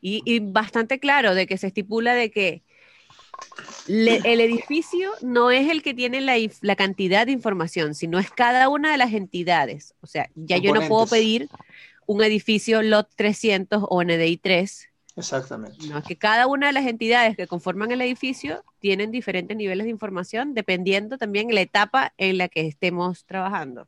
Y, 0.00 0.22
y, 0.24 0.40
bastante 0.40 0.98
claro 0.98 1.34
de 1.34 1.46
que 1.46 1.58
se 1.58 1.68
estipula 1.68 2.14
de 2.14 2.30
que 2.30 2.62
el 3.86 4.40
edificio 4.40 5.10
no 5.20 5.50
es 5.50 5.70
el 5.70 5.82
que 5.82 5.94
tiene 5.94 6.20
la, 6.20 6.36
la, 6.60 6.76
cantidad 6.76 7.26
de 7.26 7.32
información, 7.32 7.94
sino 7.94 8.18
es 8.18 8.30
cada 8.30 8.68
una 8.68 8.90
de 8.90 8.98
las 8.98 9.12
entidades. 9.12 9.94
O 10.00 10.06
sea, 10.06 10.30
ya 10.34 10.58
yo 10.58 10.74
no 10.74 10.86
puedo 10.88 11.06
pedir 11.06 11.48
un 12.06 12.22
edificio 12.22 12.82
LOT 12.82 13.08
300 13.16 13.84
o 13.88 14.02
NDI 14.02 14.36
3. 14.38 14.88
Exactamente. 15.16 15.86
No, 15.88 15.98
es 15.98 16.04
que 16.04 16.16
cada 16.16 16.46
una 16.46 16.68
de 16.68 16.72
las 16.72 16.86
entidades 16.86 17.36
que 17.36 17.46
conforman 17.46 17.90
el 17.92 18.00
edificio 18.00 18.64
tienen 18.78 19.10
diferentes 19.10 19.56
niveles 19.56 19.84
de 19.84 19.90
información 19.90 20.54
dependiendo 20.54 21.18
también 21.18 21.54
la 21.54 21.60
etapa 21.60 22.14
en 22.16 22.38
la 22.38 22.48
que 22.48 22.66
estemos 22.66 23.24
trabajando. 23.24 23.86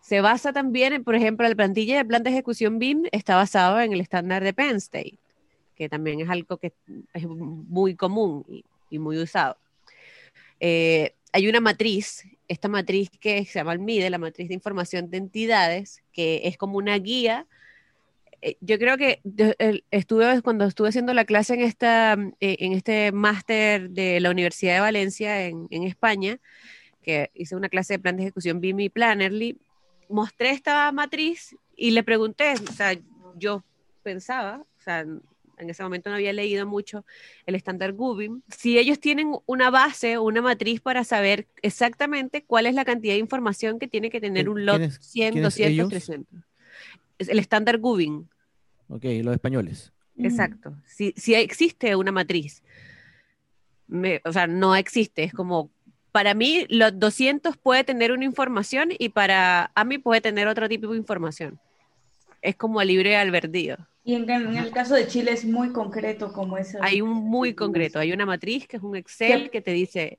Se 0.00 0.20
basa 0.20 0.52
también, 0.52 0.92
en, 0.92 1.04
por 1.04 1.14
ejemplo, 1.14 1.48
la 1.48 1.54
plantilla 1.54 1.96
de 1.96 2.04
plan 2.04 2.22
de 2.24 2.30
ejecución 2.30 2.78
BIM 2.78 3.04
está 3.12 3.36
basado 3.36 3.80
en 3.80 3.92
el 3.92 4.00
estándar 4.00 4.42
de 4.42 4.52
Penn 4.52 4.76
State 4.76 5.18
que 5.82 5.88
también 5.88 6.20
es 6.20 6.30
algo 6.30 6.58
que 6.58 6.72
es 7.12 7.26
muy 7.26 7.96
común 7.96 8.44
y, 8.88 8.98
muy 8.98 9.18
usado. 9.18 9.56
Eh, 10.60 11.14
hay 11.32 11.48
una 11.48 11.60
matriz, 11.60 12.24
esta 12.46 12.68
matriz 12.68 13.10
que 13.18 13.44
se 13.46 13.58
llama 13.58 13.72
el 13.72 13.78
MIDE, 13.78 14.10
la 14.10 14.18
matriz 14.18 14.48
de 14.48 14.54
información 14.54 15.10
de 15.10 15.16
entidades, 15.16 16.02
que 16.12 16.42
es 16.44 16.56
como 16.56 16.76
una 16.76 16.96
guía. 16.98 17.46
Eh, 18.42 18.56
yo 18.60 18.78
creo 18.78 18.96
que 18.96 19.20
estuve 19.90 20.42
cuando 20.42 20.64
estuve 20.64 20.88
haciendo 20.88 21.14
la 21.14 21.24
clase 21.24 21.54
en, 21.54 21.60
esta, 21.60 22.14
eh, 22.40 22.56
en 22.58 22.72
este 22.72 23.12
máster 23.12 23.90
de 23.90 24.18
la 24.20 24.30
Universidad 24.30 24.74
de 24.74 24.80
Valencia 24.80 25.46
en, 25.46 25.68
en, 25.70 25.84
España, 25.84 26.40
que 27.02 27.30
hice 27.34 27.54
una 27.54 27.68
clase 27.68 27.94
de 27.94 27.98
plan 28.00 28.16
de 28.16 28.24
ejecución 28.24 28.60
BIM 28.60 28.80
y 28.80 28.88
Plannerly, 28.88 29.58
mostré 30.08 30.50
esta 30.50 30.90
matriz 30.90 31.56
y 31.76 31.92
le 31.92 32.02
pregunté, 32.02 32.54
o 32.54 32.72
sea, 32.72 32.98
yo 33.36 33.64
pensaba, 34.02 34.64
o 34.78 34.82
sea, 34.82 35.00
en 35.00 35.70
ese 35.70 35.82
momento 35.82 36.10
no 36.10 36.16
había 36.16 36.32
leído 36.32 36.66
mucho 36.66 37.04
el 37.46 37.54
estándar 37.54 37.92
Gubin, 37.92 38.42
si 38.48 38.78
ellos 38.78 38.98
tienen 38.98 39.32
una 39.46 39.70
base 39.70 40.16
o 40.16 40.24
una 40.24 40.42
matriz 40.42 40.80
para 40.80 41.04
saber 41.04 41.46
exactamente 41.62 42.44
cuál 42.44 42.66
es 42.66 42.74
la 42.74 42.84
cantidad 42.84 43.14
de 43.14 43.20
información 43.20 43.78
que 43.78 43.88
tiene 43.88 44.10
que 44.10 44.20
tener 44.20 44.48
un 44.48 44.66
lot 44.66 44.82
100, 44.82 45.42
200, 45.42 45.88
300. 45.88 46.40
Es 47.18 47.28
el 47.28 47.38
estándar 47.38 47.78
Gubin. 47.78 48.28
Ok, 48.88 49.04
los 49.22 49.34
españoles. 49.34 49.92
Exacto. 50.16 50.74
Si, 50.86 51.14
si 51.16 51.34
existe 51.34 51.96
una 51.96 52.12
matriz, 52.12 52.62
o 54.24 54.32
sea, 54.32 54.46
no 54.46 54.76
existe, 54.76 55.24
es 55.24 55.32
como 55.32 55.70
para 56.12 56.34
mí 56.34 56.66
los 56.68 56.98
200 56.98 57.56
puede 57.56 57.84
tener 57.84 58.12
una 58.12 58.24
información 58.24 58.90
y 58.98 59.08
para 59.08 59.72
a 59.74 59.84
mí 59.84 59.98
puede 59.98 60.20
tener 60.20 60.46
otro 60.46 60.68
tipo 60.68 60.88
de 60.88 60.98
información. 60.98 61.58
Es 62.42 62.54
como 62.56 62.82
libre 62.82 63.16
albedrío. 63.16 63.76
Y 64.04 64.14
en, 64.14 64.28
el 64.28 64.70
caso 64.72 64.94
de 64.94 65.06
Chile 65.06 65.32
es 65.32 65.44
muy 65.44 65.72
concreto 65.72 66.32
como 66.32 66.58
eso. 66.58 66.78
Hay 66.82 67.00
un 67.00 67.10
muy 67.10 67.54
concreto, 67.54 67.98
hay 67.98 68.12
una 68.12 68.26
matriz 68.26 68.66
que 68.66 68.76
es 68.76 68.82
un 68.82 68.96
Excel 68.96 69.48
que 69.50 69.62
te 69.62 69.72
dice 69.72 70.18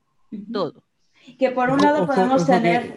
todo. 0.52 0.82
Que 1.38 1.50
por 1.50 1.70
un 1.70 1.80
lado 1.80 2.06
podemos 2.06 2.46
tener... 2.46 2.96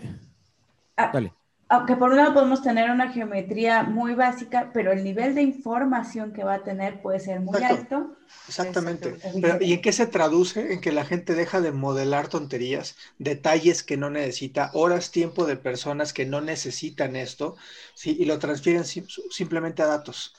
Aunque 1.70 1.94
ah, 1.94 2.00
por 2.00 2.12
un 2.12 2.18
lado 2.18 2.34
podemos 2.34 2.62
tener 2.62 2.90
una 2.90 3.12
geometría 3.12 3.84
muy 3.84 4.14
básica, 4.14 4.72
pero 4.74 4.94
el 4.94 5.04
nivel 5.04 5.36
de 5.36 5.42
información 5.42 6.32
que 6.32 6.44
va 6.44 6.56
a 6.56 6.64
tener 6.64 7.02
puede 7.02 7.20
ser 7.20 7.42
muy 7.42 7.62
alto. 7.62 8.16
Exactamente. 8.48 9.18
¿Y 9.60 9.74
en 9.74 9.82
qué 9.82 9.92
se 9.92 10.08
traduce? 10.08 10.74
En 10.74 10.80
que 10.80 10.94
la 10.94 11.04
gente 11.04 11.36
deja 11.36 11.60
de 11.60 11.74
modelar 11.74 12.30
tonterías, 12.30 12.96
detalles 13.20 13.84
que 13.84 13.98
no 13.98 14.10
necesita, 14.10 14.72
horas, 14.74 15.12
tiempo 15.12 15.46
de 15.46 15.58
personas 15.58 16.14
que 16.14 16.26
no 16.26 16.40
necesitan 16.40 17.18
esto, 17.18 17.58
¿sí? 17.96 18.16
y 18.18 18.26
lo 18.26 18.40
transfieren 18.40 18.86
simplemente 18.86 19.82
a 19.82 19.88
datos. 19.88 20.34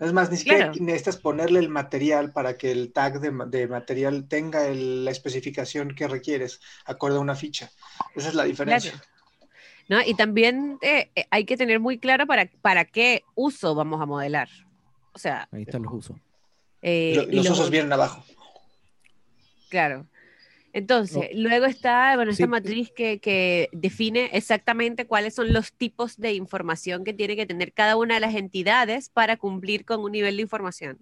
Es 0.00 0.12
más, 0.12 0.30
ni 0.30 0.36
siquiera 0.36 0.72
necesitas 0.78 1.16
ponerle 1.16 1.60
el 1.60 1.68
material 1.68 2.32
para 2.32 2.58
que 2.58 2.72
el 2.72 2.92
tag 2.92 3.20
de, 3.20 3.30
material 3.68 4.26
tenga 4.28 4.68
la 4.68 5.10
especificación 5.10 5.94
que 5.94 6.08
requieres, 6.08 6.60
acorde 6.84 7.16
a 7.16 7.20
una 7.20 7.36
ficha. 7.36 7.70
Esa 8.14 8.28
es 8.28 8.34
la 8.34 8.44
diferencia. 8.44 9.00
¿No? 9.88 10.00
Y 10.04 10.14
también 10.14 10.78
eh, 10.80 11.10
eh, 11.14 11.26
hay 11.30 11.44
que 11.44 11.56
tener 11.56 11.78
muy 11.78 11.98
claro 11.98 12.26
para, 12.26 12.50
para 12.62 12.84
qué 12.84 13.22
uso 13.34 13.74
vamos 13.74 14.00
a 14.00 14.06
modelar. 14.06 14.48
O 15.12 15.18
sea. 15.18 15.48
Ahí 15.52 15.62
están 15.62 15.82
los 15.82 15.92
usos. 15.92 16.16
Eh, 16.82 17.26
los, 17.30 17.48
usos 17.48 17.70
vienen 17.70 17.92
abajo. 17.92 18.24
Claro. 19.70 20.06
Entonces, 20.74 21.28
luego 21.34 21.66
está, 21.66 22.16
bueno, 22.16 22.32
esta 22.32 22.48
matriz 22.48 22.90
que, 22.90 23.68
define 23.72 24.30
exactamente 24.32 25.06
cuáles 25.06 25.32
son 25.32 25.52
los 25.52 25.72
tipos 25.72 26.16
de 26.16 26.32
información 26.34 27.04
que 27.04 27.14
tiene 27.14 27.36
que 27.36 27.46
tener 27.46 27.72
cada 27.72 27.96
una 27.96 28.14
de 28.14 28.20
las 28.20 28.34
entidades 28.34 29.08
para 29.08 29.36
cumplir 29.36 29.84
con 29.84 30.00
un 30.00 30.10
nivel 30.10 30.34
de 30.36 30.42
información, 30.42 30.98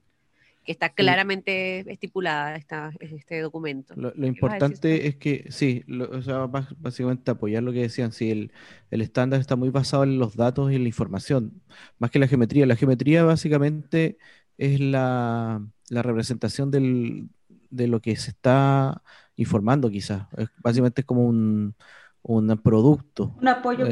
que 0.64 0.72
está 0.72 0.90
claramente 0.90 1.80
estipulada 1.92 2.56
esta, 2.56 2.92
este 3.00 3.40
documento. 3.40 3.94
Lo, 3.96 4.26
importante 4.26 5.08
es 5.08 5.16
que, 5.16 5.46
sí, 5.50 5.84
o 6.10 6.22
sea, 6.22 6.46
básicamente 6.46 7.30
apoyar 7.30 7.62
lo 7.62 7.72
que 7.72 7.80
decían, 7.80 8.12
sí, 8.12 8.30
el, 8.30 8.52
el 8.90 9.00
estándar 9.00 9.40
está 9.40 9.56
muy 9.56 9.70
basado 9.70 10.04
en 10.04 10.18
los 10.18 10.36
datos 10.36 10.70
y 10.70 10.76
en 10.76 10.82
la 10.82 10.88
información, 10.88 11.62
más 11.98 12.10
que 12.10 12.18
la 12.18 12.28
geometría. 12.28 12.66
La 12.66 12.76
geometría 12.76 13.24
básicamente 13.24 14.18
es 14.56 14.78
la, 14.80 15.66
la 15.88 16.02
representación 16.02 16.70
del, 16.70 17.28
de 17.70 17.88
lo 17.88 18.00
que 18.00 18.14
se 18.16 18.30
está 18.30 19.02
informando 19.36 19.90
quizás. 19.90 20.26
Básicamente 20.62 21.00
es 21.00 21.06
como 21.06 21.26
un, 21.26 21.74
un 22.22 22.58
producto. 22.58 23.34
Un 23.40 23.48
apoyo 23.48 23.84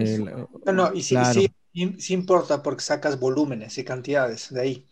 No, 0.66 0.72
no, 0.72 0.94
y 0.94 1.02
sí, 1.02 1.16
sí, 1.98 2.14
importa 2.14 2.62
porque 2.62 2.82
sacas 2.82 3.18
volúmenes 3.18 3.76
y 3.78 3.84
cantidades 3.84 4.52
de 4.52 4.60
ahí. 4.60 4.86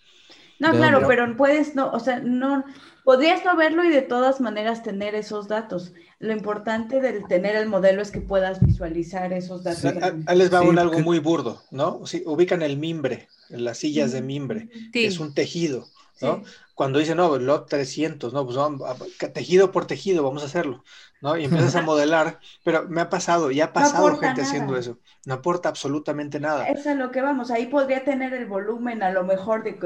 No, 0.59 0.73
claro, 0.73 1.03
pero 1.07 1.37
puedes 1.37 1.75
no, 1.75 1.91
o 1.93 2.01
sea, 2.01 2.21
no, 2.21 2.65
podrías 3.05 3.45
no 3.45 3.57
verlo 3.57 3.85
y 3.85 3.91
de 3.91 4.03
todas 4.03 4.41
maneras 4.41 4.83
tener 4.83 5.15
esos 5.15 5.49
datos. 5.49 5.93
Lo 6.19 6.33
importante 6.33 7.01
del 7.01 7.27
tener 7.29 7.55
el 7.55 7.69
modelo 7.69 8.03
es 8.03 8.11
que 8.11 8.21
puedas 8.21 8.61
visualizar 8.61 9.33
esos 9.33 9.63
datos. 9.63 9.85
ahí 10.27 10.37
les 10.37 10.53
va 10.53 10.63
un 10.63 10.79
algo 10.79 10.99
muy 11.01 11.21
burdo, 11.21 11.63
¿no? 11.71 12.05
Sí, 12.07 12.23
ubican 12.27 12.63
el 12.63 12.77
mimbre, 12.77 13.29
las 13.51 13.79
sillas 13.79 14.13
de 14.13 14.23
mimbre, 14.23 14.69
es 14.93 15.21
un 15.21 15.33
tejido, 15.33 15.87
¿no? 16.21 16.43
cuando 16.79 17.01
dice, 17.01 17.17
no, 17.17 17.37
lot 17.39 17.69
300, 17.69 18.33
no, 18.33 18.45
pues 18.45 18.57
vamos, 18.57 18.89
tejido 19.35 19.73
por 19.73 19.89
tejido, 19.89 20.23
vamos 20.23 20.45
a 20.45 20.47
hacerlo, 20.47 20.85
¿no? 21.21 21.37
Y 21.37 21.45
empiezas 21.45 21.77
a 21.77 21.83
modelar, 21.83 22.39
pero 22.65 22.89
me 22.89 23.01
ha 23.01 23.09
pasado, 23.09 23.51
y 23.51 23.61
ha 23.61 23.73
pasado 23.73 24.17
gente 24.17 24.43
haciendo 24.43 24.77
eso, 24.77 24.99
no 25.27 25.35
aporta 25.35 25.69
absolutamente 25.69 26.41
nada. 26.41 26.69
Eso 26.69 26.91
es 26.91 26.97
lo 26.97 27.11
que 27.11 27.21
vamos, 27.21 27.51
ahí 27.51 27.67
podría 27.67 28.05
tener 28.05 28.33
el 28.35 28.47
volumen, 28.47 29.03
a 29.03 29.11
lo 29.11 29.25
mejor, 29.25 29.65
de 29.65 29.77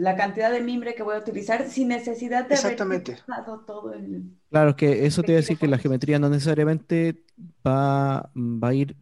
la 0.00 0.16
cantidad 0.16 0.50
de 0.50 0.60
mimbre 0.60 0.94
que 0.94 1.02
voy 1.02 1.16
a 1.16 1.18
utilizar, 1.18 1.68
sin 1.68 1.88
necesidad 1.88 2.46
de 2.46 2.54
Exactamente. 2.54 3.18
haber 3.26 3.64
todo 3.66 3.92
el... 3.92 4.24
Claro, 4.50 4.76
que 4.76 5.06
eso 5.06 5.22
te 5.22 5.32
iba 5.32 5.38
a 5.38 5.42
decir 5.42 5.58
que 5.58 5.68
la 5.68 5.78
geometría 5.78 6.18
no 6.18 6.28
necesariamente 6.28 7.24
va, 7.66 8.30
va 8.34 8.68
a 8.68 8.74
ir... 8.74 8.96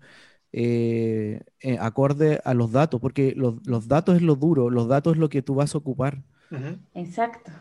Eh, 0.58 1.42
eh, 1.60 1.76
acorde 1.78 2.40
a 2.42 2.54
los 2.54 2.72
datos, 2.72 2.98
porque 2.98 3.34
los, 3.36 3.56
los 3.66 3.88
datos 3.88 4.16
es 4.16 4.22
lo 4.22 4.36
duro, 4.36 4.70
los 4.70 4.88
datos 4.88 5.12
es 5.12 5.18
lo 5.18 5.28
que 5.28 5.42
tú 5.42 5.54
vas 5.54 5.74
a 5.74 5.78
ocupar. 5.78 6.22
Exacto. 6.94 7.52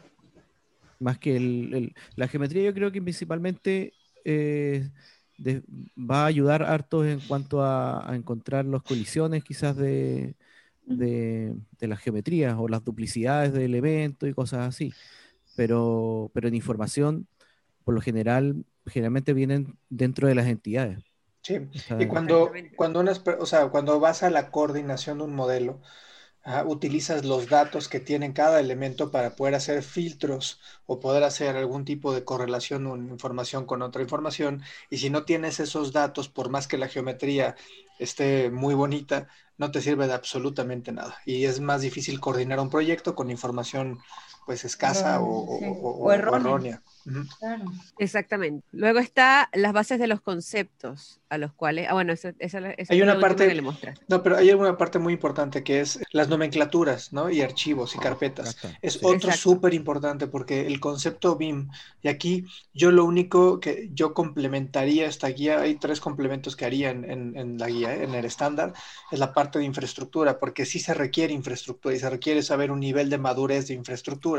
Más 0.99 1.17
que 1.17 1.35
el, 1.35 1.93
la 2.15 2.27
geometría, 2.27 2.63
yo 2.63 2.73
creo 2.73 2.91
que 2.91 3.01
principalmente 3.01 3.93
eh, 4.23 4.89
va 5.39 6.23
a 6.23 6.25
ayudar 6.27 6.63
harto 6.63 7.05
en 7.05 7.19
cuanto 7.19 7.63
a, 7.63 8.09
encontrar 8.13 8.65
las 8.65 8.81
colisiones 8.81 9.43
quizás 9.43 9.75
de, 9.75 10.35
de, 10.85 11.55
las 11.81 11.99
geometrías 11.99 12.55
o 12.57 12.67
las 12.67 12.83
duplicidades 12.83 13.53
del 13.53 13.75
evento 13.75 14.27
y 14.27 14.33
cosas 14.33 14.67
así. 14.67 14.93
Pero, 15.55 16.31
pero 16.33 16.47
en 16.47 16.55
información, 16.55 17.27
por 17.83 17.93
lo 17.93 18.01
general, 18.01 18.65
generalmente 18.87 19.33
vienen 19.33 19.77
dentro 19.89 20.27
de 20.27 20.35
las 20.35 20.47
entidades. 20.47 20.99
Sí, 21.41 21.59
y 21.99 22.07
cuando, 22.07 22.51
cuando, 22.75 23.03
o 23.39 23.45
sea, 23.45 23.67
cuando 23.67 23.99
vas 23.99 24.23
a 24.23 24.31
la 24.31 24.49
coordinación 24.49 25.19
de 25.19 25.25
un 25.25 25.35
modelo, 25.35 25.79
utilizas 26.65 27.25
los 27.25 27.49
datos 27.49 27.89
que 27.89 27.99
tienen 27.99 28.33
cada 28.33 28.59
elemento 28.59 29.11
para 29.11 29.35
poder 29.35 29.55
hacer 29.55 29.81
filtros 29.83 30.59
o 30.85 30.99
poder 30.99 31.23
hacer 31.23 31.55
algún 31.55 31.85
tipo 31.85 32.13
de 32.13 32.23
correlación 32.23 32.85
o 32.87 32.95
información 32.97 33.65
con 33.65 33.81
otra 33.81 34.01
información. 34.03 34.61
Y 34.89 34.97
si 34.97 35.09
no 35.09 35.25
tienes 35.25 35.59
esos 35.59 35.91
datos, 35.91 36.29
por 36.29 36.49
más 36.49 36.67
que 36.67 36.77
la 36.77 36.87
geometría 36.87 37.55
esté 37.97 38.51
muy 38.51 38.75
bonita, 38.75 39.27
no 39.57 39.71
te 39.71 39.81
sirve 39.81 40.07
de 40.07 40.13
absolutamente 40.13 40.91
nada. 40.91 41.17
Y 41.25 41.45
es 41.45 41.59
más 41.61 41.81
difícil 41.81 42.19
coordinar 42.19 42.59
un 42.59 42.69
proyecto 42.69 43.15
con 43.15 43.31
información 43.31 43.99
pues 44.45 44.63
escasa 44.63 45.19
o, 45.21 46.11
errónea. 46.11 46.81
Exactamente. 47.99 48.65
Luego 48.71 48.99
está 48.99 49.49
las 49.53 49.73
bases 49.73 49.99
de 49.99 50.07
los 50.07 50.21
conceptos 50.21 51.19
a 51.29 51.37
los 51.37 51.53
cuales, 51.53 51.87
ah, 51.89 51.93
bueno, 51.93 52.13
esa, 52.13 52.33
esa, 52.39 52.59
hay 52.89 53.01
una 53.01 53.19
parte, 53.19 53.47
que 53.47 53.55
le 53.55 53.61
No, 53.61 54.23
pero 54.23 54.37
hay 54.37 54.51
una 54.51 54.77
parte 54.77 54.99
muy 54.99 55.13
importante 55.13 55.63
que 55.63 55.81
es 55.81 55.99
las 56.11 56.29
nomenclaturas, 56.29 57.13
¿no? 57.13 57.29
Y 57.29 57.41
archivos 57.41 57.95
y 57.95 57.99
carpetas. 57.99 58.57
Es 58.81 58.99
otro 59.03 59.31
súper 59.31 59.73
importante 59.73 60.27
porque 60.27 60.67
el 60.67 60.79
concepto 60.79 61.35
BIM, 61.35 61.69
y 62.01 62.07
aquí 62.07 62.45
yo 62.73 62.91
lo 62.91 63.05
único 63.05 63.59
que 63.59 63.89
yo 63.93 64.13
complementaría 64.13 65.07
esta 65.07 65.27
guía, 65.27 65.61
hay 65.61 65.75
tres 65.75 65.99
complementos 65.99 66.55
que 66.55 66.65
haría 66.65 66.91
en, 66.91 67.05
en, 67.35 67.57
la 67.57 67.67
guía, 67.67 67.95
¿eh? 67.95 68.03
en 68.03 68.13
el 68.13 68.25
estándar, 68.25 68.73
es 69.11 69.19
la 69.19 69.33
parte 69.33 69.59
de 69.59 69.65
infraestructura, 69.65 70.39
porque 70.39 70.65
sí 70.65 70.79
se 70.79 70.93
requiere 70.93 71.33
infraestructura 71.33 71.95
y 71.95 71.99
se 71.99 72.09
requiere 72.09 72.41
saber 72.41 72.71
un 72.71 72.79
nivel 72.79 73.09
de 73.09 73.17
madurez 73.17 73.67
de 73.67 73.73
infraestructura 73.73 74.34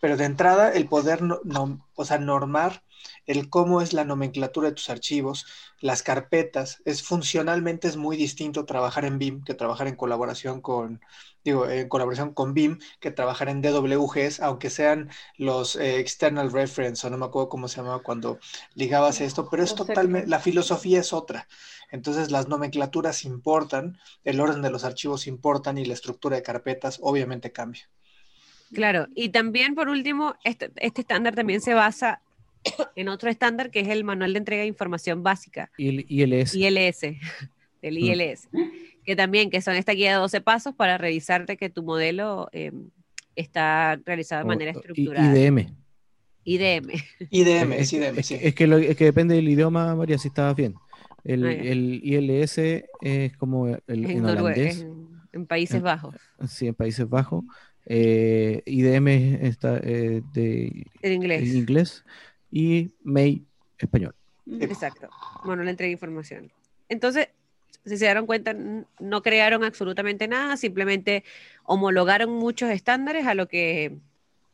Pero 0.00 0.16
de 0.16 0.24
entrada, 0.24 0.72
el 0.72 0.88
poder, 0.88 1.22
no, 1.22 1.86
o 1.94 2.04
sea, 2.04 2.18
normar 2.18 2.82
el 3.26 3.50
cómo 3.50 3.80
es 3.80 3.92
la 3.92 4.04
nomenclatura 4.04 4.68
de 4.68 4.74
tus 4.74 4.90
archivos, 4.90 5.46
las 5.80 6.02
carpetas, 6.02 6.82
es 6.84 7.02
funcionalmente 7.02 7.88
es 7.88 7.96
muy 7.96 8.16
distinto 8.16 8.64
trabajar 8.64 9.04
en 9.04 9.18
BIM 9.18 9.44
que 9.44 9.54
trabajar 9.54 9.88
en 9.88 9.96
colaboración 9.96 10.60
con, 10.60 11.00
digo, 11.44 11.68
en 11.68 11.88
colaboración 11.88 12.34
con 12.34 12.54
BIM 12.54 12.78
que 13.00 13.10
trabajar 13.10 13.48
en 13.48 13.62
DWGs, 13.62 14.40
aunque 14.40 14.70
sean 14.70 15.10
los 15.36 15.76
eh, 15.76 15.98
external 15.98 16.52
reference 16.52 17.06
o 17.06 17.10
no 17.10 17.18
me 17.18 17.26
acuerdo 17.26 17.48
cómo 17.48 17.68
se 17.68 17.76
llamaba 17.78 18.02
cuando 18.02 18.38
ligabas 18.74 19.20
esto, 19.20 19.48
pero 19.48 19.62
es 19.62 19.74
totalmente, 19.74 20.28
la 20.28 20.40
filosofía 20.40 21.00
es 21.00 21.12
otra. 21.12 21.48
Entonces 21.90 22.30
las 22.30 22.48
nomenclaturas 22.48 23.24
importan, 23.24 23.98
el 24.24 24.40
orden 24.40 24.62
de 24.62 24.70
los 24.70 24.84
archivos 24.84 25.26
importan 25.26 25.78
y 25.78 25.84
la 25.84 25.94
estructura 25.94 26.36
de 26.36 26.42
carpetas 26.42 26.98
obviamente 27.02 27.52
cambia. 27.52 27.88
Claro, 28.72 29.08
y 29.14 29.28
también 29.30 29.74
por 29.74 29.88
último, 29.88 30.34
este, 30.44 30.70
este 30.76 31.02
estándar 31.02 31.34
también 31.34 31.60
se 31.60 31.74
basa 31.74 32.22
en 32.96 33.08
otro 33.08 33.30
estándar 33.30 33.70
que 33.70 33.80
es 33.80 33.88
el 33.88 34.04
Manual 34.04 34.32
de 34.32 34.38
Entrega 34.38 34.62
de 34.62 34.68
Información 34.68 35.22
Básica. 35.22 35.70
Y 35.76 35.88
el 35.88 36.06
ILS. 36.08 36.54
ILS, 36.54 37.02
el 37.82 37.98
ILS. 37.98 38.48
Que 39.04 39.16
también, 39.16 39.50
que 39.50 39.60
son 39.60 39.74
esta 39.74 39.92
guía 39.92 40.12
de 40.12 40.16
12 40.18 40.40
pasos 40.40 40.74
para 40.74 40.96
revisarte 40.96 41.56
que 41.56 41.68
tu 41.68 41.82
modelo 41.82 42.48
em, 42.52 42.90
está 43.34 44.00
realizado 44.04 44.42
de 44.42 44.48
manera 44.48 44.70
estructurada. 44.70 45.36
IDM. 45.36 45.74
IDM. 46.44 46.90
IDM, 47.30 47.72
es, 47.72 47.92
IDM, 47.92 48.18
es, 48.18 48.54
que, 48.54 48.64
es 48.64 48.96
que 48.96 49.04
depende 49.04 49.34
del 49.34 49.48
idioma, 49.48 49.94
María, 49.94 50.18
si 50.18 50.28
estabas 50.28 50.56
bien. 50.56 50.74
El, 51.24 51.46
ah, 51.46 51.52
el, 51.52 52.00
ILS 52.02 52.58
es 52.58 53.36
como 53.36 53.68
el, 53.68 53.80
en, 53.86 54.24
holandés. 54.24 54.86
En, 55.32 55.46
Países 55.46 55.80
Bajos. 55.80 56.14
Sí, 56.48 56.66
en 56.68 56.74
Países 56.74 57.08
Bajos. 57.08 57.44
Eh, 57.86 58.62
IDM 58.66 59.08
está 59.44 59.78
eh, 59.78 60.22
de 60.32 60.86
en 61.02 61.12
inglés. 61.12 61.42
En 61.42 61.56
inglés 61.56 62.04
y 62.50 62.90
May 63.02 63.42
español. 63.78 64.14
Exacto. 64.60 65.08
Bueno, 65.44 65.62
le 65.62 65.70
entrega 65.70 65.90
información. 65.90 66.52
Entonces, 66.88 67.28
si 67.84 67.96
se 67.96 68.04
dieron 68.04 68.26
cuenta, 68.26 68.54
no 68.54 69.22
crearon 69.22 69.64
absolutamente 69.64 70.28
nada, 70.28 70.56
simplemente 70.56 71.24
homologaron 71.64 72.30
muchos 72.30 72.70
estándares 72.70 73.26
a 73.26 73.34
lo 73.34 73.48
que 73.48 73.98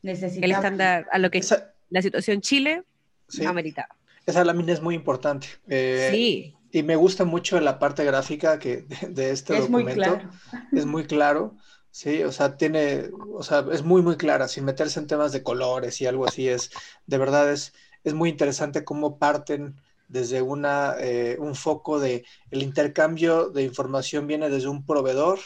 el 0.03 0.51
estándar, 0.51 1.07
a 1.11 1.19
lo 1.19 1.29
que 1.29 1.41
la 1.89 2.01
situación 2.01 2.41
Chile 2.41 2.83
sí. 3.27 3.45
ameritaba. 3.45 3.95
Esa 4.25 4.43
lámina 4.43 4.73
es 4.73 4.81
muy 4.81 4.95
importante. 4.95 5.47
Eh, 5.67 6.09
sí. 6.11 6.55
Y 6.71 6.83
me 6.83 6.95
gusta 6.95 7.25
mucho 7.25 7.59
la 7.59 7.79
parte 7.79 8.03
gráfica 8.03 8.59
que, 8.59 8.85
de, 9.09 9.31
este 9.31 9.55
es 9.55 9.61
documento. 9.61 9.89
Muy 9.89 9.93
claro. 9.93 10.29
Es 10.71 10.85
muy 10.85 11.03
claro. 11.05 11.55
Sí, 11.91 12.23
o 12.23 12.31
sea, 12.31 12.55
tiene, 12.55 13.09
o 13.33 13.41
sea, 13.43 13.65
es 13.71 13.83
muy, 13.83 14.01
muy 14.01 14.15
clara, 14.15 14.47
sin 14.47 14.63
meterse 14.65 14.99
en 14.99 15.07
temas 15.07 15.31
de 15.31 15.43
colores 15.43 15.99
y 16.01 16.05
algo 16.05 16.25
así, 16.25 16.47
es, 16.47 16.69
de 17.07 17.17
verdad 17.17 17.51
es, 17.51 17.73
es 18.03 18.13
muy 18.13 18.29
interesante 18.29 18.85
cómo 18.85 19.17
parten 19.17 19.75
desde 20.07 20.41
una, 20.41 20.95
eh, 20.99 21.37
un 21.39 21.55
foco 21.55 21.99
de 21.99 22.25
el 22.51 22.61
intercambio 22.63 23.49
de 23.49 23.63
información 23.63 24.27
viene 24.27 24.49
desde 24.49 24.67
un 24.67 24.85
proveedor, 24.85 25.39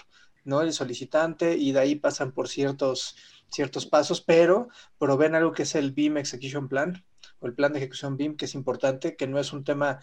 ¿no? 0.43 0.61
El 0.61 0.73
solicitante, 0.73 1.55
y 1.57 1.71
de 1.71 1.79
ahí 1.79 1.95
pasan 1.95 2.33
por 2.33 2.49
ciertos, 2.49 3.15
ciertos 3.49 3.85
pasos, 3.85 4.21
pero 4.21 4.67
proveen 4.97 5.35
algo 5.35 5.53
que 5.53 5.63
es 5.63 5.75
el 5.75 5.91
BIM 5.93 6.17
Execution 6.17 6.67
Plan, 6.67 7.05
o 7.39 7.47
el 7.47 7.55
plan 7.55 7.71
de 7.73 7.79
ejecución 7.79 8.17
BIM, 8.17 8.35
que 8.35 8.45
es 8.45 8.55
importante, 8.55 9.15
que 9.15 9.27
no 9.27 9.39
es 9.39 9.53
un 9.53 9.63
tema 9.63 9.99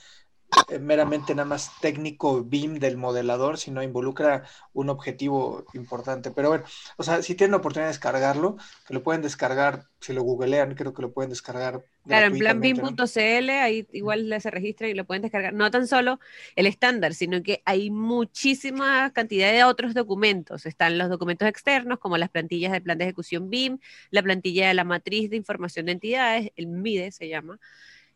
meramente 0.81 1.35
nada 1.35 1.49
más 1.49 1.71
técnico 1.81 2.45
BIM 2.45 2.79
del 2.79 2.97
modelador, 2.97 3.59
sino 3.59 3.83
involucra 3.83 4.45
un 4.73 4.89
objetivo 4.89 5.65
importante. 5.75 6.31
Pero 6.31 6.49
bueno, 6.49 6.65
o 6.97 7.03
sea, 7.03 7.23
si 7.23 7.35
tienen 7.35 7.53
la 7.53 7.57
oportunidad 7.59 7.87
de 7.87 7.93
descargarlo, 7.93 8.57
que 8.87 8.95
lo 8.95 9.03
pueden 9.03 9.23
descargar, 9.23 9.87
si 10.01 10.13
lo 10.13 10.23
googlean, 10.23 10.75
creo 10.75 10.95
que 10.95 11.03
lo 11.03 11.13
pueden 11.13 11.31
descargar. 11.31 11.85
Claro, 12.07 12.27
en 12.27 12.39
plan 12.39 12.61
BIM.cl, 12.61 13.51
ahí 13.51 13.87
igual 13.93 14.35
se 14.41 14.51
registra 14.51 14.89
y 14.89 14.95
lo 14.95 15.05
pueden 15.05 15.23
descargar. 15.23 15.53
No 15.53 15.71
tan 15.71 15.87
solo 15.87 16.19
el 16.57 16.67
estándar, 16.67 17.15
sino 17.15 17.43
que 17.43 17.63
hay 17.65 17.91
muchísima 17.91 19.13
cantidad 19.13 19.53
de 19.53 19.65
otros 19.65 19.95
documentos. 19.95 20.67
Están 20.67 20.99
los 20.99 21.11
documentos 21.11 21.47
externos, 21.49 21.99
como 21.99 22.17
las 22.17 22.31
plantillas 22.31 22.73
del 22.73 22.83
plan 22.83 22.99
de 22.99 23.05
ejecución 23.05 23.51
BIM, 23.51 23.79
la 24.11 24.23
plantilla 24.23 24.69
de 24.69 24.75
la 24.75 24.85
matriz 24.85 25.31
de 25.31 25.37
información 25.37 25.87
de 25.87 25.93
entidades, 25.93 26.51
el 26.57 26.67
MIDE 26.69 27.13
se 27.13 27.29
llama. 27.29 27.59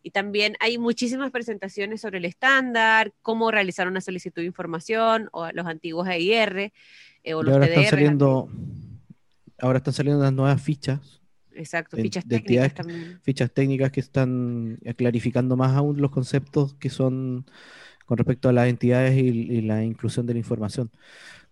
Y 0.07 0.11
también 0.11 0.55
hay 0.61 0.77
muchísimas 0.77 1.31
presentaciones 1.31 2.03
sobre 2.03 2.19
el 2.19 2.27
estándar, 2.27 3.15
cómo 3.23 3.51
realizar 3.51 3.89
una 3.89 4.03
solicitud 4.03 4.43
de 4.43 4.47
información, 4.47 5.31
o 5.33 5.51
los 5.53 5.67
antiguos 5.67 6.07
EIR, 6.07 6.73
eh, 7.25 7.35
o 7.35 7.43
los 7.43 7.55
ahora 7.55 7.65
Están 7.65 7.87
saliendo, 7.87 8.51
ahora 9.59 9.79
están 9.79 9.95
saliendo 9.95 10.23
las 10.23 10.35
nuevas 10.35 10.61
fichas. 10.61 11.23
Exacto, 11.55 11.97
fichas 11.97 12.29
técnicas 12.29 12.75
también. 12.75 13.19
Fichas 13.23 13.51
técnicas 13.51 13.91
que 13.93 14.01
están 14.01 14.79
clarificando 14.95 15.57
más 15.57 15.75
aún 15.75 15.99
los 15.99 16.11
conceptos 16.11 16.75
que 16.75 16.91
son 16.91 17.47
con 18.05 18.19
respecto 18.19 18.51
a 18.51 18.53
las 18.53 18.69
entidades 18.69 19.17
y, 19.17 19.63
la 19.63 19.83
inclusión 19.83 20.27
de 20.27 20.35
la 20.35 20.39
información. 20.39 20.91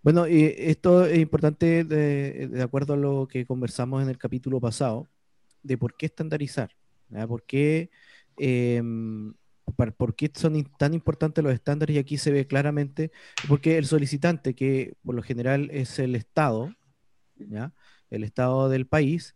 Bueno, 0.02 0.28
y 0.28 0.54
esto 0.58 1.06
es 1.06 1.18
importante 1.18 1.84
de, 1.84 2.48
de, 2.48 2.62
acuerdo 2.62 2.92
a 2.92 2.96
lo 2.98 3.26
que 3.28 3.46
conversamos 3.46 4.02
en 4.02 4.10
el 4.10 4.18
capítulo 4.18 4.60
pasado, 4.60 5.08
de 5.62 5.78
por 5.78 5.96
qué 5.96 6.04
estandarizar, 6.04 6.76
por 7.26 7.44
qué 7.44 7.88
eh, 8.38 8.82
por 9.96 10.14
qué 10.14 10.30
son 10.34 10.62
tan 10.78 10.94
importantes 10.94 11.42
los 11.42 11.52
estándares 11.52 11.96
y 11.96 11.98
aquí 11.98 12.18
se 12.18 12.30
ve 12.30 12.46
claramente, 12.46 13.10
porque 13.48 13.78
el 13.78 13.86
solicitante, 13.86 14.54
que 14.54 14.94
por 15.04 15.14
lo 15.14 15.22
general 15.22 15.70
es 15.72 15.98
el 15.98 16.14
Estado, 16.14 16.74
el 18.10 18.24
Estado 18.24 18.68
del 18.68 18.86
país, 18.86 19.34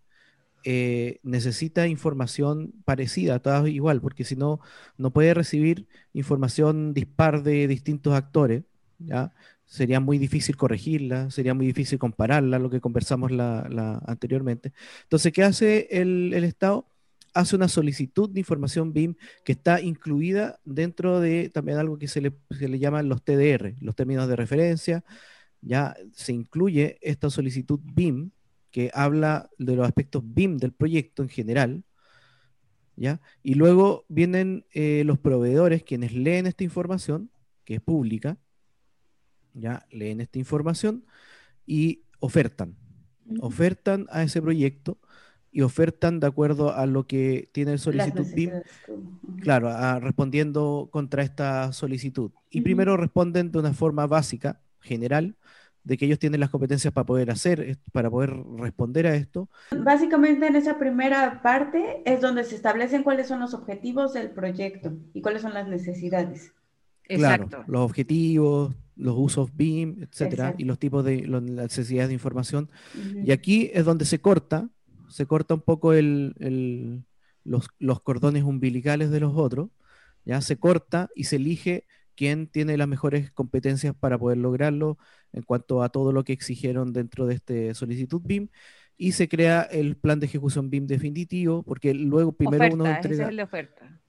eh, 0.65 1.21
necesita 1.23 1.87
información 1.87 2.73
parecida, 2.85 3.39
todas 3.39 3.69
igual, 3.69 4.01
porque 4.01 4.25
si 4.25 4.37
no, 4.37 4.61
no 4.99 5.13
puede 5.13 5.33
recibir 5.35 5.87
información 6.13 6.93
dispar 6.93 7.43
de 7.43 7.69
distintos 7.69 8.15
actores, 8.15 8.65
¿ya? 8.99 9.33
sería 9.65 10.01
muy 10.01 10.19
difícil 10.19 10.57
corregirla, 10.57 11.31
sería 11.31 11.55
muy 11.55 11.67
difícil 11.67 11.99
compararla, 11.99 12.59
lo 12.59 12.71
que 12.71 12.81
conversamos 12.81 13.31
la, 13.31 14.03
anteriormente. 14.07 14.73
Entonces, 15.05 15.33
¿qué 15.33 15.45
hace 15.45 15.89
el 15.91 16.33
Estado? 16.45 16.87
Hace 17.37 17.55
una 17.55 17.69
solicitud 17.69 18.31
de 18.31 18.41
información 18.41 18.95
BIM 18.95 19.15
que 19.45 19.53
está 19.53 19.81
incluida 19.81 20.59
dentro 20.65 21.21
de 21.21 21.51
también 21.51 21.77
algo 21.77 21.99
que 21.99 22.09
se 22.09 22.23
le, 22.23 22.33
se 22.51 22.67
le 22.67 22.79
llaman 22.79 23.11
los 23.11 23.23
TDR, 23.23 23.75
los 23.81 23.95
términos 23.95 24.27
de 24.27 24.37
referencia. 24.37 25.05
Ya 25.61 25.95
se 26.13 26.33
incluye 26.33 26.99
esta 27.03 27.29
solicitud 27.29 27.79
BIM 27.83 28.31
que 28.71 28.91
habla 28.95 29.51
de 29.59 29.77
los 29.77 29.87
aspectos 29.87 30.23
BIM 30.25 30.57
del 30.57 30.73
proyecto 30.73 31.23
en 31.23 31.29
general. 31.29 31.85
¿ya? 32.97 33.21
Y 33.43 33.55
luego 33.55 34.07
vienen 34.09 34.65
eh, 34.73 35.03
los 35.05 35.19
proveedores 35.19 35.83
quienes 35.83 36.15
leen 36.15 36.47
esta 36.47 36.65
información, 36.65 37.31
que 37.65 37.75
es 37.75 37.81
pública, 37.83 38.39
ya 39.53 39.87
leen 39.91 40.23
esta 40.23 40.39
información 40.39 41.05
y 41.67 42.03
ofertan. 42.19 42.77
Ofertan 43.41 44.07
a 44.11 44.23
ese 44.23 44.41
proyecto 44.41 44.99
y 45.57 45.63
ofertan 45.63 46.21
de 46.21 46.27
acuerdo 46.27 46.75
a 46.75 46.85
lo 46.85 47.07
que 47.07 47.49
tiene 47.51 47.73
el 47.73 47.79
solicitud 47.79 48.27
BIM, 48.35 48.51
claro, 49.41 49.71
respondiendo 50.01 50.91
contra 50.93 51.23
esta 51.23 51.73
solicitud. 51.73 52.31
Y 52.51 52.61
primero 52.61 52.99
responden 52.99 53.51
de 53.51 53.61
una 53.61 53.73
forma 53.73 54.07
básica, 54.07 54.61
general, 54.81 55.35
de 55.83 55.97
que 55.97 56.05
ellos 56.05 56.19
tienen 56.19 56.41
las 56.41 56.51
competencias 56.51 56.93
para 56.93 57.07
poder 57.07 57.31
hacer, 57.31 57.79
para 57.91 58.11
poder 58.11 58.35
responder 58.59 59.07
a 59.07 59.15
esto. 59.15 59.49
Básicamente 59.75 60.47
en 60.47 60.57
esa 60.57 60.79
primera 60.79 61.41
parte 61.41 62.03
es 62.05 62.21
donde 62.21 62.45
se 62.45 62.55
establecen 62.55 63.03
cuáles 63.03 63.27
son 63.27 63.41
los 63.41 63.55
objetivos 63.55 64.13
del 64.13 64.33
proyecto 64.33 64.93
y 65.15 65.23
cuáles 65.23 65.41
son 65.41 65.55
las 65.55 65.67
necesidades. 65.67 66.53
Claro, 67.05 67.49
los 67.67 67.81
objetivos, 67.81 68.75
los 68.95 69.15
usos 69.17 69.57
BIM, 69.57 70.03
etcétera, 70.03 70.55
y 70.59 70.65
los 70.65 70.79
tipos 70.79 71.03
de 71.03 71.27
las 71.27 71.41
necesidades 71.41 72.09
de 72.09 72.15
información. 72.15 72.69
Y 73.25 73.31
aquí 73.31 73.71
es 73.73 73.87
donde 73.87 74.05
se 74.05 74.19
corta 74.19 74.69
se 75.09 75.27
corta 75.27 75.55
un 75.55 75.61
poco 75.61 75.93
el, 75.93 77.05
los, 77.45 78.01
cordones 78.01 78.45
umbilicales 78.45 79.11
de 79.11 79.21
los 79.21 79.37
otros, 79.37 79.71
ya 80.25 80.41
se 80.41 80.57
corta 80.57 81.09
y 81.15 81.25
se 81.25 81.37
elige 81.37 81.85
quién 82.15 82.47
tiene 82.47 82.77
las 82.77 82.89
mejores 82.89 83.31
competencias 83.31 83.95
para 83.95 84.19
poder 84.19 84.39
lograrlo 84.39 84.99
en 85.33 85.43
cuanto 85.43 85.83
a 85.83 85.91
todo 85.91 86.13
lo 86.13 86.25
que 86.25 86.33
exigieron 86.33 86.93
dentro 86.93 87.27
de 87.27 87.35
este 87.35 87.75
solicitud 87.75 88.23
BIM 88.25 88.49
y 88.97 89.13
se 89.13 89.29
crea 89.29 89.63
el 89.63 89.97
plan 89.97 90.21
de 90.21 90.27
ejecución 90.27 90.71
BIM 90.71 90.87
definitivo, 90.87 91.63
porque 91.63 91.93
luego 91.93 92.33
primero 92.33 92.73
uno 92.73 92.87
entrega... 92.87 93.25
Es 93.25 93.31
el 93.31 93.37
de 93.37 93.43
oferta. 93.43 94.01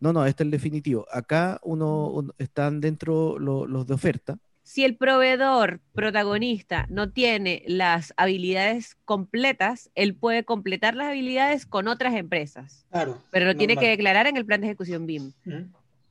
No, 0.00 0.12
no, 0.12 0.24
este 0.26 0.44
es 0.44 0.46
el 0.46 0.50
definitivo. 0.52 1.06
Acá 1.10 1.58
uno, 1.64 2.24
están 2.38 2.80
dentro 2.80 3.38
los 3.38 3.86
de 3.86 3.94
oferta, 3.94 4.38
si 4.68 4.84
el 4.84 4.96
proveedor 4.96 5.80
protagonista 5.94 6.84
no 6.90 7.10
tiene 7.10 7.62
las 7.66 8.12
habilidades 8.18 8.98
completas, 9.06 9.88
él 9.94 10.14
puede 10.14 10.44
completar 10.44 10.94
las 10.94 11.06
habilidades 11.06 11.64
con 11.64 11.88
otras 11.88 12.14
empresas. 12.14 12.84
Claro. 12.90 13.18
Pero 13.30 13.46
lo 13.46 13.56
tiene 13.56 13.78
que 13.78 13.88
declarar 13.88 14.26
en 14.26 14.36
el 14.36 14.44
plan 14.44 14.60
de 14.60 14.66
ejecución 14.66 15.06
BIM. 15.06 15.32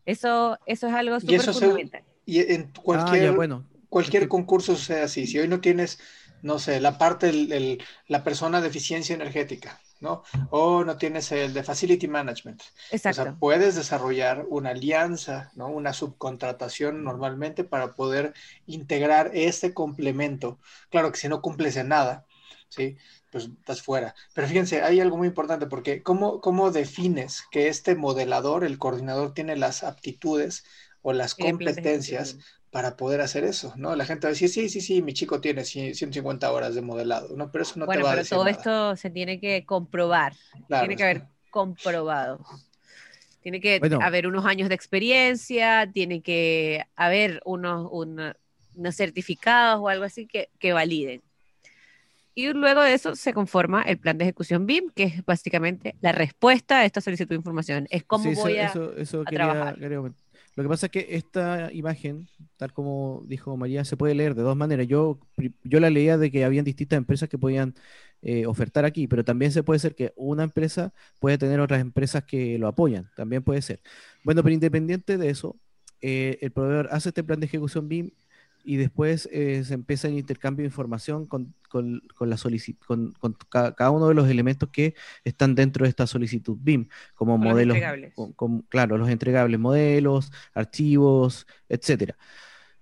Eso, 0.08 0.58
eso 0.66 0.88
es 0.88 0.94
algo 0.96 1.20
súper 1.20 1.42
fundamental. 1.42 2.02
y 2.26 2.52
en 2.52 2.72
cualquier, 2.82 3.30
ah, 3.30 3.32
bueno. 3.34 3.64
cualquier 3.90 4.28
concurso 4.28 4.76
sea 4.76 5.04
así. 5.04 5.28
Si 5.28 5.38
hoy 5.38 5.48
no 5.48 5.62
tienes 5.62 6.00
no 6.42 6.58
sé, 6.58 6.82
la 6.82 6.98
parte, 6.98 7.30
el, 7.30 7.84
la 8.08 8.24
persona 8.24 8.60
de 8.60 8.70
eficiencia 8.70 9.14
energética, 9.14 9.80
¿no? 10.00 10.24
O 10.50 10.84
no 10.84 10.98
tienes 10.98 11.32
el 11.32 11.54
de 11.54 11.64
Facility 11.64 12.08
Management. 12.08 12.62
Exacto. 12.92 13.22
O 13.22 13.24
sea, 13.26 13.36
puedes 13.36 13.76
desarrollar 13.76 14.46
una 14.50 14.70
alianza, 14.72 15.52
¿no? 15.56 15.68
Una 15.68 15.94
subcontratación 15.94 17.04
normalmente 17.04 17.64
para 17.64 17.94
poder 17.96 18.34
integrar 18.66 19.32
este 19.34 19.74
complemento. 19.74 20.60
Claro 20.90 21.12
que 21.12 21.18
si 21.18 21.28
no 21.28 21.42
cumples 21.42 21.76
en 21.78 21.90
nada, 21.90 22.26
¿sí? 22.70 22.98
Pues 23.32 23.46
estás 23.46 23.82
fuera. 23.82 24.16
Pero 24.34 24.48
fíjense, 24.48 24.82
hay 24.82 25.00
algo 25.00 25.18
muy 25.18 25.28
importante 25.28 25.68
porque 25.68 26.04
¿cómo, 26.04 26.42
cómo 26.42 26.72
defines 26.72 27.44
que 27.52 27.68
este 27.68 27.96
modelador, 27.96 28.64
el 28.64 28.78
coordinador, 28.78 29.34
tiene 29.34 29.58
las 29.58 29.84
aptitudes 29.84 30.64
o 31.02 31.14
las 31.14 31.36
competencias 31.36 32.38
para 32.72 32.98
poder 32.98 33.22
hacer 33.22 33.44
eso, 33.44 33.74
¿no? 33.78 33.96
La 33.96 34.06
gente 34.06 34.28
va 34.28 34.30
a 34.30 34.34
decir, 34.34 34.50
sí, 34.50 34.70
sí, 34.70 34.82
sí, 34.82 35.02
mi 35.02 35.14
chico 35.14 35.40
tiene 35.40 35.64
150 35.64 36.52
horas 36.52 36.76
de 36.76 36.82
modelado, 36.82 37.36
¿no? 37.36 37.52
Pero 37.52 37.64
eso 37.64 37.80
no 37.80 37.88
te 37.88 38.02
va 38.02 38.12
a 38.12 38.16
decir 38.16 38.30
pero 38.30 38.42
todo 38.42 38.50
esto 38.50 38.96
se 38.96 39.10
tiene 39.10 39.40
que 39.40 39.66
comprobar, 39.66 40.34
tiene 40.68 40.96
que 40.96 41.04
haber 41.04 41.24
comprobado. 41.50 42.46
Tiene 43.42 43.62
que 43.62 43.80
haber 44.02 44.28
unos 44.28 44.46
años 44.46 44.68
de 44.68 44.76
experiencia, 44.76 45.90
tiene 45.94 46.22
que 46.22 46.84
haber 46.98 47.42
unos, 47.46 47.88
unos 47.92 48.96
certificados 48.96 49.80
o 49.82 49.88
algo 49.88 50.04
así 50.04 50.28
que, 50.28 50.50
que 50.60 50.74
validen. 50.74 51.22
Y 52.38 52.54
luego 52.54 52.84
de 52.84 52.94
eso 52.94 53.16
se 53.16 53.34
conforma 53.34 53.82
el 53.82 53.98
plan 53.98 54.20
de 54.20 54.26
ejecución 54.26 54.68
BIM, 54.68 54.92
que 54.92 55.06
es 55.06 55.26
básicamente 55.26 55.96
la 56.02 56.12
respuesta 56.12 56.82
a 56.82 56.86
esta 56.86 57.02
solicitud 57.02 57.30
de 57.30 57.36
información. 57.38 57.88
Es 57.90 58.04
cómo 58.04 58.32
voy 58.34 58.58
a, 58.58 58.72
trabajar. 59.26 59.76
Lo 60.58 60.64
que 60.64 60.70
pasa 60.70 60.88
es 60.88 60.92
que 60.92 61.08
esta 61.12 61.72
imagen, 61.72 62.28
tal 62.58 62.74
como 62.74 63.22
dijo 63.28 63.56
María, 63.56 63.86
se 63.86 63.96
puede 63.96 64.16
leer 64.16 64.34
de 64.34 64.42
dos 64.42 64.58
maneras. 64.58 64.88
Yo, 64.88 65.20
yo 65.64 65.80
la 65.80 65.92
leía 65.92 66.18
de 66.18 66.32
que 66.32 66.44
habían 66.44 66.66
distintas 66.66 66.98
empresas 66.98 67.30
que 67.30 67.38
podían 67.38 67.76
eh, 68.24 68.48
ofertar 68.48 68.84
aquí, 68.84 69.08
pero 69.08 69.24
también 69.24 69.52
se 69.52 69.62
puede 69.62 69.80
ser 69.80 69.94
que 69.94 70.14
una 70.16 70.42
empresa 70.42 70.94
puede 71.20 71.38
tener 71.38 71.60
otras 71.60 71.80
empresas 71.80 72.24
que 72.24 72.58
lo 72.58 72.68
apoyan, 72.68 73.08
también 73.16 73.44
puede 73.44 73.62
ser. 73.62 73.82
Bueno, 74.24 74.42
pero 74.42 74.52
independiente 74.52 75.20
de 75.20 75.30
eso, 75.30 75.56
eh, 76.02 76.40
el 76.42 76.50
proveedor 76.50 76.90
hace 76.92 77.10
este 77.10 77.24
plan 77.24 77.40
de 77.40 77.46
ejecución 77.46 77.88
BIM 77.88 78.10
y 78.64 78.78
después 78.78 79.30
eh, 79.32 79.64
se 79.64 79.76
empieza 79.76 80.08
el 80.08 80.18
intercambio 80.18 80.64
de 80.64 80.70
información 80.70 81.28
con, 81.28 81.54
con, 81.68 82.02
con 82.16 82.30
la 82.30 82.38
con, 82.86 83.12
con 83.14 83.38
cada, 83.50 83.92
uno 83.92 84.08
de 84.08 84.14
los 84.14 84.30
elementos 84.30 84.70
que 84.70 84.96
están 85.24 85.56
dentro 85.56 85.84
de 85.84 85.90
esta 85.90 86.08
solicitud 86.08 86.58
BIM, 86.60 86.88
como 87.16 87.38
modelos, 87.38 87.78
claro, 88.70 88.98
los 88.98 89.10
entregables, 89.10 89.60
modelos, 89.60 90.32
archivos, 90.54 91.46
etcétera. 91.70 92.18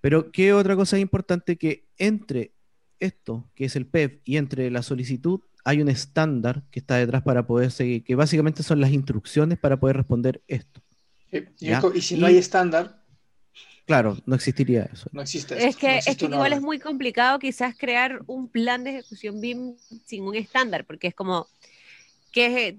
Pero 0.01 0.31
qué 0.31 0.53
otra 0.53 0.75
cosa 0.75 0.97
es 0.97 1.01
importante 1.01 1.57
que 1.57 1.87
entre 1.97 2.53
esto, 2.99 3.49
que 3.55 3.65
es 3.65 3.75
el 3.75 3.87
PEP, 3.87 4.21
y 4.25 4.37
entre 4.37 4.69
la 4.69 4.83
solicitud 4.83 5.41
hay 5.63 5.81
un 5.81 5.89
estándar 5.89 6.63
que 6.69 6.79
está 6.79 6.97
detrás 6.97 7.23
para 7.23 7.47
poder 7.47 7.71
seguir, 7.71 8.03
que 8.03 8.15
básicamente 8.15 8.61
son 8.61 8.79
las 8.79 8.91
instrucciones 8.91 9.57
para 9.57 9.79
poder 9.79 9.97
responder 9.97 10.43
esto. 10.47 10.81
y, 11.31 12.01
si 12.01 12.17
no 12.17 12.27
hay 12.27 12.37
estándar, 12.37 13.03
Claro, 13.85 14.17
no 14.25 14.35
existiría 14.35 14.89
eso. 14.91 15.09
No 15.11 15.21
existe. 15.21 15.63
Es 15.63 15.75
que, 15.75 15.99
es 15.99 16.17
que 16.17 16.25
igual 16.25 16.53
es 16.53 16.61
muy 16.61 16.79
complicado 16.79 17.37
quizás 17.37 17.75
crear 17.77 18.21
un 18.25 18.49
plan 18.49 18.83
de 18.83 18.91
ejecución 18.91 19.39
BIM 19.39 19.75
sin 20.05 20.23
un 20.23 20.35
estándar, 20.35 20.85
porque 20.85 21.07
es 21.07 21.13
como, 21.13 21.47
¿qué, 22.31 22.77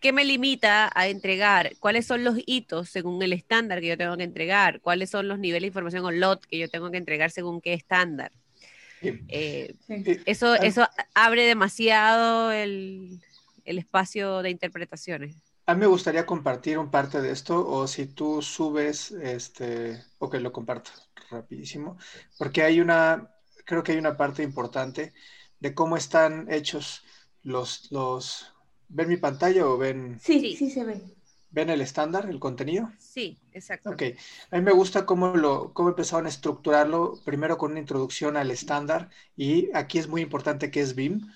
¿qué 0.00 0.12
me 0.12 0.24
limita 0.24 0.90
a 0.92 1.06
entregar? 1.06 1.76
¿Cuáles 1.78 2.06
son 2.06 2.24
los 2.24 2.38
hitos 2.44 2.88
según 2.88 3.22
el 3.22 3.32
estándar 3.32 3.80
que 3.80 3.86
yo 3.86 3.96
tengo 3.96 4.16
que 4.16 4.24
entregar? 4.24 4.80
¿Cuáles 4.80 5.10
son 5.10 5.28
los 5.28 5.38
niveles 5.38 5.62
de 5.62 5.68
información 5.68 6.04
o 6.04 6.10
lot 6.10 6.44
que 6.44 6.58
yo 6.58 6.68
tengo 6.68 6.90
que 6.90 6.98
entregar 6.98 7.30
según 7.30 7.60
qué 7.60 7.74
estándar? 7.74 8.32
Eh, 9.00 9.76
eso, 10.26 10.56
eso 10.56 10.88
abre 11.14 11.42
demasiado 11.42 12.50
el, 12.50 13.20
el 13.64 13.78
espacio 13.78 14.42
de 14.42 14.50
interpretaciones. 14.50 15.36
A 15.68 15.74
mí 15.74 15.80
me 15.80 15.86
gustaría 15.86 16.24
compartir 16.24 16.78
un 16.78 16.90
parte 16.90 17.20
de 17.20 17.30
esto, 17.30 17.68
o 17.68 17.86
si 17.86 18.06
tú 18.06 18.40
subes, 18.40 19.10
este, 19.10 20.02
o 20.18 20.30
que 20.30 20.40
lo 20.40 20.50
comparto 20.50 20.90
rapidísimo, 21.30 21.98
porque 22.38 22.62
hay 22.62 22.80
una, 22.80 23.28
creo 23.66 23.82
que 23.82 23.92
hay 23.92 23.98
una 23.98 24.16
parte 24.16 24.42
importante 24.42 25.12
de 25.60 25.74
cómo 25.74 25.98
están 25.98 26.50
hechos 26.50 27.04
los, 27.42 27.92
los, 27.92 28.50
¿ven 28.88 29.10
mi 29.10 29.18
pantalla 29.18 29.66
o 29.66 29.76
ven? 29.76 30.18
Sí, 30.18 30.56
sí, 30.56 30.70
se 30.70 30.84
ve. 30.84 31.02
¿Ven 31.50 31.68
el 31.68 31.82
estándar, 31.82 32.30
el 32.30 32.40
contenido? 32.40 32.90
Sí, 32.98 33.38
exacto. 33.52 33.90
Ok, 33.90 34.02
a 34.50 34.56
mí 34.56 34.62
me 34.62 34.72
gusta 34.72 35.04
cómo, 35.04 35.36
lo, 35.36 35.74
cómo 35.74 35.90
empezaron 35.90 36.24
a 36.24 36.30
estructurarlo, 36.30 37.20
primero 37.26 37.58
con 37.58 37.72
una 37.72 37.80
introducción 37.80 38.38
al 38.38 38.50
estándar, 38.50 39.10
y 39.36 39.68
aquí 39.74 39.98
es 39.98 40.08
muy 40.08 40.22
importante 40.22 40.70
que 40.70 40.80
es 40.80 40.94
BIM, 40.94 41.28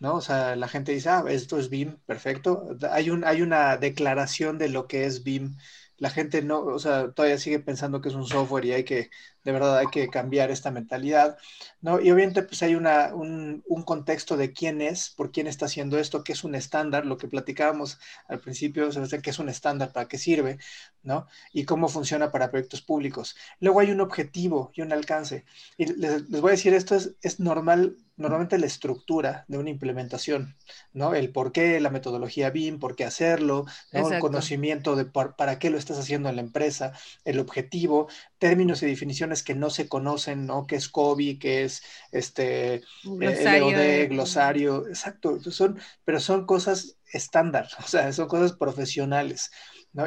¿no? 0.00 0.16
O 0.16 0.20
sea, 0.22 0.56
la 0.56 0.68
gente 0.68 0.92
dice, 0.92 1.10
ah, 1.10 1.24
esto 1.28 1.58
es 1.58 1.70
BIM, 1.70 1.98
perfecto. 2.06 2.68
Hay, 2.90 3.10
un, 3.10 3.24
hay 3.24 3.42
una 3.42 3.76
declaración 3.78 4.58
de 4.58 4.68
lo 4.70 4.88
que 4.88 5.04
es 5.06 5.22
BIM. 5.24 5.56
La 5.98 6.10
gente 6.10 6.42
no, 6.42 6.60
o 6.62 6.78
sea, 6.80 7.12
todavía 7.12 7.38
sigue 7.38 7.60
pensando 7.60 8.00
que 8.00 8.08
es 8.10 8.16
un 8.16 8.26
software 8.26 8.64
y 8.66 8.72
hay 8.72 8.84
que 8.84 9.10
de 9.44 9.52
verdad 9.52 9.78
hay 9.78 9.86
que 9.88 10.08
cambiar 10.08 10.50
esta 10.50 10.70
mentalidad, 10.70 11.38
¿no? 11.80 12.00
Y 12.00 12.10
obviamente 12.10 12.42
pues 12.42 12.62
hay 12.62 12.74
una, 12.74 13.14
un, 13.14 13.62
un, 13.66 13.82
contexto 13.82 14.36
de 14.36 14.52
quién 14.52 14.80
es, 14.82 15.10
por 15.10 15.32
quién 15.32 15.46
está 15.46 15.66
haciendo 15.66 15.98
esto, 15.98 16.24
qué 16.24 16.32
es 16.32 16.44
un 16.44 16.54
estándar, 16.54 17.06
lo 17.06 17.16
que 17.16 17.28
platicábamos 17.28 17.98
al 18.28 18.40
principio, 18.40 18.88
o 18.88 19.22
qué 19.22 19.30
es 19.30 19.38
un 19.38 19.48
estándar, 19.48 19.92
para 19.92 20.08
qué 20.08 20.18
sirve, 20.18 20.58
¿no? 21.02 21.26
Y 21.52 21.64
cómo 21.64 21.88
funciona 21.88 22.30
para 22.30 22.50
proyectos 22.50 22.82
públicos. 22.82 23.36
Luego 23.60 23.80
hay 23.80 23.90
un 23.90 24.00
objetivo 24.00 24.70
y 24.74 24.82
un 24.82 24.92
alcance. 24.92 25.44
Y 25.76 25.86
les, 25.86 26.28
les 26.28 26.40
voy 26.40 26.50
a 26.50 26.52
decir, 26.52 26.74
esto 26.74 26.94
es, 26.94 27.14
es 27.22 27.40
normal, 27.40 27.96
normalmente 28.16 28.58
la 28.58 28.66
estructura 28.66 29.44
de 29.48 29.58
una 29.58 29.70
implementación, 29.70 30.56
¿no? 30.92 31.14
El 31.14 31.32
por 31.32 31.52
qué, 31.52 31.80
la 31.80 31.90
metodología 31.90 32.50
BIM, 32.50 32.78
por 32.78 32.94
qué 32.96 33.04
hacerlo, 33.04 33.64
¿no? 33.92 34.10
el 34.10 34.20
conocimiento 34.20 34.96
de 34.96 35.06
para 35.06 35.58
qué 35.58 35.70
lo 35.70 35.78
estás 35.78 35.98
haciendo 35.98 36.28
en 36.28 36.36
la 36.36 36.42
empresa, 36.42 36.92
el 37.24 37.38
objetivo, 37.40 38.08
términos 38.38 38.82
y 38.82 38.86
definiciones 38.86 39.29
que 39.42 39.54
no 39.54 39.70
se 39.70 39.88
conocen, 39.88 40.46
¿no? 40.46 40.66
Que 40.66 40.76
es 40.76 40.88
COVID, 40.88 41.38
que 41.38 41.64
es 41.64 41.82
este 42.12 42.82
glosario, 43.04 44.08
glosario, 44.08 44.88
exacto, 44.88 45.38
son, 45.50 45.78
pero 46.04 46.20
son 46.20 46.46
cosas 46.46 46.96
estándar, 47.12 47.68
o 47.84 47.86
sea, 47.86 48.12
son 48.12 48.28
cosas 48.28 48.52
profesionales. 48.52 49.50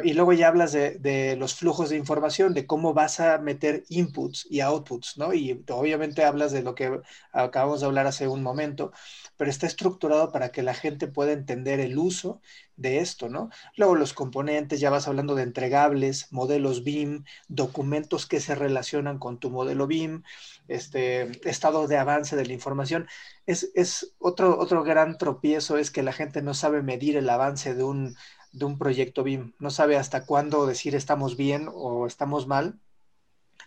Y 0.02 0.14
luego 0.14 0.32
ya 0.32 0.48
hablas 0.48 0.72
de, 0.72 0.92
de, 0.98 1.36
los 1.36 1.54
flujos 1.54 1.90
de 1.90 1.98
información, 1.98 2.54
de 2.54 2.66
cómo 2.66 2.94
vas 2.94 3.20
a 3.20 3.36
meter 3.36 3.84
inputs 3.90 4.46
y 4.48 4.60
outputs, 4.60 5.18
¿no? 5.18 5.34
Y 5.34 5.62
obviamente 5.68 6.24
hablas 6.24 6.52
de 6.52 6.62
lo 6.62 6.74
que 6.74 7.02
acabamos 7.32 7.80
de 7.80 7.86
hablar 7.86 8.06
hace 8.06 8.26
un 8.26 8.42
momento, 8.42 8.92
pero 9.36 9.50
está 9.50 9.66
estructurado 9.66 10.32
para 10.32 10.52
que 10.52 10.62
la 10.62 10.72
gente 10.72 11.06
pueda 11.06 11.32
entender 11.32 11.80
el 11.80 11.98
uso 11.98 12.40
de 12.76 13.00
esto, 13.00 13.28
¿no? 13.28 13.50
Luego 13.76 13.94
los 13.94 14.14
componentes, 14.14 14.80
ya 14.80 14.88
vas 14.88 15.06
hablando 15.06 15.34
de 15.34 15.42
entregables, 15.42 16.32
modelos 16.32 16.82
BIM, 16.82 17.24
documentos 17.48 18.26
que 18.26 18.40
se 18.40 18.54
relacionan 18.54 19.18
con 19.18 19.38
tu 19.38 19.50
modelo 19.50 19.86
BIM, 19.86 20.22
este 20.66 21.30
estado 21.48 21.86
de 21.88 21.98
avance 21.98 22.36
de 22.36 22.46
la 22.46 22.54
información. 22.54 23.06
Es, 23.44 23.70
es 23.74 24.14
otro, 24.18 24.58
otro 24.58 24.82
gran 24.82 25.18
tropiezo 25.18 25.76
es 25.76 25.90
que 25.90 26.02
la 26.02 26.12
gente 26.14 26.40
no 26.40 26.54
sabe 26.54 26.82
medir 26.82 27.16
el 27.18 27.28
avance 27.28 27.74
de 27.74 27.84
un, 27.84 28.16
de 28.54 28.64
un 28.64 28.78
proyecto 28.78 29.22
BIM, 29.24 29.52
no 29.58 29.70
sabe 29.70 29.96
hasta 29.96 30.24
cuándo 30.24 30.66
decir 30.66 30.94
estamos 30.94 31.36
bien 31.36 31.68
o 31.72 32.06
estamos 32.06 32.46
mal 32.46 32.78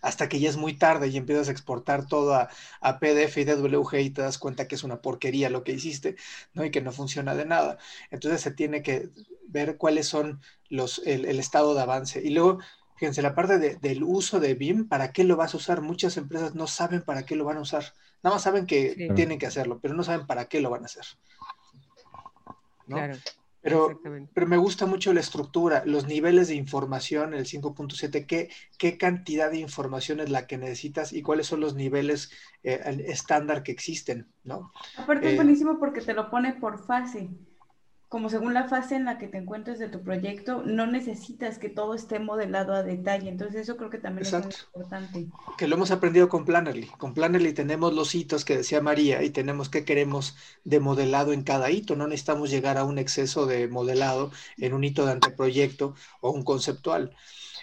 hasta 0.01 0.29
que 0.29 0.39
ya 0.39 0.49
es 0.49 0.57
muy 0.57 0.73
tarde 0.73 1.07
y 1.07 1.17
empiezas 1.17 1.47
a 1.47 1.51
exportar 1.51 2.07
todo 2.07 2.35
a, 2.35 2.99
PDF 2.99 3.37
y 3.37 3.43
DWG 3.45 3.95
y 3.95 4.09
te 4.11 4.21
das 4.21 4.37
cuenta 4.37 4.67
que 4.67 4.75
es 4.75 4.83
una 4.83 5.01
porquería 5.01 5.49
lo 5.49 5.63
que 5.63 5.73
hiciste, 5.73 6.15
¿no? 6.53 6.63
Y 6.65 6.71
que 6.71 6.81
no 6.81 6.91
funciona 6.91 7.35
de 7.35 7.45
nada. 7.45 7.77
Entonces 8.11 8.41
se 8.41 8.51
tiene 8.51 8.81
que 8.81 9.09
ver 9.47 9.77
cuáles 9.77 10.07
son 10.07 10.41
los, 10.69 11.01
el, 11.05 11.25
estado 11.39 11.73
de 11.73 11.81
avance. 11.81 12.21
Y 12.23 12.29
luego, 12.29 12.59
fíjense, 12.95 13.21
la 13.21 13.35
parte 13.35 13.57
del 13.57 14.03
uso 14.03 14.39
de 14.39 14.53
BIM, 14.53 14.87
¿para 14.87 15.11
qué 15.11 15.23
lo 15.23 15.35
vas 15.35 15.53
a 15.53 15.57
usar? 15.57 15.81
Muchas 15.81 16.17
empresas 16.17 16.55
no 16.55 16.67
saben 16.67 17.01
para 17.01 17.25
qué 17.25 17.35
lo 17.35 17.45
van 17.45 17.57
a 17.57 17.61
usar. 17.61 17.93
Nada 18.23 18.35
más 18.35 18.43
saben 18.43 18.65
que 18.65 19.11
tienen 19.15 19.39
que 19.39 19.47
hacerlo, 19.47 19.79
pero 19.81 19.93
no 19.93 20.03
saben 20.03 20.27
para 20.27 20.45
qué 20.45 20.61
lo 20.61 20.69
van 20.69 20.83
a 20.83 20.85
hacer. 20.85 21.05
Claro. 22.87 23.15
Pero, 23.67 23.99
pero 24.33 24.47
me 24.47 24.55
gusta 24.55 24.85
mucho 24.85 25.11
la 25.11 25.19
estructura, 25.19 25.83
los 25.85 26.07
niveles 26.07 26.47
de 26.47 26.55
información, 26.55 27.33
el 27.33 27.45
5.7, 27.45 28.25
¿qué, 28.25 28.49
qué 28.77 28.97
cantidad 28.97 29.51
de 29.51 29.57
información 29.57 30.21
es 30.21 30.29
la 30.29 30.47
que 30.47 30.57
necesitas 30.57 31.11
y 31.11 31.21
cuáles 31.21 31.47
son 31.47 31.59
los 31.59 31.75
niveles 31.75 32.31
eh, 32.63 32.79
estándar 33.07 33.63
que 33.63 33.73
existen, 33.73 34.31
¿no? 34.45 34.71
Aparte 34.97 35.27
es 35.27 35.33
eh, 35.33 35.35
buenísimo 35.35 35.79
porque 35.79 35.99
te 35.99 36.13
lo 36.13 36.29
pone 36.29 36.53
por 36.53 36.85
fase. 36.85 37.29
Como 38.07 38.29
según 38.29 38.53
la 38.53 38.69
fase 38.69 38.95
en 38.95 39.03
la 39.05 39.17
que 39.17 39.27
te 39.27 39.37
encuentres 39.37 39.79
de 39.79 39.89
tu 39.89 40.01
proyecto, 40.01 40.63
no 40.63 40.87
necesitas 40.87 41.59
que 41.59 41.69
todo 41.69 41.93
esté 41.93 42.19
modelado 42.19 42.73
a 42.73 42.81
detalle. 42.81 43.29
Entonces 43.29 43.61
eso 43.61 43.75
creo 43.75 43.89
que 43.89 43.97
también 43.97 44.25
es 44.25 44.33
muy 44.33 44.53
importante. 44.73 45.27
Que 45.57 45.67
lo 45.67 45.75
hemos 45.75 45.91
aprendido 45.91 46.29
con 46.29 46.45
Plannerly. 46.45 46.87
Con 46.87 47.13
Plannerly 47.13 47.53
tenemos 47.53 47.93
los 47.93 48.15
hitos 48.15 48.45
que 48.45 48.55
decía 48.55 48.79
María 48.79 49.23
y 49.23 49.31
tenemos 49.31 49.67
qué 49.67 49.83
queremos 49.83 50.37
de 50.63 50.79
modelado 50.79 51.33
en 51.33 51.43
cada 51.43 51.69
hito. 51.69 51.97
No 51.97 52.07
necesitamos 52.07 52.49
llegar 52.49 52.77
a 52.77 52.85
un 52.85 52.97
exceso 52.97 53.45
de 53.45 53.67
modelado 53.67 54.31
en 54.57 54.73
un 54.73 54.85
hito 54.85 55.05
de 55.05 55.11
anteproyecto 55.11 55.93
o 56.21 56.31
un 56.31 56.43
conceptual. 56.43 57.13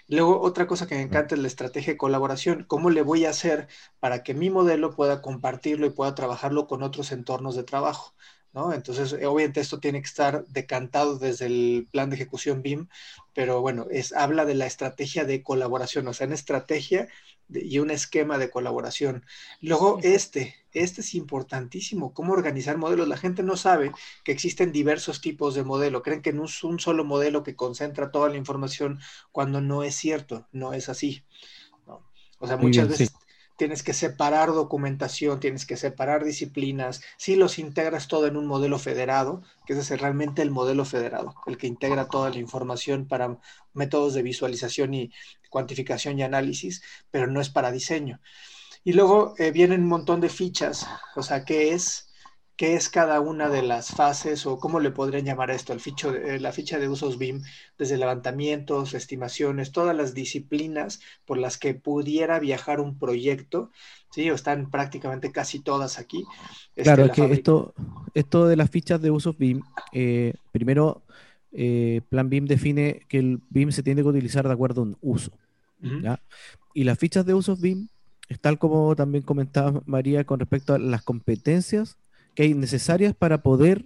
Luego, 0.09 0.40
otra 0.42 0.66
cosa 0.66 0.86
que 0.86 0.97
me 0.97 1.03
encanta 1.03 1.34
es 1.34 1.40
la 1.40 1.47
estrategia 1.49 1.95
de 1.95 1.99
colaboración. 1.99 2.64
¿Cómo 2.68 2.90
le 2.90 3.03
voy 3.03 3.24
a 3.24 3.30
hacer 3.30 3.68
para 4.01 4.22
que 4.22 4.34
mi 4.34 4.51
modelo 4.51 4.95
pueda 4.95 5.22
compartirlo 5.22 5.86
y 5.86 5.90
pueda 5.90 6.14
trabajarlo 6.14 6.66
con 6.66 6.82
otros 6.82 7.12
entornos 7.12 7.57
de 7.57 7.64
trabajo? 7.64 8.14
Entonces, 8.72 9.12
eh, 9.14 9.26
obviamente 9.26 9.61
esto 9.61 9.80
tiene 9.80 10.00
que 10.00 10.07
estar 10.07 10.46
decantado 10.46 11.18
desde 11.18 11.46
el 11.46 11.88
plan 11.90 12.09
de 12.09 12.16
ejecución 12.16 12.62
BIM, 12.62 12.88
pero 13.34 13.61
bueno, 13.61 13.86
es, 13.90 14.12
habla 14.12 14.44
de 14.44 14.55
la 14.55 14.66
estrategia 14.66 15.24
de 15.24 15.42
colaboración, 15.42 16.07
o 16.07 16.12
sea, 16.12 16.26
una 16.26 16.36
estrategia 16.36 17.09
y 17.48 17.80
un 17.80 17.90
esquema 17.90 18.38
de 18.38 18.50
colaboración. 18.50 19.24
Luego, 19.61 19.98
este, 20.02 20.55
este 20.72 21.00
es 21.00 21.14
importantísimo, 21.14 22.14
cómo 22.14 22.32
organizar 22.32 22.78
modelos. 22.78 23.09
La 23.09 23.16
gente 23.16 23.42
no 23.42 23.57
sabe 23.57 23.90
que 24.22 24.30
existen 24.30 24.70
diversos 24.70 25.20
tipos 25.20 25.57
de 25.57 25.64
modelo, 25.64 26.02
creen 26.02 26.22
que 26.22 26.32
no 26.32 26.44
es 26.44 26.62
un 26.62 26.78
solo 26.78 27.05
modelo 27.05 27.42
que 27.42 27.57
concentra 27.57 28.12
toda 28.12 28.28
la 28.28 28.36
información 28.36 29.00
cuando 29.32 29.61
no 29.61 29.82
es 29.82 29.96
cierto, 29.96 30.46
no 30.52 30.74
es 30.74 30.88
así. 30.88 31.24
O 32.38 32.46
sea, 32.46 32.57
muchas 32.57 32.88
veces 32.88 33.11
tienes 33.57 33.82
que 33.82 33.92
separar 33.92 34.48
documentación, 34.52 35.40
tienes 35.40 35.66
que 35.66 35.76
separar 35.76 36.24
disciplinas, 36.24 37.02
si 37.16 37.36
los 37.36 37.59
integras 37.59 38.09
todo 38.09 38.26
en 38.26 38.36
un 38.36 38.46
modelo 38.46 38.78
federado, 38.78 39.42
que 39.66 39.74
ese 39.74 39.94
es 39.94 40.00
realmente 40.00 40.42
el 40.42 40.50
modelo 40.50 40.84
federado, 40.84 41.34
el 41.46 41.57
que 41.57 41.66
integra 41.66 42.09
toda 42.09 42.30
la 42.30 42.38
información 42.38 43.07
para 43.07 43.38
métodos 43.72 44.14
de 44.14 44.22
visualización 44.22 44.94
y 44.94 45.12
cuantificación 45.50 46.18
y 46.18 46.22
análisis, 46.22 46.82
pero 47.11 47.26
no 47.26 47.40
es 47.40 47.48
para 47.50 47.70
diseño. 47.70 48.20
Y 48.82 48.92
luego 48.92 49.34
eh, 49.38 49.50
vienen 49.50 49.82
un 49.82 49.88
montón 49.88 50.20
de 50.20 50.28
fichas, 50.28 50.86
o 51.16 51.22
sea, 51.22 51.44
¿qué 51.44 51.72
es? 51.72 52.13
Qué 52.57 52.74
es 52.74 52.88
cada 52.88 53.20
una 53.20 53.48
de 53.48 53.62
las 53.62 53.88
fases 53.88 54.46
o 54.46 54.59
cómo 54.59 54.78
le 54.78 54.92
podrían 54.92 55.24
llamar 55.24 55.50
esto, 55.50 55.72
el 55.72 55.80
ficho, 55.80 56.14
eh, 56.14 56.38
la 56.38 56.52
ficha 56.52 56.78
de 56.78 56.88
usos 56.88 57.18
BIM, 57.18 57.42
desde 57.78 57.98
levantamientos, 57.98 58.94
estimaciones, 58.94 59.72
todas 59.72 59.96
las 59.96 60.14
disciplinas 60.14 61.00
por 61.24 61.38
las 61.38 61.59
que 61.59 61.74
pudiera 61.74 62.38
viajar 62.38 62.80
un 62.80 62.96
proyecto, 62.98 63.70
¿sí? 64.11 64.30
O 64.30 64.34
están 64.34 64.70
prácticamente 64.70 65.32
casi 65.32 65.59
todas 65.61 65.98
aquí. 65.98 66.24
Claro, 66.76 67.07
es 67.07 67.12
que 67.12 67.32
esto, 67.32 67.74
esto 68.14 68.46
de 68.46 68.57
las 68.57 68.70
fichas 68.70 69.02
de 69.02 69.11
usos 69.11 69.36
BIM, 69.36 69.62
eh, 69.92 70.34
primero, 70.52 71.02
eh, 71.50 72.02
Plan 72.09 72.28
BIM 72.30 72.46
define 72.46 73.00
que 73.09 73.18
el 73.18 73.40
BIM 73.50 73.72
se 73.72 73.82
tiene 73.82 74.02
que 74.02 74.09
utilizar 74.09 74.46
de 74.46 74.52
acuerdo 74.52 74.82
a 74.82 74.84
un 74.84 74.96
uso, 75.00 75.32
Y 76.72 76.84
las 76.84 76.98
fichas 76.98 77.26
de 77.26 77.34
usos 77.34 77.61
BIM, 77.61 77.88
es 78.28 78.40
tal 78.40 78.59
como 78.59 78.94
también 78.94 79.22
comentaba 79.22 79.82
María 79.86 80.24
con 80.24 80.40
respecto 80.40 80.72
a 80.74 80.78
las 80.78 81.02
competencias 81.02 81.98
que 82.35 82.45
hay 82.45 82.55
necesarias 82.55 83.14
para 83.14 83.43
poder 83.43 83.85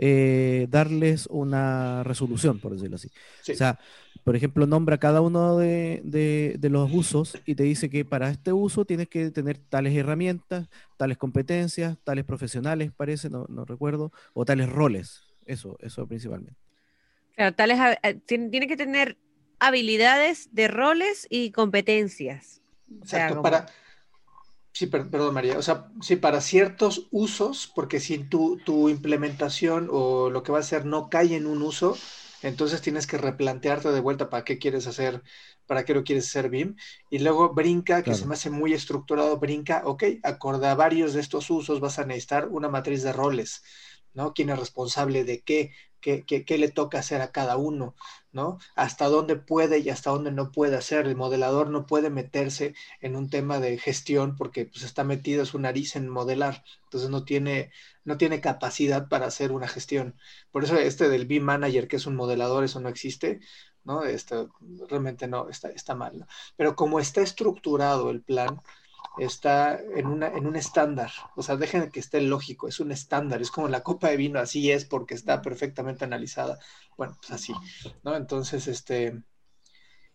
eh, 0.00 0.68
darles 0.70 1.26
una 1.26 2.04
resolución, 2.04 2.60
por 2.60 2.72
decirlo 2.72 2.96
así. 2.96 3.08
O 3.50 3.54
sea, 3.54 3.78
por 4.22 4.36
ejemplo, 4.36 4.66
nombra 4.66 4.98
cada 4.98 5.20
uno 5.20 5.56
de, 5.56 6.58
los 6.62 6.92
usos 6.92 7.38
y 7.46 7.54
te 7.54 7.64
dice 7.64 7.90
que 7.90 8.04
para 8.04 8.30
este 8.30 8.52
uso 8.52 8.84
tienes 8.84 9.08
que 9.08 9.30
tener 9.30 9.58
tales 9.58 9.96
herramientas, 9.96 10.68
tales 10.96 11.16
competencias, 11.18 11.96
tales 12.04 12.24
profesionales, 12.24 12.92
parece, 12.96 13.30
no, 13.30 13.46
recuerdo, 13.64 14.12
o 14.34 14.44
tales 14.44 14.68
roles. 14.68 15.22
Eso, 15.46 15.78
eso 15.80 16.06
principalmente. 16.06 16.54
Claro, 17.34 17.54
tales, 17.56 17.78
eh, 18.02 18.20
tiene, 18.26 18.68
que 18.68 18.76
tener 18.76 19.16
habilidades 19.58 20.48
de 20.52 20.68
roles 20.68 21.26
y 21.30 21.50
competencias. 21.52 22.60
Exacto, 23.00 23.42
para, 23.42 23.66
Sí, 24.72 24.86
perdón 24.86 25.34
María, 25.34 25.58
o 25.58 25.62
sea, 25.62 25.90
sí, 26.00 26.14
para 26.16 26.40
ciertos 26.40 27.08
usos, 27.10 27.66
porque 27.74 27.98
si 27.98 28.18
tu, 28.28 28.58
tu 28.64 28.88
implementación 28.88 29.88
o 29.90 30.30
lo 30.30 30.42
que 30.44 30.52
va 30.52 30.58
a 30.58 30.60
hacer 30.60 30.84
no 30.86 31.08
cae 31.10 31.34
en 31.34 31.46
un 31.46 31.62
uso, 31.62 32.00
entonces 32.42 32.80
tienes 32.80 33.06
que 33.08 33.18
replantearte 33.18 33.90
de 33.90 33.98
vuelta 34.00 34.30
para 34.30 34.44
qué 34.44 34.58
quieres 34.58 34.86
hacer, 34.86 35.22
para 35.66 35.84
qué 35.84 35.94
lo 35.94 36.04
quieres 36.04 36.26
hacer 36.28 36.48
BIM. 36.48 36.76
Y 37.10 37.18
luego 37.18 37.52
brinca, 37.54 38.04
que 38.04 38.14
se 38.14 38.24
me 38.26 38.34
hace 38.34 38.50
muy 38.50 38.72
estructurado, 38.72 39.38
brinca, 39.38 39.82
ok, 39.84 40.04
acorde 40.22 40.68
a 40.68 40.76
varios 40.76 41.12
de 41.12 41.20
estos 41.22 41.50
usos 41.50 41.80
vas 41.80 41.98
a 41.98 42.06
necesitar 42.06 42.46
una 42.48 42.68
matriz 42.68 43.02
de 43.02 43.12
roles, 43.12 43.62
¿no? 44.14 44.32
¿Quién 44.32 44.50
es 44.50 44.58
responsable 44.60 45.24
de 45.24 45.42
qué? 45.42 45.72
¿Qué, 46.00 46.24
qué, 46.24 46.44
qué 46.44 46.58
le 46.58 46.68
toca 46.68 46.98
hacer 46.98 47.20
a 47.20 47.32
cada 47.32 47.56
uno? 47.56 47.94
¿no? 48.32 48.58
Hasta 48.76 49.06
dónde 49.08 49.36
puede 49.36 49.78
y 49.78 49.90
hasta 49.90 50.10
dónde 50.10 50.30
no 50.30 50.52
puede 50.52 50.76
hacer. 50.76 51.06
El 51.06 51.16
modelador 51.16 51.70
no 51.70 51.86
puede 51.86 52.10
meterse 52.10 52.74
en 53.00 53.16
un 53.16 53.30
tema 53.30 53.58
de 53.58 53.78
gestión 53.78 54.36
porque 54.36 54.66
pues, 54.66 54.84
está 54.84 55.04
metido 55.04 55.44
su 55.46 55.58
nariz 55.58 55.96
en 55.96 56.08
modelar. 56.08 56.64
Entonces 56.84 57.10
no 57.10 57.24
tiene, 57.24 57.72
no 58.04 58.16
tiene 58.18 58.40
capacidad 58.40 59.08
para 59.08 59.26
hacer 59.26 59.52
una 59.52 59.68
gestión. 59.68 60.16
Por 60.50 60.64
eso 60.64 60.76
este 60.76 61.08
del 61.08 61.26
B-Manager, 61.26 61.88
que 61.88 61.96
es 61.96 62.06
un 62.06 62.16
modelador, 62.16 62.64
eso 62.64 62.80
no 62.80 62.88
existe, 62.88 63.40
¿no? 63.84 64.04
Esto 64.04 64.50
realmente 64.88 65.26
no, 65.28 65.48
está, 65.48 65.70
está 65.70 65.94
mal. 65.94 66.26
Pero 66.56 66.76
como 66.76 67.00
está 67.00 67.22
estructurado 67.22 68.10
el 68.10 68.22
plan, 68.22 68.60
está 69.18 69.80
en, 69.80 70.06
una, 70.06 70.28
en 70.28 70.46
un 70.46 70.56
estándar. 70.56 71.10
O 71.36 71.42
sea, 71.42 71.56
dejen 71.56 71.90
que 71.90 72.00
esté 72.00 72.20
lógico, 72.20 72.68
es 72.68 72.80
un 72.80 72.92
estándar, 72.92 73.42
es 73.42 73.50
como 73.50 73.68
la 73.68 73.82
copa 73.82 74.08
de 74.08 74.16
vino, 74.16 74.40
así 74.40 74.70
es 74.70 74.84
porque 74.84 75.14
está 75.14 75.42
perfectamente 75.42 76.04
analizada. 76.04 76.58
Bueno, 76.96 77.16
pues 77.20 77.32
así, 77.32 77.52
¿no? 78.04 78.16
Entonces, 78.16 78.66
este, 78.68 79.22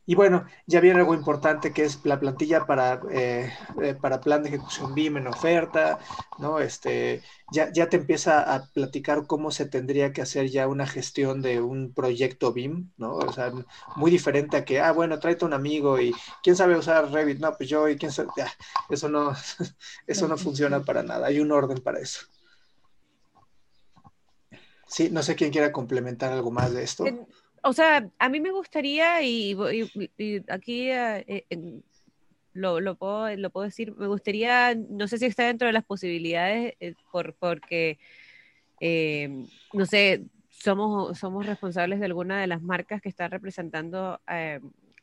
y 0.06 0.16
bueno, 0.16 0.46
ya 0.68 0.82
viene 0.82 1.00
algo 1.00 1.14
importante 1.14 1.72
que 1.72 1.84
es 1.84 2.04
la 2.06 2.20
plantilla 2.20 2.66
para, 2.66 3.00
eh, 3.10 3.54
eh, 3.82 3.96
para 3.96 4.20
plan 4.20 4.44
de 4.44 4.50
ejecución 4.50 4.94
BIM 4.94 5.18
en 5.18 5.28
oferta, 5.28 6.00
¿no? 6.40 6.60
Este, 6.60 7.22
ya, 7.52 7.72
ya 7.72 7.88
te 7.88 7.98
empieza 7.98 8.42
a 8.54 8.66
platicar 8.74 9.26
cómo 9.28 9.52
se 9.52 9.66
tendría 9.66 10.12
que 10.12 10.22
hacer 10.22 10.50
ya 10.50 10.68
una 10.68 10.88
gestión 10.88 11.42
de 11.42 11.62
un 11.62 11.94
proyecto 11.94 12.52
BIM, 12.52 12.92
¿no? 12.98 13.16
O 13.16 13.32
sea, 13.32 13.54
muy 13.96 14.12
diferente 14.12 14.58
a 14.58 14.66
que, 14.66 14.82
ah, 14.82 14.92
bueno, 14.92 15.20
tráete 15.20 15.46
un 15.46 15.54
amigo 15.54 16.00
y 16.02 16.14
¿quién 16.42 16.58
sabe 16.58 16.78
usar 16.78 17.10
Revit? 17.12 17.40
No, 17.40 17.56
pues 17.56 17.70
yo 17.70 17.88
y 17.88 17.96
quién 17.96 18.12
sabe, 18.12 18.30
eso 18.90 19.08
no, 19.08 19.34
eso 20.08 20.28
no 20.28 20.38
funciona 20.38 20.84
para 20.84 21.04
nada, 21.04 21.28
hay 21.28 21.40
un 21.40 21.52
orden 21.52 21.80
para 21.82 22.00
eso. 22.00 22.22
Sí, 24.86 25.10
no 25.10 25.24
sé 25.24 25.36
quién 25.36 25.52
quiera 25.52 25.72
complementar 25.72 26.34
algo 26.34 26.52
más 26.52 26.74
de 26.74 26.84
esto 26.84 27.06
o 27.64 27.74
sea, 27.74 28.10
a 28.20 28.30
mí 28.30 28.40
me 28.42 28.52
gustaría, 28.52 29.22
y, 29.24 29.56
aquí 30.50 30.90
eh, 30.90 31.46
lo, 32.54 32.82
lo, 32.82 32.96
puedo, 32.96 33.36
lo 33.38 33.50
puedo 33.52 33.66
decir, 33.66 33.96
me 33.96 34.08
gustaría, 34.08 34.76
no 34.76 35.08
sé 35.08 35.18
si 35.18 35.26
está 35.26 35.46
dentro 35.46 35.68
de 35.68 35.74
las 35.74 35.86
posibilidades, 35.86 36.76
eh, 36.80 36.94
por, 37.12 37.34
porque, 37.36 38.00
eh, 38.82 39.48
no 39.72 39.86
sé, 39.86 40.26
somos, 40.50 41.18
somos 41.18 41.46
responsables 41.46 42.00
de 42.00 42.06
alguna 42.06 42.42
de 42.42 42.48
las 42.48 42.62
marcas 42.62 43.02
que 43.02 43.10
están 43.10 43.32
representando 43.32 44.20
a 44.28 44.60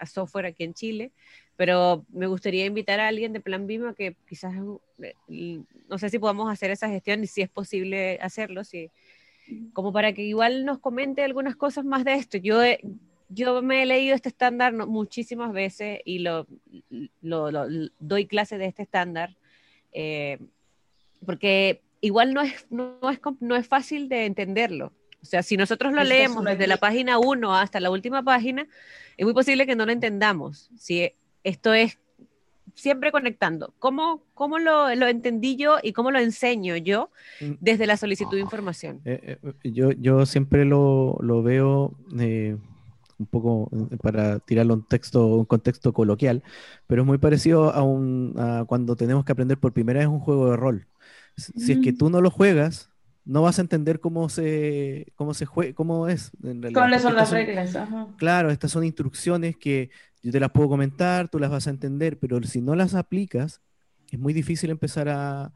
software 0.06 0.46
aquí 0.46 0.64
en 0.64 0.74
Chile, 0.74 1.12
pero 1.56 2.04
me 2.10 2.26
gustaría 2.26 2.66
invitar 2.66 3.00
a 3.00 3.08
alguien 3.08 3.32
de 3.32 3.40
Plan 3.40 3.66
Bima 3.66 3.94
que 3.94 4.16
quizás, 4.28 4.54
no 4.54 5.98
sé 5.98 6.10
si 6.10 6.18
podamos 6.18 6.50
hacer 6.50 6.70
esa 6.70 6.88
gestión 6.88 7.22
y 7.24 7.26
si 7.26 7.42
es 7.42 7.50
posible 7.50 8.18
hacerlo, 8.20 8.64
si 8.64 8.90
como 9.72 9.92
para 9.92 10.12
que 10.12 10.22
igual 10.22 10.64
nos 10.64 10.78
comente 10.78 11.22
algunas 11.22 11.56
cosas 11.56 11.84
más 11.84 12.04
de 12.04 12.14
esto. 12.14 12.38
Yo, 12.38 12.60
yo 13.28 13.62
me 13.62 13.82
he 13.82 13.86
leído 13.86 14.14
este 14.14 14.28
estándar 14.28 14.74
muchísimas 14.86 15.52
veces 15.52 16.00
y 16.04 16.20
lo, 16.20 16.46
lo, 17.22 17.50
doy 17.98 18.26
clases 18.26 18.58
de 18.58 18.66
este 18.66 18.82
estándar, 18.82 19.36
eh, 19.92 20.38
porque 21.24 21.82
igual 22.00 22.34
no 22.34 22.42
es, 22.42 22.66
no, 22.70 22.98
es, 23.10 23.20
no 23.40 23.56
es 23.56 23.66
fácil 23.66 24.08
de 24.08 24.26
entenderlo. 24.26 24.92
O 25.22 25.26
sea, 25.26 25.42
si 25.42 25.56
nosotros 25.56 25.92
lo 25.92 26.02
leemos 26.02 26.44
desde 26.44 26.66
la 26.66 26.78
página 26.78 27.18
1 27.18 27.54
hasta 27.54 27.78
la 27.78 27.90
última 27.90 28.22
página, 28.22 28.66
es 29.16 29.24
muy 29.24 29.34
posible 29.34 29.66
que 29.66 29.76
no 29.76 29.84
lo 29.84 29.92
entendamos. 29.92 30.70
Si 30.76 31.12
esto 31.44 31.74
es 31.74 31.98
siempre 32.80 33.12
conectando. 33.12 33.74
¿Cómo, 33.78 34.22
cómo 34.34 34.58
lo, 34.58 34.94
lo, 34.94 35.06
entendí 35.06 35.56
yo 35.56 35.78
y 35.82 35.92
cómo 35.92 36.10
lo 36.10 36.18
enseño 36.18 36.76
yo 36.76 37.10
mm. 37.40 37.52
desde 37.60 37.86
la 37.86 37.96
solicitud 37.96 38.36
de 38.36 38.42
información? 38.42 39.00
Eh, 39.04 39.38
eh, 39.42 39.70
yo, 39.70 39.92
yo 39.92 40.26
siempre 40.26 40.64
lo, 40.64 41.18
lo 41.20 41.42
veo 41.42 41.94
eh, 42.18 42.56
un 43.18 43.26
poco 43.26 43.70
para 44.02 44.38
tirarlo 44.38 44.74
un 44.74 44.88
texto, 44.88 45.26
un 45.26 45.44
contexto 45.44 45.92
coloquial, 45.92 46.42
pero 46.86 47.02
es 47.02 47.06
muy 47.06 47.18
parecido 47.18 47.70
a, 47.70 47.82
un, 47.82 48.34
a 48.38 48.64
cuando 48.66 48.96
tenemos 48.96 49.24
que 49.24 49.32
aprender 49.32 49.58
por 49.58 49.72
primera 49.72 50.00
vez 50.00 50.08
un 50.08 50.20
juego 50.20 50.50
de 50.50 50.56
rol. 50.56 50.86
Si 51.36 51.72
es 51.72 51.78
que 51.80 51.92
mm. 51.92 51.98
tú 51.98 52.10
no 52.10 52.20
lo 52.20 52.30
juegas, 52.30 52.90
no 53.24 53.42
vas 53.42 53.58
a 53.58 53.62
entender 53.62 54.00
cómo 54.00 54.28
se, 54.28 55.12
cómo 55.14 55.34
se 55.34 55.46
juega, 55.46 55.74
cómo 55.74 56.08
es. 56.08 56.32
¿Cuáles 56.72 57.02
son 57.02 57.14
las 57.14 57.30
reglas? 57.30 57.76
Claro, 58.16 58.50
estas 58.50 58.72
son 58.72 58.84
instrucciones 58.84 59.56
que 59.56 59.90
yo 60.22 60.32
te 60.32 60.40
las 60.40 60.50
puedo 60.50 60.68
comentar, 60.68 61.28
tú 61.28 61.38
las 61.38 61.50
vas 61.50 61.66
a 61.66 61.70
entender, 61.70 62.18
pero 62.18 62.42
si 62.42 62.60
no 62.60 62.74
las 62.74 62.94
aplicas, 62.94 63.60
es 64.10 64.18
muy 64.18 64.32
difícil 64.32 64.70
empezar 64.70 65.08
a, 65.08 65.52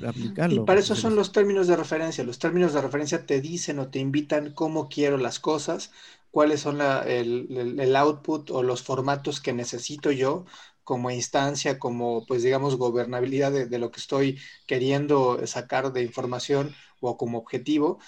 aplicarlo. 0.00 0.62
Y 0.62 0.64
para 0.64 0.80
eso 0.80 0.94
son 0.94 1.14
los 1.14 1.30
términos 1.30 1.66
de 1.66 1.76
referencia. 1.76 2.24
Los 2.24 2.38
términos 2.38 2.72
de 2.72 2.80
referencia 2.80 3.26
te 3.26 3.40
dicen 3.40 3.78
o 3.78 3.88
te 3.88 3.98
invitan 3.98 4.52
cómo 4.52 4.88
quiero 4.88 5.18
las 5.18 5.38
cosas, 5.38 5.92
cuáles 6.30 6.60
son 6.60 6.80
el, 6.80 7.96
output 7.96 8.50
o 8.50 8.62
los 8.62 8.82
formatos 8.82 9.40
que 9.40 9.52
necesito 9.52 10.10
yo 10.10 10.46
como 10.84 11.10
instancia, 11.10 11.78
como 11.78 12.26
pues 12.26 12.42
digamos 12.42 12.76
gobernabilidad 12.76 13.52
de, 13.52 13.78
lo 13.78 13.90
que 13.90 14.00
estoy 14.00 14.38
queriendo 14.66 15.46
sacar 15.46 15.92
de 15.92 16.02
información 16.02 16.74
o 17.00 17.16
como 17.16 17.38
objetivo. 17.38 17.98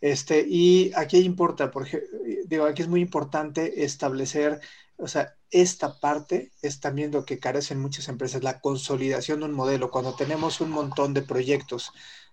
Este, 0.00 0.44
y 0.48 0.92
aquí 0.94 1.18
importa, 1.18 1.70
porque 1.70 2.02
digo, 2.46 2.64
aquí 2.64 2.82
es 2.82 2.88
muy 2.88 3.00
importante 3.00 3.84
establecer, 3.84 4.60
o 4.96 5.08
sea, 5.08 5.36
esta 5.50 6.00
parte 6.00 6.52
es 6.62 6.80
también 6.80 7.12
lo 7.12 7.24
que 7.24 7.38
carecen 7.38 7.80
muchas 7.80 8.08
empresas, 8.08 8.42
la 8.42 8.60
consolidación 8.60 9.40
de 9.40 9.46
un 9.46 9.52
modelo. 9.52 9.90
Cuando 9.90 10.14
tenemos 10.16 10.60
un 10.60 10.70
montón 10.70 11.14
de 11.14 11.22
proyectos 11.22 11.92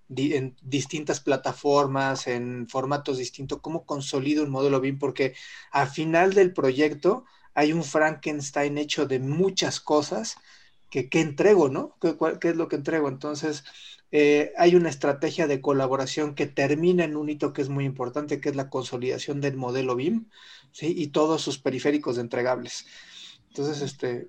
en 0.09 0.55
distintas 0.61 1.19
plataformas, 1.19 2.27
en 2.27 2.67
formatos 2.67 3.17
distintos, 3.17 3.59
¿cómo 3.61 3.85
consolido 3.85 4.43
un 4.43 4.49
modelo 4.49 4.79
BIM? 4.81 4.99
Porque 4.99 5.35
al 5.71 5.87
final 5.89 6.33
del 6.33 6.53
proyecto 6.53 7.25
hay 7.53 7.73
un 7.73 7.83
Frankenstein 7.83 8.77
hecho 8.77 9.05
de 9.05 9.19
muchas 9.19 9.79
cosas 9.79 10.35
que, 10.89 11.07
entrego, 11.13 11.69
¿no? 11.69 11.97
¿Qué, 11.99 12.15
¿Qué, 12.39 12.49
es 12.49 12.55
lo 12.55 12.67
que 12.67 12.75
entrego? 12.75 13.09
Entonces, 13.09 13.63
eh, 14.11 14.53
hay 14.57 14.75
una 14.75 14.89
estrategia 14.89 15.47
de 15.47 15.59
colaboración 15.59 16.35
que 16.35 16.45
termina 16.45 17.03
en 17.03 17.15
un 17.15 17.29
hito 17.29 17.51
que 17.51 17.63
es 17.63 17.69
muy 17.69 17.85
importante, 17.85 18.39
que 18.39 18.49
es 18.49 18.55
la 18.55 18.69
consolidación 18.69 19.41
del 19.41 19.57
modelo 19.57 19.95
BIM, 19.95 20.29
¿sí? 20.71 20.93
Y 20.95 21.07
todos 21.07 21.41
sus 21.41 21.57
periféricos 21.57 22.19
entregables. 22.19 22.85
Entonces, 23.47 23.81
este, 23.81 24.27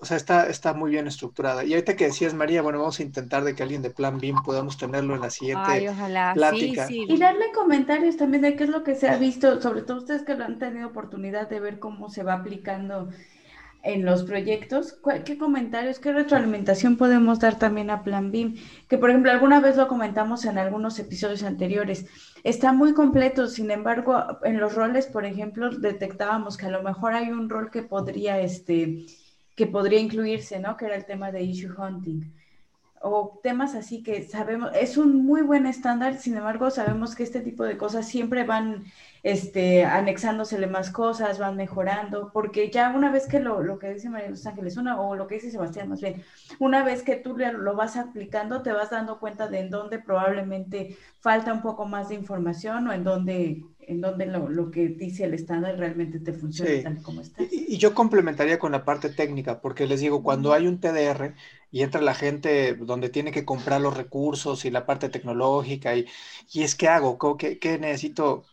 o 0.00 0.04
sea, 0.04 0.16
está, 0.16 0.48
está 0.48 0.74
muy 0.74 0.90
bien 0.90 1.06
estructurada. 1.06 1.64
Y 1.64 1.72
ahorita 1.72 1.96
que 1.96 2.06
decías, 2.06 2.34
María, 2.34 2.62
bueno, 2.62 2.78
vamos 2.78 3.00
a 3.00 3.02
intentar 3.02 3.44
de 3.44 3.54
que 3.54 3.62
alguien 3.62 3.82
de 3.82 3.90
Plan 3.90 4.18
BIM 4.18 4.42
podamos 4.42 4.76
tenerlo 4.76 5.14
en 5.14 5.20
la 5.20 5.30
siguiente 5.30 5.64
Ay, 5.66 5.88
ojalá. 5.88 6.32
plática. 6.34 6.88
Y 6.90 7.16
darle 7.18 7.52
comentarios 7.54 8.16
también 8.16 8.42
de 8.42 8.56
qué 8.56 8.64
es 8.64 8.70
lo 8.70 8.82
que 8.84 8.94
se 8.94 9.08
ha 9.08 9.16
visto, 9.16 9.60
sobre 9.60 9.82
todo 9.82 9.98
ustedes 9.98 10.22
que 10.22 10.34
lo 10.34 10.44
han 10.44 10.58
tenido 10.58 10.88
oportunidad 10.88 11.48
de 11.48 11.60
ver 11.60 11.78
cómo 11.78 12.10
se 12.10 12.22
va 12.22 12.34
aplicando 12.34 13.08
en 13.84 14.04
los 14.04 14.24
proyectos, 14.24 14.98
¿qué 15.26 15.36
comentarios, 15.36 15.98
qué 15.98 16.10
retroalimentación 16.10 16.96
podemos 16.96 17.38
dar 17.38 17.58
también 17.58 17.90
a 17.90 18.02
Plan 18.02 18.32
BIM? 18.32 18.56
Que 18.88 18.96
por 18.96 19.10
ejemplo, 19.10 19.30
alguna 19.30 19.60
vez 19.60 19.76
lo 19.76 19.88
comentamos 19.88 20.46
en 20.46 20.56
algunos 20.56 20.98
episodios 20.98 21.42
anteriores. 21.42 22.06
Está 22.44 22.72
muy 22.72 22.94
completo, 22.94 23.46
sin 23.46 23.70
embargo, 23.70 24.38
en 24.42 24.58
los 24.58 24.74
roles, 24.74 25.06
por 25.06 25.26
ejemplo, 25.26 25.68
detectábamos 25.70 26.56
que 26.56 26.66
a 26.66 26.70
lo 26.70 26.82
mejor 26.82 27.12
hay 27.12 27.30
un 27.30 27.50
rol 27.50 27.70
que 27.70 27.82
podría, 27.82 28.40
este, 28.40 29.04
que 29.54 29.66
podría 29.66 30.00
incluirse, 30.00 30.58
¿no? 30.60 30.76
Que 30.76 30.86
era 30.86 30.96
el 30.96 31.04
tema 31.06 31.32
de 31.32 31.42
issue 31.42 31.74
hunting 31.76 32.22
o 33.06 33.38
temas 33.42 33.74
así 33.74 34.02
que 34.02 34.22
sabemos, 34.22 34.70
es 34.74 34.96
un 34.96 35.26
muy 35.26 35.42
buen 35.42 35.66
estándar, 35.66 36.16
sin 36.18 36.38
embargo, 36.38 36.70
sabemos 36.70 37.14
que 37.14 37.22
este 37.22 37.42
tipo 37.42 37.62
de 37.62 37.76
cosas 37.76 38.08
siempre 38.08 38.44
van 38.44 38.84
este, 39.22 39.84
anexándosele 39.84 40.66
más 40.68 40.88
cosas, 40.90 41.38
van 41.38 41.54
mejorando, 41.54 42.30
porque 42.32 42.70
ya 42.70 42.88
una 42.96 43.12
vez 43.12 43.26
que 43.28 43.40
lo, 43.40 43.62
lo 43.62 43.78
que 43.78 43.92
dice 43.92 44.08
María 44.08 44.30
Los 44.30 44.46
Ángeles, 44.46 44.78
una, 44.78 44.98
o 44.98 45.16
lo 45.16 45.26
que 45.26 45.34
dice 45.34 45.50
Sebastián 45.50 45.90
más 45.90 46.00
bien, 46.00 46.22
una 46.58 46.82
vez 46.82 47.02
que 47.02 47.16
tú 47.16 47.36
lo 47.36 47.76
vas 47.76 47.98
aplicando, 47.98 48.62
te 48.62 48.72
vas 48.72 48.88
dando 48.88 49.20
cuenta 49.20 49.48
de 49.48 49.60
en 49.60 49.70
dónde 49.70 49.98
probablemente 49.98 50.96
falta 51.20 51.52
un 51.52 51.60
poco 51.60 51.84
más 51.84 52.08
de 52.08 52.14
información 52.14 52.88
o 52.88 52.92
en 52.94 53.04
dónde 53.04 53.64
en 53.88 54.00
donde 54.00 54.26
lo, 54.26 54.70
que 54.70 54.88
dice 54.88 55.24
el 55.24 55.34
estándar 55.34 55.78
realmente 55.78 56.18
te 56.18 56.32
funciona 56.32 56.82
tal 56.82 57.02
como 57.02 57.20
está. 57.20 57.42
Y, 57.50 57.76
yo 57.78 57.94
complementaría 57.94 58.58
con 58.58 58.72
la 58.72 58.84
parte 58.84 59.08
técnica, 59.08 59.60
porque 59.60 59.86
les 59.86 60.00
digo, 60.00 60.22
cuando 60.22 60.52
hay 60.52 60.66
un 60.66 60.80
TDR 60.80 61.34
y 61.70 61.82
entra 61.82 62.00
la 62.00 62.14
gente 62.14 62.74
donde 62.74 63.08
tiene 63.08 63.32
que 63.32 63.44
comprar 63.44 63.80
los 63.80 63.96
recursos 63.96 64.64
y 64.64 64.70
la 64.70 64.86
parte 64.86 65.08
tecnológica, 65.08 65.96
y, 65.96 66.06
y 66.52 66.62
es 66.62 66.74
que 66.74 66.88
hago, 66.88 67.18
¿Qué, 67.36 67.58
qué 67.58 67.78
necesito? 67.78 68.44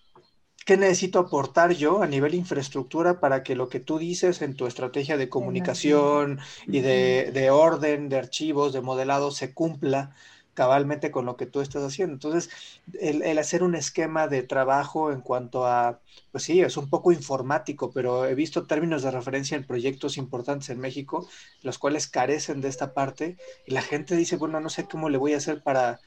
¿Qué 0.66 0.78
necesito 0.78 1.18
aportar 1.18 1.74
yo 1.74 2.04
a 2.04 2.08
nivel 2.08 2.36
infraestructura 2.36 3.20
para 3.20 3.42
que 3.42 3.56
lo 3.56 3.68
que 3.68 3.80
tú 3.80 3.98
dices 3.98 4.44
en 4.44 4.56
tu 4.56 4.68
estrategia 4.68 5.18
de 5.18 5.28
comunicación 5.28 6.40
y 6.68 6.82
de, 6.82 7.32
de 7.34 7.50
orden, 7.50 8.10
de 8.10 8.18
archivos, 8.18 8.72
de 8.72 8.82
modelado 8.82 9.32
se 9.32 9.56
cumpla? 9.56 10.14
Cabalmente 10.62 11.10
con 11.10 11.26
lo 11.26 11.38
que 11.38 11.48
tú 11.48 11.60
estás 11.60 11.82
haciendo. 11.82 12.14
Entonces, 12.14 12.52
el, 13.00 13.40
hacer 13.40 13.64
un 13.64 13.74
esquema 13.74 14.28
de 14.28 14.44
trabajo 14.44 15.12
en 15.12 15.22
cuanto 15.22 15.66
a, 15.66 16.02
pues 16.32 16.44
sí, 16.44 16.62
es 16.62 16.78
un 16.78 16.88
poco 16.88 17.12
informático, 17.12 17.90
pero 17.92 18.28
he 18.28 18.36
visto 18.36 18.68
términos 18.68 19.02
de 19.02 19.10
referencia 19.10 19.58
en 19.58 19.66
proyectos 19.66 20.18
importantes 20.18 20.70
en 20.70 20.80
México, 20.80 21.28
los 21.64 21.80
cuales 21.80 22.08
carecen 22.08 22.62
de 22.62 22.68
esta 22.68 22.94
parte, 22.94 23.38
y 23.66 23.72
la 23.72 23.82
gente 23.82 24.16
dice, 24.16 24.38
bueno, 24.38 24.60
no 24.60 24.70
sé 24.70 24.86
cómo 24.86 25.10
le 25.10 25.18
voy 25.18 25.34
a 25.34 25.38
hacer 25.38 25.64
para, 25.64 26.00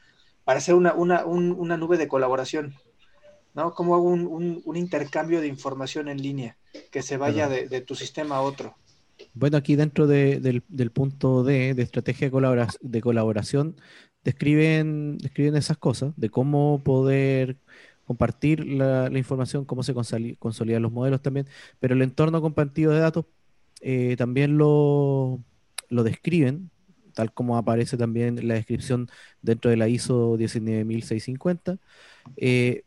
para 0.45 0.59
hacer 0.59 0.75
una, 0.75 0.93
una, 0.93 1.25
una 1.25 1.75
nube 1.75 1.97
de 1.97 2.07
colaboración, 2.07 2.75
¿no? 3.55 3.73
¿Cómo 3.73 3.93
hago 3.95 4.05
un, 4.05 4.61
un, 4.63 4.77
intercambio 4.77 5.41
de 5.41 5.47
información 5.47 6.07
en 6.07 6.21
línea 6.21 6.55
que 6.91 7.01
se 7.01 7.17
vaya 7.17 7.49
de, 7.49 7.67
de 7.67 7.81
tu 7.81 7.93
sistema 7.93 8.37
a 8.37 8.41
otro? 8.41 8.77
Bueno, 9.33 9.57
aquí 9.57 9.75
dentro 9.75 10.07
de, 10.07 10.39
del, 10.39 10.63
del, 10.69 10.91
punto 10.91 11.43
D 11.43 11.73
de 11.73 11.83
estrategia 11.83 12.29
de, 12.29 12.67
de 12.81 13.01
colaboración, 13.01 13.75
describen, 14.25 15.17
describen 15.19 15.55
esas 15.55 15.77
cosas, 15.77 16.13
de 16.17 16.29
cómo 16.29 16.81
poder 16.83 17.57
compartir 18.05 18.65
la, 18.65 19.09
información, 19.17 19.65
cómo 19.65 19.83
se 19.83 19.93
consolidan 20.39 20.81
los 20.81 20.91
modelos 20.91 21.21
también, 21.21 21.47
pero 21.79 21.95
el 21.95 22.01
entorno 22.01 22.41
compartido 22.41 22.91
de 22.91 22.99
datos 22.99 23.25
eh, 23.81 24.15
también 24.17 24.57
lo, 24.57 25.39
lo 25.89 26.03
describen, 26.03 26.71
tal 27.13 27.33
como 27.33 27.57
aparece 27.57 27.97
también 27.97 28.47
la 28.47 28.55
descripción 28.55 29.09
dentro 29.41 29.71
de 29.71 29.77
la 29.77 29.87
ISO 29.87 30.37
19650, 30.37 31.77
eh, 32.37 32.83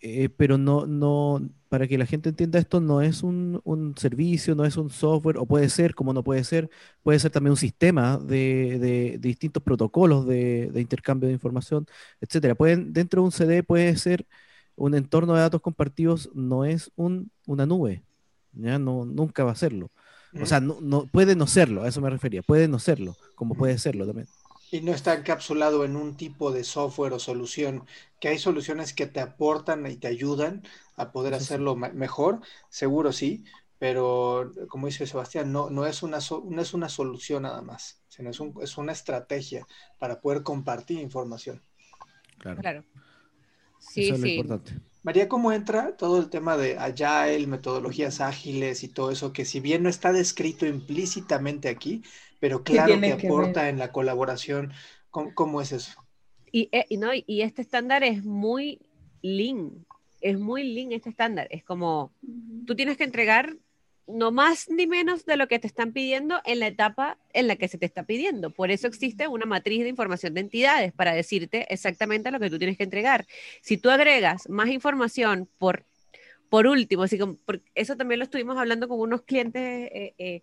eh, 0.00 0.28
pero 0.36 0.56
no, 0.56 0.86
no, 0.86 1.48
para 1.68 1.86
que 1.88 1.98
la 1.98 2.06
gente 2.06 2.28
entienda 2.28 2.58
esto, 2.58 2.80
no 2.80 3.00
es 3.02 3.22
un, 3.22 3.94
servicio, 3.96 4.54
no 4.54 4.64
es 4.64 4.76
un 4.76 4.90
software, 4.90 5.38
o 5.38 5.46
puede 5.46 5.68
ser, 5.68 5.94
como 5.94 6.12
no 6.12 6.22
puede 6.22 6.44
ser, 6.44 6.70
puede 7.02 7.18
ser 7.18 7.30
también 7.30 7.52
un 7.52 7.56
sistema 7.56 8.18
de, 8.18 9.18
distintos 9.20 9.62
protocolos 9.62 10.26
de, 10.26 10.70
intercambio 10.76 11.28
de 11.28 11.34
información, 11.34 11.86
etcétera. 12.20 12.54
Pueden, 12.54 12.92
dentro 12.92 13.22
de 13.22 13.26
un 13.26 13.32
CD 13.32 13.62
puede 13.62 13.96
ser 13.96 14.26
un 14.76 14.94
entorno 14.94 15.34
de 15.34 15.40
datos 15.40 15.60
compartidos, 15.60 16.30
no 16.34 16.64
es 16.64 16.90
un, 16.96 17.30
una 17.46 17.66
nube, 17.66 18.02
¿ya? 18.52 18.78
No, 18.78 19.04
nunca 19.04 19.44
va 19.44 19.52
a 19.52 19.56
serlo. 19.56 19.90
O 20.40 20.44
sea, 20.44 20.60
no, 20.60 20.78
no, 20.82 21.06
puede 21.06 21.34
no 21.34 21.46
serlo, 21.46 21.82
a 21.82 21.88
eso 21.88 22.00
me 22.00 22.10
refería, 22.10 22.42
puede 22.42 22.68
no 22.68 22.78
serlo, 22.78 23.16
como 23.34 23.54
puede 23.54 23.78
serlo 23.78 24.06
también. 24.06 24.28
Y 24.76 24.82
no 24.82 24.92
está 24.92 25.14
encapsulado 25.14 25.86
en 25.86 25.96
un 25.96 26.18
tipo 26.18 26.52
de 26.52 26.62
software 26.62 27.14
o 27.14 27.18
solución, 27.18 27.86
que 28.20 28.28
hay 28.28 28.38
soluciones 28.38 28.92
que 28.92 29.06
te 29.06 29.20
aportan 29.20 29.86
y 29.86 29.96
te 29.96 30.06
ayudan 30.06 30.64
a 30.96 31.12
poder 31.12 31.32
hacerlo 31.32 31.76
mejor, 31.76 32.40
seguro 32.68 33.10
sí, 33.10 33.44
pero 33.78 34.52
como 34.68 34.86
dice 34.86 35.06
Sebastián, 35.06 35.50
no, 35.50 35.70
no, 35.70 35.86
es, 35.86 36.02
una 36.02 36.18
no 36.44 36.60
es 36.60 36.74
una 36.74 36.90
solución 36.90 37.44
nada 37.44 37.62
más, 37.62 38.02
sino 38.08 38.28
es, 38.28 38.38
un, 38.38 38.54
es 38.62 38.76
una 38.76 38.92
estrategia 38.92 39.66
para 39.98 40.20
poder 40.20 40.42
compartir 40.42 40.98
información. 40.98 41.62
Claro. 42.38 42.60
claro. 42.60 42.84
Sí, 43.78 44.04
Eso 44.04 44.14
es 44.16 44.20
sí. 44.20 44.36
Lo 44.36 44.42
importante. 44.42 44.80
María, 45.02 45.28
¿cómo 45.28 45.52
entra 45.52 45.96
todo 45.96 46.18
el 46.18 46.28
tema 46.28 46.56
de 46.58 46.76
Agile, 46.76 47.46
metodologías 47.46 48.20
ágiles 48.20 48.82
y 48.82 48.88
todo 48.88 49.10
eso, 49.10 49.32
que 49.32 49.44
si 49.46 49.60
bien 49.60 49.84
no 49.84 49.88
está 49.88 50.12
descrito 50.12 50.66
implícitamente 50.66 51.68
aquí, 51.68 52.02
pero 52.40 52.62
claro 52.62 53.00
que, 53.00 53.12
aporta 53.12 53.68
en 53.68 53.78
la 53.78 53.92
colaboración. 53.92 54.72
¿Cómo, 55.10 55.62
es 55.62 55.72
eso? 55.72 56.04
Y, 56.52 56.68
eh, 56.72 56.84
y, 56.90 56.98
no, 56.98 57.10
y 57.14 57.40
este 57.40 57.62
estándar 57.62 58.04
es 58.04 58.22
muy 58.22 58.80
lean, 59.22 59.86
es 60.20 60.38
muy 60.38 60.62
lean 60.62 60.92
este 60.92 61.08
estándar. 61.08 61.48
Es 61.50 61.64
como, 61.64 62.12
tú 62.66 62.74
tienes 62.74 62.96
que 62.96 63.04
entregar 63.04 63.56
no 64.06 64.30
más 64.30 64.68
ni 64.70 64.86
menos 64.86 65.26
de 65.26 65.36
lo 65.36 65.48
que 65.48 65.58
te 65.58 65.66
están 65.66 65.92
pidiendo 65.92 66.40
en 66.44 66.60
la 66.60 66.68
etapa 66.68 67.18
en 67.32 67.48
la 67.48 67.56
que 67.56 67.68
se 67.68 67.78
te 67.78 67.86
está 67.86 68.04
pidiendo. 68.04 68.50
Por 68.50 68.70
eso 68.70 68.86
existe 68.86 69.26
una 69.26 69.46
matriz 69.46 69.82
de 69.82 69.88
información 69.88 70.34
de 70.34 70.42
entidades 70.42 70.92
para 70.92 71.12
decirte 71.12 71.66
exactamente 71.72 72.30
lo 72.30 72.38
que 72.38 72.50
tú 72.50 72.58
tienes 72.58 72.76
que 72.76 72.84
entregar. 72.84 73.26
Si 73.62 73.76
tú 73.76 73.90
agregas 73.90 74.48
más 74.48 74.68
información 74.68 75.48
por, 75.58 75.84
por 76.48 76.66
último, 76.66 77.02
así 77.02 77.18
como, 77.18 77.36
eso 77.74 77.96
también 77.96 78.20
lo 78.20 78.24
estuvimos 78.24 78.56
hablando 78.56 78.88
con 78.88 79.00
unos 79.00 79.22
clientes, 79.22 79.62
eh, 79.92 80.14
eh, 80.18 80.42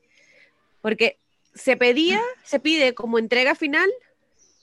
porque 0.82 1.18
se 1.54 1.78
pedía, 1.78 2.20
se 2.44 2.60
pide 2.60 2.94
como 2.94 3.20
entrega 3.20 3.56
final, 3.56 3.90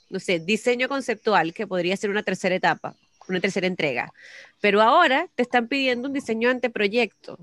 no 0.08 0.18
sé, 0.18 0.40
diseño 0.40 0.88
conceptual, 0.88 1.54
que 1.54 1.66
podría 1.66 1.96
ser 1.96 2.10
una 2.10 2.22
tercera 2.22 2.54
etapa, 2.54 2.96
una 3.28 3.40
tercera 3.40 3.66
entrega. 3.66 4.12
Pero 4.60 4.82
ahora 4.82 5.28
te 5.34 5.42
están 5.42 5.68
pidiendo 5.68 6.08
un 6.08 6.14
diseño 6.14 6.50
anteproyecto. 6.50 7.38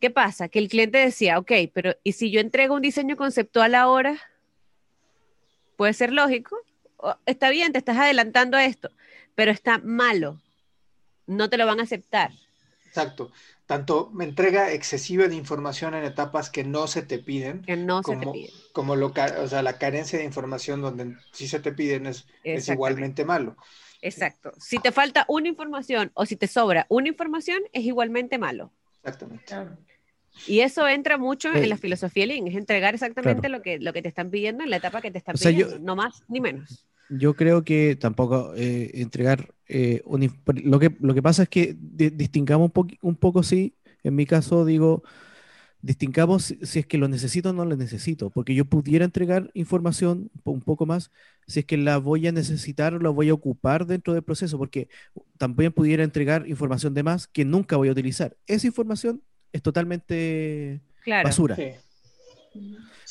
¿Qué 0.00 0.10
pasa? 0.10 0.48
Que 0.48 0.58
el 0.58 0.68
cliente 0.68 0.98
decía, 0.98 1.38
ok, 1.38 1.52
pero 1.72 1.94
¿y 2.02 2.12
si 2.12 2.32
yo 2.32 2.40
entrego 2.40 2.74
un 2.74 2.82
diseño 2.82 3.16
conceptual 3.16 3.76
ahora? 3.76 4.20
Puede 5.76 5.92
ser 5.92 6.12
lógico. 6.12 6.58
Está 7.26 7.50
bien, 7.50 7.72
te 7.72 7.78
estás 7.78 7.96
adelantando 7.96 8.56
a 8.56 8.64
esto, 8.64 8.90
pero 9.36 9.52
está 9.52 9.78
malo. 9.78 10.40
No 11.26 11.48
te 11.48 11.56
lo 11.56 11.66
van 11.66 11.78
a 11.78 11.84
aceptar. 11.84 12.32
Exacto. 12.86 13.32
Tanto 13.72 14.12
entrega 14.20 14.70
excesiva 14.70 15.28
de 15.28 15.34
información 15.34 15.94
en 15.94 16.04
etapas 16.04 16.50
que 16.50 16.62
no 16.62 16.86
se 16.86 17.00
te 17.00 17.18
piden. 17.18 17.62
Que 17.62 17.74
no 17.74 18.02
como, 18.02 18.20
se 18.20 18.26
te 18.26 18.32
piden. 18.32 18.50
Como 18.74 18.96
lo, 18.96 19.06
o 19.06 19.48
sea, 19.48 19.62
la 19.62 19.78
carencia 19.78 20.18
de 20.18 20.26
información 20.26 20.82
donde 20.82 21.16
sí 21.32 21.48
se 21.48 21.58
te 21.58 21.72
piden 21.72 22.04
es, 22.04 22.26
es 22.44 22.68
igualmente 22.68 23.24
malo. 23.24 23.56
Exacto. 24.02 24.52
Si 24.58 24.78
te 24.78 24.92
falta 24.92 25.24
una 25.26 25.48
información 25.48 26.10
o 26.12 26.26
si 26.26 26.36
te 26.36 26.48
sobra 26.48 26.84
una 26.90 27.08
información, 27.08 27.62
es 27.72 27.84
igualmente 27.84 28.36
malo. 28.36 28.70
Exactamente. 29.02 29.54
Y 30.46 30.60
eso 30.60 30.86
entra 30.86 31.16
mucho 31.16 31.50
en 31.54 31.66
la 31.70 31.78
filosofía 31.78 32.26
Lean, 32.26 32.48
es 32.48 32.56
entregar 32.56 32.92
exactamente 32.92 33.48
lo, 33.48 33.62
que, 33.62 33.78
lo 33.78 33.94
que 33.94 34.02
te 34.02 34.08
están 34.08 34.28
pidiendo 34.28 34.64
en 34.64 34.68
la 34.68 34.76
etapa 34.76 35.00
que 35.00 35.10
te 35.10 35.16
están 35.16 35.36
pidiendo, 35.36 35.78
no 35.78 35.96
más 35.96 36.24
ni 36.28 36.42
menos. 36.42 36.84
Yo 37.08 37.34
creo 37.34 37.64
que 37.64 37.96
tampoco 37.96 38.54
eh, 38.56 38.90
entregar 38.94 39.54
eh, 39.68 40.02
lo, 40.64 40.78
que, 40.78 40.96
lo 41.00 41.14
que 41.14 41.22
pasa 41.22 41.44
es 41.44 41.48
que 41.48 41.76
distingamos 41.78 42.70
un, 42.74 42.98
un 43.02 43.16
poco, 43.16 43.42
sí, 43.42 43.74
en 44.02 44.14
mi 44.14 44.26
caso 44.26 44.64
digo, 44.64 45.02
distingamos 45.82 46.54
si, 46.62 46.78
es 46.78 46.86
que 46.86 46.96
lo 46.96 47.08
necesito 47.08 47.50
o 47.50 47.52
no 47.52 47.64
lo 47.64 47.76
necesito, 47.76 48.30
porque 48.30 48.54
yo 48.54 48.64
pudiera 48.64 49.04
entregar 49.04 49.50
información 49.54 50.30
un 50.44 50.62
poco 50.62 50.86
más 50.86 51.10
si 51.46 51.60
es 51.60 51.66
que 51.66 51.76
la 51.76 51.98
voy 51.98 52.26
a 52.28 52.32
necesitar 52.32 52.94
o 52.94 52.98
la 53.00 53.10
voy 53.10 53.28
a 53.28 53.34
ocupar 53.34 53.86
dentro 53.86 54.14
del 54.14 54.22
proceso, 54.22 54.56
porque 54.58 54.88
también 55.38 55.72
pudiera 55.72 56.04
entregar 56.04 56.48
información 56.48 56.94
de 56.94 57.02
más 57.02 57.26
que 57.26 57.44
nunca 57.44 57.76
voy 57.76 57.88
a 57.88 57.92
utilizar. 57.92 58.36
Esa 58.46 58.68
información 58.68 59.22
es 59.52 59.60
totalmente 59.60 60.80
basura. 61.06 61.56
Sí. 61.56 61.72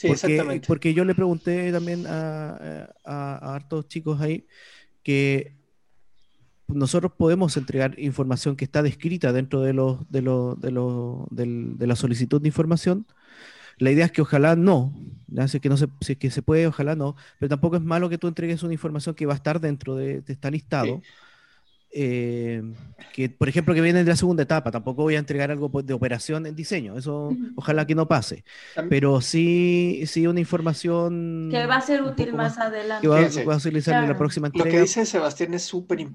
Porque, 0.07 0.61
porque 0.67 0.93
yo 0.93 1.05
le 1.05 1.15
pregunté 1.15 1.71
también 1.71 2.05
a, 2.07 2.89
a, 3.03 3.55
hartos 3.55 3.87
chicos 3.87 4.21
ahí 4.21 4.45
que 5.03 5.55
nosotros 6.67 7.11
podemos 7.17 7.55
entregar 7.57 7.99
información 7.99 8.55
que 8.55 8.65
está 8.65 8.81
descrita 8.81 9.33
dentro 9.33 9.61
de, 9.61 9.73
los, 9.73 10.09
de, 10.09 10.21
los, 10.21 10.59
de, 10.59 10.71
los, 10.71 11.25
de 11.29 11.87
la 11.87 11.95
solicitud 11.95 12.41
de 12.41 12.47
información. 12.47 13.05
La 13.77 13.91
idea 13.91 14.05
es 14.05 14.11
que 14.11 14.21
ojalá 14.21 14.55
no, 14.55 14.93
si 15.47 15.57
es 15.57 15.61
que, 15.61 15.69
no 15.69 15.77
se, 15.77 15.87
si 16.01 16.13
es 16.13 16.17
que 16.17 16.29
se 16.29 16.41
puede, 16.41 16.67
ojalá 16.67 16.95
no, 16.95 17.15
pero 17.39 17.49
tampoco 17.49 17.77
es 17.77 17.81
malo 17.81 18.09
que 18.09 18.17
tú 18.17 18.27
entregues 18.27 18.63
una 18.63 18.73
información 18.73 19.15
que 19.15 19.25
va 19.25 19.33
a 19.33 19.37
estar 19.37 19.59
dentro 19.59 19.95
de, 19.95 20.23
este 20.25 20.51
listado. 20.51 21.01
Eh, 21.93 22.63
que 23.11 23.29
por 23.29 23.49
ejemplo 23.49 23.73
que 23.73 23.81
viene 23.81 24.01
de 24.03 24.09
la 24.09 24.15
segunda 24.15 24.43
etapa, 24.43 24.71
tampoco 24.71 25.03
voy 25.03 25.15
a 25.15 25.19
entregar 25.19 25.51
algo 25.51 25.69
pues, 25.69 25.85
de 25.85 25.93
operación 25.93 26.45
en 26.45 26.55
diseño, 26.55 26.97
eso 26.97 27.35
ojalá 27.57 27.85
que 27.85 27.95
no 27.95 28.07
pase, 28.07 28.45
pero 28.89 29.19
sí, 29.19 30.03
sí 30.05 30.25
una 30.25 30.39
información 30.39 31.49
que 31.51 31.65
va 31.67 31.75
a 31.75 31.81
ser 31.81 32.01
útil 32.01 32.33
más, 32.33 32.57
adelante. 32.57 33.01
Que 33.01 33.09
va, 33.43 33.53
a 33.53 33.57
utilizar 33.57 34.01
en 34.03 34.09
la 34.09 34.17
próxima 34.17 34.47
entrega. 34.47 34.65
Lo 34.65 34.71
que 34.71 34.81
dice 34.81 35.05
Sebastián 35.05 35.53
es 35.53 35.63
súper 35.63 36.07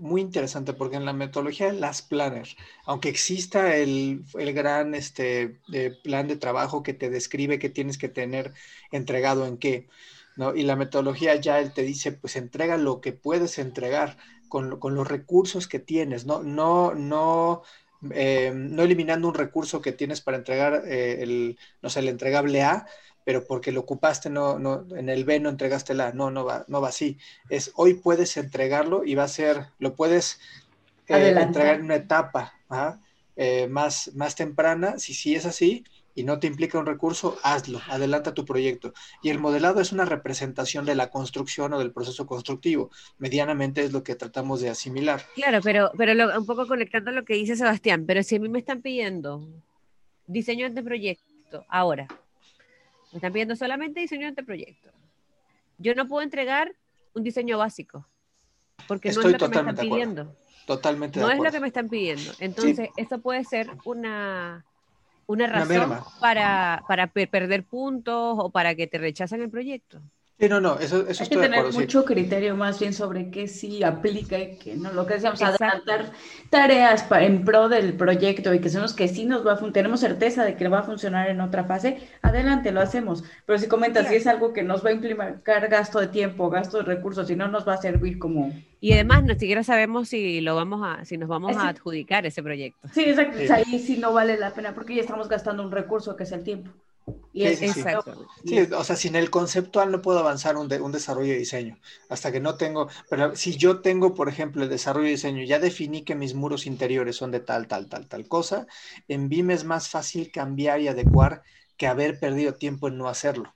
muy 0.00 0.22
interesante 0.22 0.72
porque 0.72 0.96
en 0.96 1.04
la 1.04 1.12
metodología 1.12 1.72
de 1.72 1.78
las 1.78 2.00
planners, 2.00 2.56
aunque 2.86 3.10
exista 3.10 3.76
el, 3.76 4.24
el 4.38 4.52
gran 4.54 4.94
este, 4.94 5.58
plan 6.02 6.26
de 6.26 6.36
trabajo 6.36 6.82
que 6.82 6.94
te 6.94 7.10
describe 7.10 7.58
que 7.58 7.68
tienes 7.68 7.98
que 7.98 8.08
tener 8.08 8.54
entregado 8.92 9.46
en 9.46 9.58
qué, 9.58 9.88
¿no? 10.36 10.54
Y 10.54 10.62
la 10.62 10.76
metodología 10.76 11.36
ya 11.36 11.60
él 11.60 11.72
te 11.72 11.82
dice, 11.82 12.12
pues 12.12 12.36
entrega 12.36 12.78
lo 12.78 13.02
que 13.02 13.12
puedes 13.12 13.58
entregar 13.58 14.16
con, 14.48 14.78
con 14.78 14.94
los 14.94 15.06
recursos 15.06 15.68
que 15.68 15.78
tienes, 15.78 16.26
no, 16.26 16.42
no, 16.42 16.94
no, 16.94 17.62
eh, 18.10 18.52
no 18.54 18.82
eliminando 18.82 19.28
un 19.28 19.34
recurso 19.34 19.80
que 19.80 19.92
tienes 19.92 20.20
para 20.20 20.36
entregar 20.36 20.82
eh, 20.86 21.22
el, 21.22 21.58
no 21.82 21.90
sé, 21.90 22.00
el 22.00 22.08
entregable 22.08 22.62
A, 22.62 22.86
pero 23.24 23.46
porque 23.46 23.72
lo 23.72 23.80
ocupaste 23.80 24.30
no, 24.30 24.58
no, 24.58 24.86
en 24.96 25.08
el 25.08 25.24
B 25.24 25.40
no 25.40 25.50
entregaste 25.50 25.94
la 25.94 26.08
A, 26.08 26.12
no, 26.12 26.30
no 26.30 26.44
va, 26.44 26.64
no 26.68 26.80
va 26.80 26.88
así. 26.88 27.18
Es 27.48 27.72
hoy 27.76 27.94
puedes 27.94 28.36
entregarlo 28.36 29.04
y 29.04 29.14
va 29.14 29.24
a 29.24 29.28
ser, 29.28 29.66
lo 29.78 29.94
puedes 29.94 30.40
eh, 31.08 31.34
entregar 31.38 31.76
en 31.76 31.84
una 31.84 31.96
etapa 31.96 32.54
más, 33.68 34.10
más 34.14 34.34
temprana, 34.34 34.98
si 34.98 35.14
sí 35.14 35.34
es 35.34 35.46
así, 35.46 35.84
y 36.18 36.24
no 36.24 36.40
te 36.40 36.48
implica 36.48 36.80
un 36.80 36.86
recurso, 36.86 37.38
hazlo, 37.44 37.80
adelanta 37.88 38.34
tu 38.34 38.44
proyecto. 38.44 38.92
Y 39.22 39.30
el 39.30 39.38
modelado 39.38 39.80
es 39.80 39.92
una 39.92 40.04
representación 40.04 40.84
de 40.84 40.96
la 40.96 41.10
construcción 41.10 41.72
o 41.72 41.78
del 41.78 41.92
proceso 41.92 42.26
constructivo. 42.26 42.90
Medianamente 43.18 43.84
es 43.84 43.92
lo 43.92 44.02
que 44.02 44.16
tratamos 44.16 44.60
de 44.60 44.68
asimilar. 44.68 45.22
Claro, 45.36 45.60
pero, 45.62 45.92
pero 45.96 46.36
un 46.36 46.44
poco 46.44 46.66
conectando 46.66 47.12
lo 47.12 47.24
que 47.24 47.34
dice 47.34 47.54
Sebastián, 47.54 48.04
pero 48.04 48.24
si 48.24 48.34
a 48.34 48.40
mí 48.40 48.48
me 48.48 48.58
están 48.58 48.82
pidiendo 48.82 49.48
diseño 50.26 50.68
de 50.68 50.82
proyecto, 50.82 51.64
ahora, 51.68 52.08
me 53.12 53.18
están 53.18 53.32
pidiendo 53.32 53.54
solamente 53.54 54.00
diseño 54.00 54.32
de 54.32 54.42
proyecto. 54.42 54.90
Yo 55.78 55.94
no 55.94 56.08
puedo 56.08 56.22
entregar 56.22 56.72
un 57.14 57.22
diseño 57.22 57.58
básico, 57.58 58.08
porque 58.88 59.12
no 59.12 59.20
es 59.20 59.26
lo 59.32 59.38
que 59.38 59.48
me 59.48 59.70
están 59.70 59.76
pidiendo. 59.76 60.36
Totalmente. 60.66 61.20
No 61.20 61.30
es 61.30 61.38
lo 61.38 61.52
que 61.52 61.60
me 61.60 61.68
están 61.68 61.88
pidiendo. 61.88 62.32
Entonces, 62.40 62.90
eso 62.96 63.20
puede 63.20 63.44
ser 63.44 63.70
una 63.84 64.64
una 65.28 65.46
razón 65.46 66.00
para, 66.20 66.82
para 66.88 67.06
perder 67.06 67.64
puntos 67.64 68.36
o 68.38 68.50
para 68.50 68.74
que 68.74 68.86
te 68.86 68.98
rechazan 68.98 69.42
el 69.42 69.50
proyecto. 69.50 70.00
Sí, 70.38 70.48
no, 70.48 70.60
no, 70.60 70.78
eso, 70.78 71.04
eso 71.08 71.24
Hay 71.24 71.28
que 71.28 71.36
tener 71.36 71.72
mucho 71.72 72.04
criterio 72.04 72.54
más 72.54 72.78
bien 72.78 72.92
sobre 72.92 73.28
qué 73.28 73.48
sí 73.48 73.82
aplica 73.82 74.38
y 74.38 74.56
qué 74.56 74.76
no. 74.76 74.92
Lo 74.92 75.04
que 75.04 75.14
decíamos, 75.14 75.42
adelantar 75.42 76.12
tareas 76.48 77.04
en 77.10 77.44
pro 77.44 77.68
del 77.68 77.94
proyecto 77.94 78.54
y 78.54 78.60
que 78.60 78.70
son 78.70 78.82
los 78.82 78.94
que 78.94 79.08
sí 79.08 79.24
nos 79.24 79.44
va 79.44 79.54
a 79.54 79.72
tenemos 79.72 79.98
certeza 79.98 80.44
de 80.44 80.54
que 80.54 80.68
va 80.68 80.80
a 80.80 80.82
funcionar 80.84 81.28
en 81.28 81.40
otra 81.40 81.64
fase, 81.64 81.98
adelante, 82.22 82.70
lo 82.70 82.80
hacemos. 82.80 83.24
Pero 83.46 83.58
si 83.58 83.66
comentas 83.66 84.06
si 84.06 84.14
es 84.14 84.28
algo 84.28 84.52
que 84.52 84.62
nos 84.62 84.84
va 84.84 84.90
a 84.90 84.92
implicar 84.92 85.68
gasto 85.68 85.98
de 85.98 86.06
tiempo, 86.06 86.50
gasto 86.50 86.78
de 86.78 86.84
recursos, 86.84 87.28
y 87.30 87.34
no 87.34 87.48
nos 87.48 87.66
va 87.66 87.74
a 87.74 87.78
servir 87.78 88.20
como... 88.20 88.52
Y 88.80 88.92
además, 88.92 89.24
ni 89.24 89.34
siquiera 89.34 89.64
sabemos 89.64 90.08
si 90.08 90.40
lo 90.40 90.54
vamos 90.54 90.82
a, 90.84 91.04
si 91.04 91.18
nos 91.18 91.28
vamos 91.28 91.56
a 91.56 91.68
adjudicar 91.68 92.26
ese 92.26 92.44
proyecto. 92.44 92.86
Sí, 92.92 93.02
exacto. 93.02 93.38
Ahí 93.52 93.80
sí 93.80 93.96
no 93.98 94.12
vale 94.12 94.38
la 94.38 94.54
pena 94.54 94.72
porque 94.72 94.94
ya 94.94 95.00
estamos 95.00 95.28
gastando 95.28 95.64
un 95.64 95.72
recurso 95.72 96.14
que 96.14 96.22
es 96.22 96.30
el 96.30 96.44
tiempo. 96.44 96.70
Y 97.32 97.54
sí, 97.54 97.68
sí, 97.68 98.58
o 98.74 98.84
sea, 98.84 98.96
sin 98.96 99.14
el 99.14 99.30
conceptual 99.30 99.92
no 99.92 100.02
puedo 100.02 100.18
avanzar 100.18 100.56
un, 100.56 100.72
un, 100.72 100.92
desarrollo 100.92 101.32
de 101.32 101.38
diseño. 101.38 101.78
Hasta 102.08 102.32
que 102.32 102.40
no 102.40 102.56
tengo, 102.56 102.88
pero 103.08 103.36
si 103.36 103.56
yo 103.56 103.80
tengo, 103.80 104.14
por 104.14 104.28
ejemplo, 104.28 104.62
el 104.62 104.68
desarrollo 104.68 105.06
de 105.06 105.12
diseño, 105.12 105.44
ya 105.44 105.58
definí 105.58 106.02
que 106.02 106.14
mis 106.14 106.34
muros 106.34 106.66
interiores 106.66 107.16
son 107.16 107.30
de 107.30 107.40
tal, 107.40 107.68
tal, 107.68 107.88
tal, 107.88 108.08
tal 108.08 108.26
cosa, 108.26 108.66
en 109.06 109.28
BIM 109.28 109.50
es 109.50 109.64
más 109.64 109.88
fácil 109.88 110.30
cambiar 110.32 110.80
y 110.80 110.88
adecuar 110.88 111.42
que 111.76 111.86
haber 111.86 112.18
perdido 112.18 112.54
tiempo 112.54 112.88
en 112.88 112.98
no 112.98 113.08
hacerlo. 113.08 113.54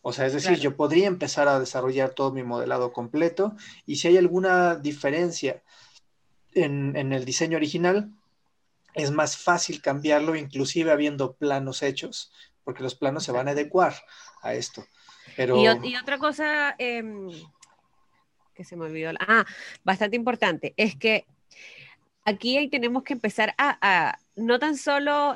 O 0.00 0.12
sea, 0.12 0.26
es 0.26 0.32
decir, 0.32 0.58
yo 0.58 0.76
podría 0.76 1.06
empezar 1.06 1.48
a 1.48 1.60
desarrollar 1.60 2.10
todo 2.10 2.32
mi 2.32 2.42
modelado 2.42 2.92
completo 2.92 3.56
y 3.84 3.96
si 3.96 4.08
hay 4.08 4.16
alguna 4.16 4.76
diferencia 4.76 5.62
en, 6.54 6.96
en 6.96 7.12
el 7.12 7.24
diseño 7.24 7.56
original, 7.56 8.12
es 8.94 9.10
más 9.10 9.36
fácil 9.36 9.80
cambiarlo, 9.80 10.34
inclusive 10.34 10.90
habiendo 10.90 11.34
planos 11.34 11.82
hechos, 11.82 12.32
porque 12.68 12.82
los 12.82 12.94
planos 12.94 13.24
se 13.24 13.32
van 13.32 13.48
a 13.48 13.52
adecuar 13.52 13.94
a 14.42 14.52
esto. 14.52 14.84
Pero... 15.38 15.56
Y, 15.56 15.96
otra 15.96 16.18
cosa 16.18 16.74
em, 16.76 17.30
que 18.52 18.62
se 18.62 18.76
me 18.76 18.84
olvidó, 18.84 19.12
ah, 19.20 19.46
bastante 19.84 20.16
importante, 20.16 20.74
es 20.76 20.94
que 20.94 21.24
aquí 22.26 22.58
ahí 22.58 22.68
tenemos 22.68 23.04
que 23.04 23.14
empezar 23.14 23.54
a, 23.56 24.18
no 24.36 24.58
tan 24.58 24.76
solo 24.76 25.34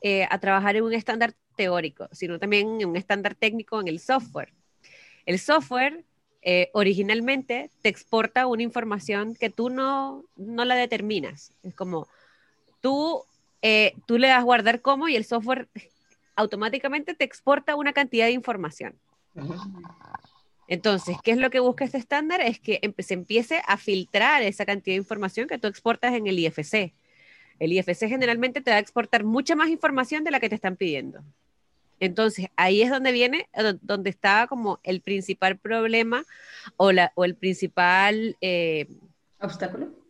eh, 0.00 0.26
a 0.28 0.40
trabajar 0.40 0.74
en 0.74 0.82
un 0.82 0.92
estándar 0.92 1.34
teórico, 1.54 2.08
sino 2.10 2.40
también 2.40 2.80
en 2.80 2.88
un 2.88 2.96
estándar 2.96 3.36
técnico 3.36 3.80
en 3.80 3.86
el 3.86 4.00
software. 4.00 4.52
El 5.24 5.38
software 5.38 6.02
eh, 6.42 6.68
originalmente 6.72 7.70
te 7.82 7.90
exporta 7.90 8.48
una 8.48 8.64
información 8.64 9.36
que 9.36 9.50
tú 9.50 9.70
no, 9.70 10.24
no 10.34 10.64
la 10.64 10.74
determinas. 10.74 11.52
Es 11.62 11.74
como 11.76 12.08
tú, 12.80 13.22
eh, 13.62 13.94
tú 14.04 14.18
le 14.18 14.26
das 14.26 14.42
guardar 14.42 14.80
como 14.80 15.08
y 15.08 15.14
el 15.14 15.24
software 15.24 15.68
automáticamente 16.42 17.14
te 17.14 17.24
exporta 17.24 17.76
una 17.76 17.92
cantidad 17.92 18.26
de 18.26 18.32
información. 18.32 18.94
Entonces, 20.68 21.16
¿qué 21.22 21.32
es 21.32 21.38
lo 21.38 21.50
que 21.50 21.60
busca 21.60 21.84
este 21.84 21.98
estándar? 21.98 22.40
Es 22.40 22.60
que 22.60 22.80
se 22.98 23.14
empiece 23.14 23.62
a 23.66 23.76
filtrar 23.76 24.42
esa 24.42 24.64
cantidad 24.64 24.94
de 24.94 25.00
información 25.00 25.48
que 25.48 25.58
tú 25.58 25.68
exportas 25.68 26.14
en 26.14 26.26
el 26.26 26.38
IFC. 26.38 26.92
El 27.58 27.72
IFC 27.72 28.08
generalmente 28.08 28.60
te 28.60 28.70
va 28.70 28.76
a 28.76 28.80
exportar 28.80 29.24
mucha 29.24 29.54
más 29.54 29.68
información 29.68 30.24
de 30.24 30.30
la 30.30 30.40
que 30.40 30.48
te 30.48 30.54
están 30.54 30.76
pidiendo. 30.76 31.22
Entonces, 32.00 32.48
ahí 32.56 32.82
es 32.82 32.90
donde 32.90 33.12
viene, 33.12 33.48
eh, 33.52 33.74
donde 33.80 34.10
está 34.10 34.46
como 34.48 34.80
el 34.82 35.00
principal 35.00 35.58
problema 35.58 36.24
o, 36.76 36.90
la, 36.90 37.12
o 37.14 37.24
el 37.24 37.36
principal... 37.36 38.36
Eh, 38.40 38.88
¿Obstáculo? 39.40 40.01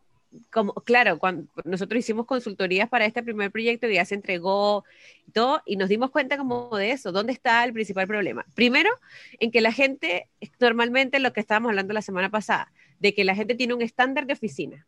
Como, 0.51 0.72
claro, 0.74 1.18
cuando 1.18 1.47
nosotros 1.64 1.99
hicimos 1.99 2.26
consultorías 2.26 2.89
para 2.89 3.05
este 3.05 3.22
primer 3.22 3.51
proyecto 3.51 3.87
y 3.89 3.95
ya 3.95 4.05
se 4.05 4.14
entregó 4.14 4.85
y 5.26 5.33
todo, 5.33 5.62
y 5.66 5.76
nos 5.76 5.89
dimos 5.89 6.11
cuenta 6.11 6.37
como 6.37 6.76
de 6.76 6.93
eso, 6.93 7.12
¿dónde 7.12 7.33
está 7.33 7.64
el 7.64 7.72
principal 7.72 8.07
problema? 8.07 8.45
Primero, 8.55 8.91
en 9.41 9.51
que 9.51 9.61
la 9.61 9.72
gente, 9.72 10.28
normalmente 10.61 11.18
lo 11.20 11.33
que 11.33 11.41
estábamos 11.41 11.70
hablando 11.70 11.93
la 11.93 12.03
semana 12.03 12.30
pasada, 12.30 12.72
de 12.99 13.14
que 13.14 13.24
la 13.24 13.35
gente 13.35 13.55
tiene 13.55 13.74
un 13.74 13.83
estándar 13.83 14.26
de 14.26 14.33
oficina. 14.33 14.87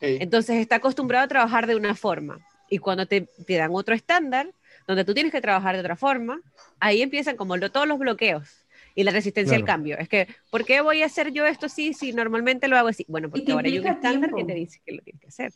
Entonces 0.00 0.56
está 0.56 0.76
acostumbrado 0.76 1.24
a 1.24 1.28
trabajar 1.28 1.66
de 1.66 1.76
una 1.76 1.94
forma. 1.94 2.38
Y 2.68 2.78
cuando 2.78 3.06
te, 3.06 3.22
te, 3.22 3.56
dan 3.56 3.70
otro 3.74 3.94
estándar, 3.94 4.52
donde 4.86 5.04
tú 5.04 5.12
tienes 5.12 5.32
que 5.32 5.40
trabajar 5.40 5.74
de 5.74 5.80
otra 5.80 5.96
forma, 5.96 6.40
ahí 6.78 7.02
empiezan 7.02 7.36
como 7.36 7.58
todos 7.58 7.86
los 7.86 7.98
bloqueos 7.98 8.59
y 9.00 9.04
la 9.04 9.12
resistencia 9.12 9.56
al 9.56 9.64
cambio. 9.64 9.98
Es 9.98 10.08
que, 10.08 10.28
¿por 10.50 10.64
qué 10.64 10.82
voy 10.82 11.02
a 11.02 11.06
hacer 11.06 11.32
yo 11.32 11.46
esto 11.46 11.66
así 11.66 11.94
si 11.94 12.12
normalmente 12.12 12.68
lo 12.68 12.76
hago 12.76 12.88
así? 12.88 13.06
Bueno, 13.08 13.30
porque 13.30 13.50
ahora 13.50 13.68
hay 13.68 13.78
un 13.78 13.86
estándar 13.86 14.30
que 14.34 14.44
te 14.44 14.54
dice 14.54 14.80
que 14.84 14.92
lo 14.92 15.02
tienes 15.02 15.20
que 15.20 15.28
hacer. 15.28 15.52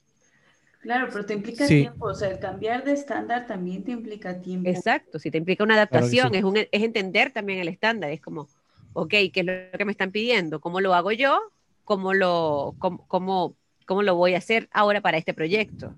Claro, 0.81 1.09
pero 1.13 1.25
te 1.25 1.35
implica 1.35 1.67
tiempo, 1.67 2.07
o 2.07 2.15
sea, 2.15 2.31
el 2.31 2.39
cambiar 2.39 2.85
de 2.85 2.93
estándar 2.93 3.47
también 3.47 3.85
te 3.85 3.93
implica 3.93 4.41
tiempo. 4.41 4.69
Exacto, 4.69 5.19
si 5.19 5.31
te 5.31 5.39
implica 5.39 5.65
una 5.65 5.75
adaptación, 5.75 6.35
es, 6.35 6.45
un, 6.45 6.57
es 6.57 6.69
entender 6.73 7.33
también 7.33 7.59
el 7.59 7.69
estándar, 7.69 8.11
es 8.11 8.21
como, 8.21 8.49
ok, 8.93 9.11
¿qué 9.11 9.33
es 9.35 9.45
lo 9.45 9.79
que 9.79 9.85
me 9.85 9.93
están 9.93 10.11
pidiendo? 10.11 10.61
¿Cómo 10.61 10.81
lo 10.81 10.95
hago 10.95 11.13
yo? 11.13 11.39
¿Cómo 11.85 12.13
lo, 12.15 12.75
cómo, 12.79 13.07
cómo, 13.09 13.57
cómo 13.87 14.03
lo 14.03 14.15
voy 14.15 14.35
a 14.35 14.39
hacer 14.39 14.69
ahora 14.73 15.01
para 15.01 15.19
este 15.19 15.35
proyecto? 15.35 15.95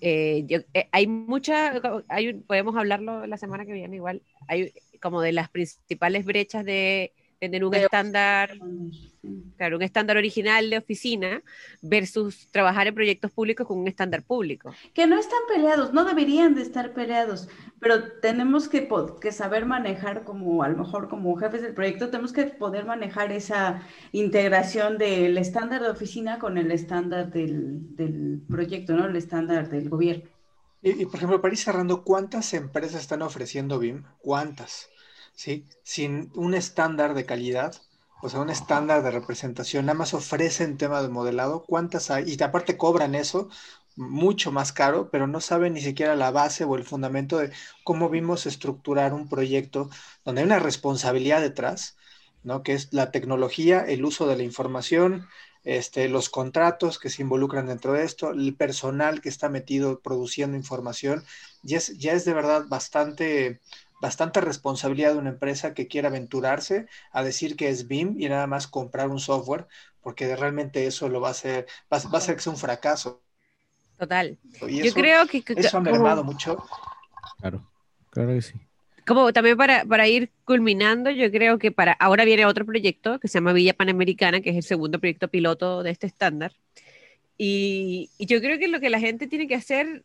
Eh, 0.00 0.46
eh, 0.74 0.88
hay 0.92 1.06
mucha, 1.06 1.80
hay, 2.08 2.32
podemos 2.34 2.76
hablarlo 2.76 3.26
la 3.26 3.36
semana 3.36 3.66
que 3.66 3.72
viene 3.72 3.96
igual, 3.96 4.22
hay 4.48 4.72
como 5.00 5.20
de 5.20 5.32
las 5.32 5.50
principales 5.50 6.24
brechas 6.24 6.64
de 6.64 7.12
tener 7.38 7.64
un 7.64 7.74
estándar, 7.74 8.50
claro, 9.56 9.76
un 9.76 9.82
estándar 9.82 10.16
original 10.16 10.70
de 10.70 10.78
oficina 10.78 11.42
versus 11.82 12.48
trabajar 12.50 12.86
en 12.86 12.94
proyectos 12.94 13.30
públicos 13.30 13.66
con 13.66 13.78
un 13.78 13.88
estándar 13.88 14.22
público. 14.22 14.72
Que 14.94 15.06
no 15.06 15.18
están 15.18 15.38
peleados, 15.48 15.92
no 15.92 16.04
deberían 16.04 16.54
de 16.54 16.62
estar 16.62 16.94
peleados, 16.94 17.48
pero 17.78 18.12
tenemos 18.20 18.68
que, 18.68 18.88
que 19.20 19.32
saber 19.32 19.66
manejar 19.66 20.24
como, 20.24 20.62
a 20.62 20.68
lo 20.68 20.78
mejor 20.78 21.08
como 21.08 21.36
jefes 21.36 21.62
del 21.62 21.74
proyecto, 21.74 22.10
tenemos 22.10 22.32
que 22.32 22.44
poder 22.44 22.86
manejar 22.86 23.32
esa 23.32 23.82
integración 24.12 24.98
del 24.98 25.36
estándar 25.38 25.82
de 25.82 25.90
oficina 25.90 26.38
con 26.38 26.56
el 26.58 26.70
estándar 26.70 27.30
del, 27.30 27.94
del 27.96 28.40
proyecto, 28.48 28.94
¿no? 28.96 29.06
El 29.06 29.16
estándar 29.16 29.68
del 29.68 29.88
gobierno. 29.88 30.24
Y, 30.82 31.02
y, 31.02 31.06
por 31.06 31.16
ejemplo, 31.16 31.40
para 31.40 31.52
ir 31.52 31.58
cerrando, 31.58 32.04
¿cuántas 32.04 32.54
empresas 32.54 33.00
están 33.00 33.22
ofreciendo 33.22 33.78
BIM? 33.78 34.04
¿Cuántas? 34.18 34.88
¿Sí? 35.36 35.66
Sin 35.84 36.32
un 36.34 36.54
estándar 36.54 37.14
de 37.14 37.26
calidad, 37.26 37.76
o 38.22 38.28
sea, 38.30 38.40
un 38.40 38.50
estándar 38.50 39.02
de 39.04 39.12
representación, 39.12 39.86
nada 39.86 39.98
más 39.98 40.14
ofrecen 40.14 40.78
tema 40.78 41.02
de 41.02 41.08
modelado, 41.08 41.64
¿cuántas 41.64 42.10
hay? 42.10 42.24
Y 42.36 42.42
aparte 42.42 42.78
cobran 42.78 43.14
eso 43.14 43.48
mucho 43.96 44.52
más 44.52 44.72
caro, 44.72 45.10
pero 45.10 45.26
no 45.26 45.40
saben 45.40 45.74
ni 45.74 45.80
siquiera 45.80 46.16
la 46.16 46.30
base 46.30 46.64
o 46.64 46.76
el 46.76 46.84
fundamento 46.84 47.38
de 47.38 47.52
cómo 47.84 48.10
vimos 48.10 48.46
estructurar 48.46 49.14
un 49.14 49.28
proyecto 49.28 49.90
donde 50.24 50.42
hay 50.42 50.46
una 50.46 50.58
responsabilidad 50.58 51.40
detrás, 51.40 51.96
¿no? 52.42 52.62
Que 52.62 52.74
es 52.74 52.92
la 52.92 53.10
tecnología, 53.10 53.80
el 53.86 54.04
uso 54.04 54.26
de 54.26 54.36
la 54.36 54.42
información, 54.42 55.26
este, 55.64 56.08
los 56.08 56.28
contratos 56.30 56.98
que 56.98 57.10
se 57.10 57.22
involucran 57.22 57.66
dentro 57.66 57.92
de 57.94 58.04
esto, 58.04 58.30
el 58.30 58.54
personal 58.56 59.20
que 59.20 59.28
está 59.28 59.48
metido 59.48 60.00
produciendo 60.00 60.56
información, 60.56 61.24
ya 61.62 61.78
es, 61.78 61.98
ya 61.98 62.12
es 62.12 62.24
de 62.24 62.34
verdad 62.34 62.66
bastante 62.68 63.60
bastante 64.00 64.40
responsabilidad 64.40 65.12
de 65.12 65.18
una 65.18 65.30
empresa 65.30 65.74
que 65.74 65.86
quiera 65.86 66.08
aventurarse 66.08 66.86
a 67.12 67.22
decir 67.22 67.56
que 67.56 67.68
es 67.68 67.88
BIM 67.88 68.16
y 68.18 68.28
nada 68.28 68.46
más 68.46 68.66
comprar 68.66 69.08
un 69.08 69.18
software, 69.18 69.66
porque 70.00 70.34
realmente 70.36 70.86
eso 70.86 71.08
lo 71.08 71.20
va 71.20 71.28
a 71.28 71.30
hacer, 71.32 71.66
va, 71.92 71.98
a 71.98 72.20
ser 72.20 72.36
que 72.36 72.42
sea 72.42 72.52
un 72.52 72.58
fracaso. 72.58 73.22
Total. 73.98 74.38
Yo 74.68 74.92
creo 74.92 75.26
que, 75.26 75.42
eso 75.56 75.78
ha 75.78 75.80
mermado 75.80 76.22
mucho. 76.22 76.62
Claro, 77.38 77.66
claro 78.10 78.34
que 78.34 78.42
sí. 78.42 78.54
Como 79.06 79.32
también 79.32 79.56
para, 79.56 79.84
para, 79.84 80.08
ir 80.08 80.30
culminando, 80.44 81.10
yo 81.10 81.30
creo 81.30 81.58
que 81.58 81.70
para 81.70 81.92
ahora 81.92 82.24
viene 82.24 82.44
otro 82.44 82.66
proyecto 82.66 83.20
que 83.20 83.28
se 83.28 83.34
llama 83.34 83.52
Villa 83.52 83.72
Panamericana, 83.72 84.40
que 84.40 84.50
es 84.50 84.56
el 84.56 84.64
segundo 84.64 84.98
proyecto 84.98 85.28
piloto 85.28 85.82
de 85.82 85.90
este 85.90 86.08
estándar. 86.08 86.52
Y, 87.38 88.10
yo 88.18 88.40
creo 88.40 88.58
que 88.58 88.68
lo 88.68 88.80
que 88.80 88.90
la 88.90 89.00
gente 89.00 89.26
tiene 89.26 89.46
que 89.46 89.54
hacer, 89.54 90.04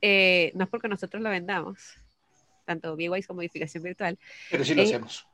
eh, 0.00 0.52
no 0.54 0.64
es 0.64 0.70
porque 0.70 0.88
nosotros 0.88 1.22
lo 1.22 1.30
vendamos, 1.30 1.98
tanto 2.66 2.96
BWise 2.96 3.26
como 3.26 3.40
edificación 3.40 3.82
virtual. 3.82 4.18
Pero 4.50 4.64
sí 4.64 4.74
lo 4.74 4.82
hacemos. 4.82 5.26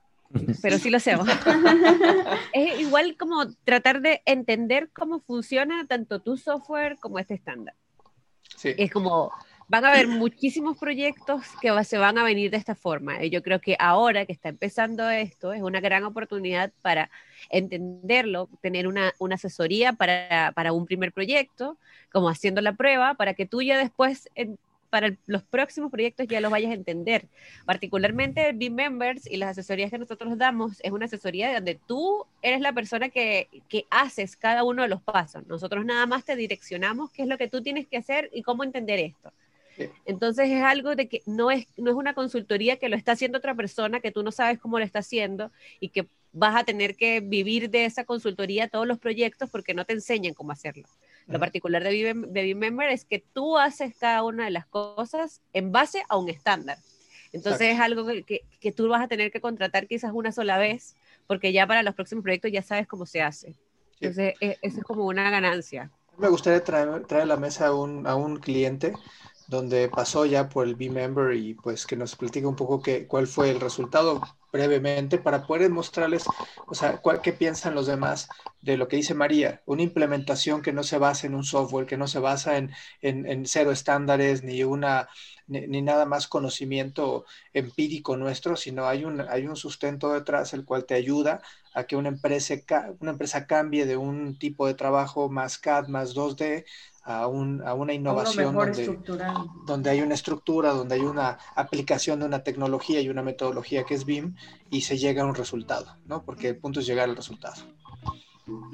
Pero 0.63 0.79
sí 0.79 0.91
lo 0.91 0.97
hacemos. 0.99 1.29
es 2.53 2.81
igual 2.81 3.17
como 3.17 3.53
tratar 3.65 4.01
de 4.01 4.23
entender 4.25 4.91
cómo 4.93 5.21
funciona 5.21 5.87
tanto 5.87 6.21
tu 6.21 6.37
software 6.37 6.99
como 6.99 7.19
este 7.19 7.35
estándar. 7.35 7.75
Sí. 8.57 8.75
Es 8.77 8.91
como, 8.91 9.33
van 9.73 9.87
a 9.87 9.93
haber 9.93 10.07
muchísimos 10.07 10.77
proyectos 10.77 11.43
que 11.61 11.85
se 11.85 11.99
van 11.99 12.19
a 12.19 12.25
venir 12.25 12.51
de 12.51 12.59
esta 12.59 12.75
forma. 12.75 13.25
Y 13.25 13.31
yo 13.31 13.43
creo 13.43 13.61
que 13.61 13.75
ahora 13.79 14.27
que 14.27 14.33
está 14.33 14.51
empezando 14.51 15.09
esto, 15.09 15.55
es 15.55 15.63
una 15.63 15.81
gran 15.81 16.05
oportunidad 16.05 16.73
para 16.83 17.11
entenderlo, 17.49 18.51
tener 18.61 18.87
una, 18.87 19.15
una 19.19 19.37
asesoría 19.37 19.95
para, 19.95 20.53
para, 20.55 20.73
un 20.73 20.85
primer 20.85 21.13
proyecto, 21.13 21.79
como 22.13 22.29
haciendo 22.29 22.61
la 22.61 22.75
prueba, 22.75 23.15
para 23.15 23.33
que 23.33 23.47
tú 23.47 23.63
ya 23.63 23.79
después 23.79 24.29
para 24.93 25.17
los 25.25 25.43
próximos 25.43 25.91
proyectos 25.91 26.29
ya 26.29 26.43
los 26.43 26.51
vayas 26.51 26.71
a 26.71 26.75
entender. 26.75 27.27
Particularmente 27.65 28.53
B-Members 28.53 29.27
y 29.27 29.39
las 29.39 29.53
asesorías 29.53 29.91
que 29.91 29.97
nosotros 29.97 30.37
damos 30.37 30.81
es 30.83 30.93
una 30.93 31.07
asesoría 31.07 31.55
donde 31.55 31.81
tú 31.87 32.27
eres 32.43 32.61
la 32.61 32.75
persona 32.75 33.09
que, 33.09 33.49
que 33.71 33.87
haces 33.89 34.37
cada 34.37 34.65
uno 34.65 34.83
de 34.83 34.89
los 34.89 35.01
pasos. 35.01 35.47
Nosotros 35.47 35.87
nada 35.87 36.05
más 36.05 36.27
te 36.27 36.37
direccionamos 36.37 37.11
qué 37.11 37.23
es 37.23 37.29
lo 37.29 37.39
que 37.39 37.49
tú 37.49 37.63
tienes 37.63 37.87
que 37.87 37.97
hacer 37.97 38.29
y 38.35 38.43
cómo 38.43 38.65
entender 38.65 38.99
esto. 38.99 39.33
Entonces 40.05 40.51
es 40.51 40.63
algo 40.63 40.95
de 40.95 41.09
que 41.09 41.23
no 41.25 41.51
es, 41.51 41.67
no 41.79 41.91
es 41.91 41.97
una 41.97 42.13
consultoría 42.13 42.77
que 42.77 42.91
lo 42.91 42.97
está 42.97 43.13
haciendo 43.13 43.39
otra 43.39 43.55
persona, 43.55 44.01
que 44.01 44.13
tú 44.13 44.23
no 44.23 44.31
sabes 44.31 44.59
cómo 44.59 44.79
lo 44.79 44.85
está 44.85 44.99
haciendo 44.99 45.51
y 45.81 45.89
que 45.89 46.07
vas 46.33 46.55
a 46.55 46.65
tener 46.65 46.97
que 46.97 47.21
vivir 47.21 47.71
de 47.71 47.87
esa 47.87 48.05
consultoría 48.05 48.69
todos 48.69 48.87
los 48.87 48.99
proyectos 48.99 49.49
porque 49.49 49.73
no 49.73 49.87
te 49.87 49.95
enseñan 49.95 50.35
cómo 50.35 50.53
hacerlo. 50.53 50.85
Lo 51.27 51.39
particular 51.39 51.83
de 51.83 52.55
Member 52.55 52.91
es 52.91 53.05
que 53.05 53.25
tú 53.33 53.59
haces 53.59 53.95
cada 53.99 54.23
una 54.25 54.45
de 54.45 54.51
las 54.51 54.67
cosas 54.67 55.41
en 55.53 55.73
base 55.73 56.03
a 56.09 56.17
un 56.17 56.29
estándar. 56.29 56.79
Entonces 57.33 57.75
es 57.75 57.81
algo 57.81 58.07
que, 58.07 58.43
que, 58.61 58.73
tú 58.73 58.89
vas 58.89 59.03
a 59.03 59.09
tener 59.09 59.31
que 59.31 59.41
contratar 59.41 59.87
quizás 59.87 60.13
una 60.13 60.33
sola 60.33 60.59
vez, 60.59 60.95
porque 61.27 61.53
ya 61.53 61.67
para 61.67 61.83
los 61.83 61.95
próximos 61.95 62.23
proyectos 62.23 62.53
ya 62.53 62.63
sabes 62.63 62.87
cómo 62.87 63.07
se 63.07 63.23
hace. 63.23 63.55
Entonces 64.01 64.35
e, 64.41 64.59
eso 64.61 64.79
es 64.79 64.85
como 64.85 65.07
una 65.07 65.31
ganancia. 65.31 65.91
Me 66.19 66.29
gustaría 66.29 66.63
traer, 66.63 67.07
traer 67.07 67.23
a 67.23 67.27
la 67.27 67.37
mesa 67.37 67.69
a 67.69 67.75
un, 67.75 68.07
a 68.07 68.15
un 68.17 68.37
cliente 68.37 68.93
donde 69.49 69.89
pasó 69.89 70.27
ya 70.27 70.49
por 70.49 70.67
el 70.67 70.77
B-Member 70.77 71.35
y 71.35 71.55
pues 71.55 71.87
que 71.87 71.97
nos 71.97 72.17
platique 72.17 72.47
un 72.47 72.57
poco 72.57 72.83
qué, 72.83 73.07
cuál 73.07 73.27
fue 73.27 73.51
el 73.51 73.61
resultado 73.61 74.21
brevemente 74.53 75.19
para 75.19 75.47
poder 75.47 75.71
mostrarles, 75.71 76.25
o 76.67 76.75
sea, 76.75 76.99
cuál, 76.99 77.23
qué 77.23 77.33
piensan 77.33 77.75
los 77.75 77.87
demás 77.87 78.29
de 78.61 78.77
lo 78.77 78.87
que 78.87 78.97
dice 78.97 79.15
María, 79.15 79.63
una 79.67 79.83
implementación 79.83 80.63
que 80.63 80.73
no 80.73 80.83
se 80.83 80.99
basa 80.99 81.27
en 81.27 81.35
un 81.35 81.43
software, 81.45 81.87
que 81.87 81.97
no 81.97 82.07
se 82.07 82.19
basa 82.19 82.59
en, 82.59 82.71
en, 83.01 83.47
cero 83.47 83.73
estándares 83.73 84.45
ni 84.45 84.63
una 84.63 85.09
ni, 85.49 85.83
nada 85.83 86.07
más 86.07 86.29
conocimiento 86.29 87.25
empírico 87.53 88.17
nuestro, 88.17 88.57
sino 88.57 88.87
hay 88.87 89.05
un, 89.05 89.21
hay 89.23 89.47
un 89.47 89.57
sustento 89.57 90.13
detrás 90.13 90.53
el 90.55 90.65
cual 90.65 90.85
te 90.85 90.95
ayuda 90.95 91.43
a 91.75 91.85
que 91.85 91.97
una 91.97 92.09
empresa, 92.09 92.55
una 93.01 93.13
empresa 93.13 93.47
cambie 93.47 93.87
de 93.87 93.97
un 93.97 94.39
tipo 94.39 94.67
de 94.67 94.75
trabajo 94.75 95.29
más 95.29 95.59
CAD, 95.59 95.89
más 95.89 96.15
2D, 96.15 96.65
a, 97.05 97.27
un, 97.27 97.63
a 97.65 97.75
una 97.75 97.93
innovación 97.93 98.55
donde, 98.55 98.99
donde, 99.67 99.91
hay 99.91 100.01
una 100.01 100.15
estructura, 100.15 100.73
donde 100.73 100.95
hay 100.95 101.03
una 101.03 101.39
aplicación 101.55 102.21
de 102.21 102.27
una 102.27 102.43
tecnología 102.43 103.01
y 103.01 103.09
una 103.09 103.23
metodología 103.23 103.85
que 103.85 103.95
es 103.95 104.05
BIM 104.05 104.35
y 104.71 104.83
se 104.83 104.99
llega 104.99 105.23
a 105.23 105.27
un 105.27 105.35
resultado, 105.35 105.97
¿no? 106.07 106.23
Porque 106.23 106.49
el 106.49 106.57
punto 106.57 106.81
es 106.81 106.87
llegar 106.87 107.09
al 107.09 107.17
resultado. 107.17 107.63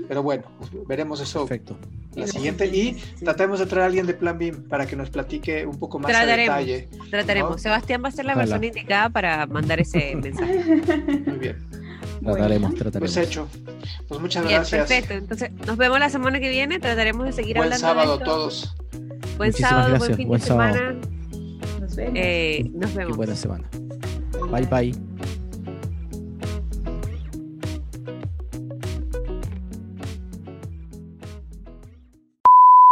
Pero 0.08 0.22
bueno, 0.22 0.44
pues 0.58 0.70
veremos 0.86 1.20
eso 1.20 1.40
Perfecto. 1.40 1.76
la 2.14 2.26
siguiente 2.26 2.66
y 2.66 2.94
trataremos 3.22 3.58
de 3.58 3.66
traer 3.66 3.82
a 3.82 3.86
alguien 3.86 4.06
de 4.06 4.14
Plan 4.14 4.38
BIM 4.38 4.66
para 4.66 4.86
que 4.86 4.96
nos 4.96 5.10
platique 5.10 5.66
un 5.66 5.78
poco 5.78 5.98
más 5.98 6.10
trataremos, 6.10 6.54
a 6.54 6.58
detalle. 6.58 6.88
Trataremos. 7.10 7.60
Sebastián 7.60 8.02
va 8.02 8.08
a 8.08 8.12
ser 8.12 8.24
la 8.24 8.34
persona 8.34 8.64
indicada 8.64 9.10
para 9.10 9.46
mandar 9.46 9.78
ese 9.80 10.16
mensaje. 10.16 10.64
Muy 11.26 11.38
bien. 11.38 11.77
Trataremos, 12.22 12.74
trataremos. 12.74 13.14
Pues 13.14 13.28
hecho. 13.28 13.48
Pues 14.08 14.20
muchas 14.20 14.44
gracias. 14.44 14.88
Perfecto. 14.88 15.14
Entonces, 15.14 15.50
nos 15.66 15.76
vemos 15.76 15.98
la 15.98 16.10
semana 16.10 16.40
que 16.40 16.48
viene. 16.48 16.78
Trataremos 16.78 17.26
de 17.26 17.32
seguir 17.32 17.56
buen 17.56 17.72
hablando. 17.72 17.86
Buen 17.86 17.96
sábado 17.96 18.14
a 18.14 18.24
todos. 18.24 18.74
Buen 19.36 19.52
sábado, 19.52 19.96
buen 19.98 20.16
fin 20.16 20.30
de 20.30 20.38
semana. 20.40 20.96
Nos 21.80 21.96
vemos. 21.96 22.14
Eh, 22.16 22.70
nos 22.74 22.94
vemos. 22.94 23.16
buena 23.16 23.36
semana. 23.36 23.68
Bye 24.50 24.66
bye. 24.66 25.07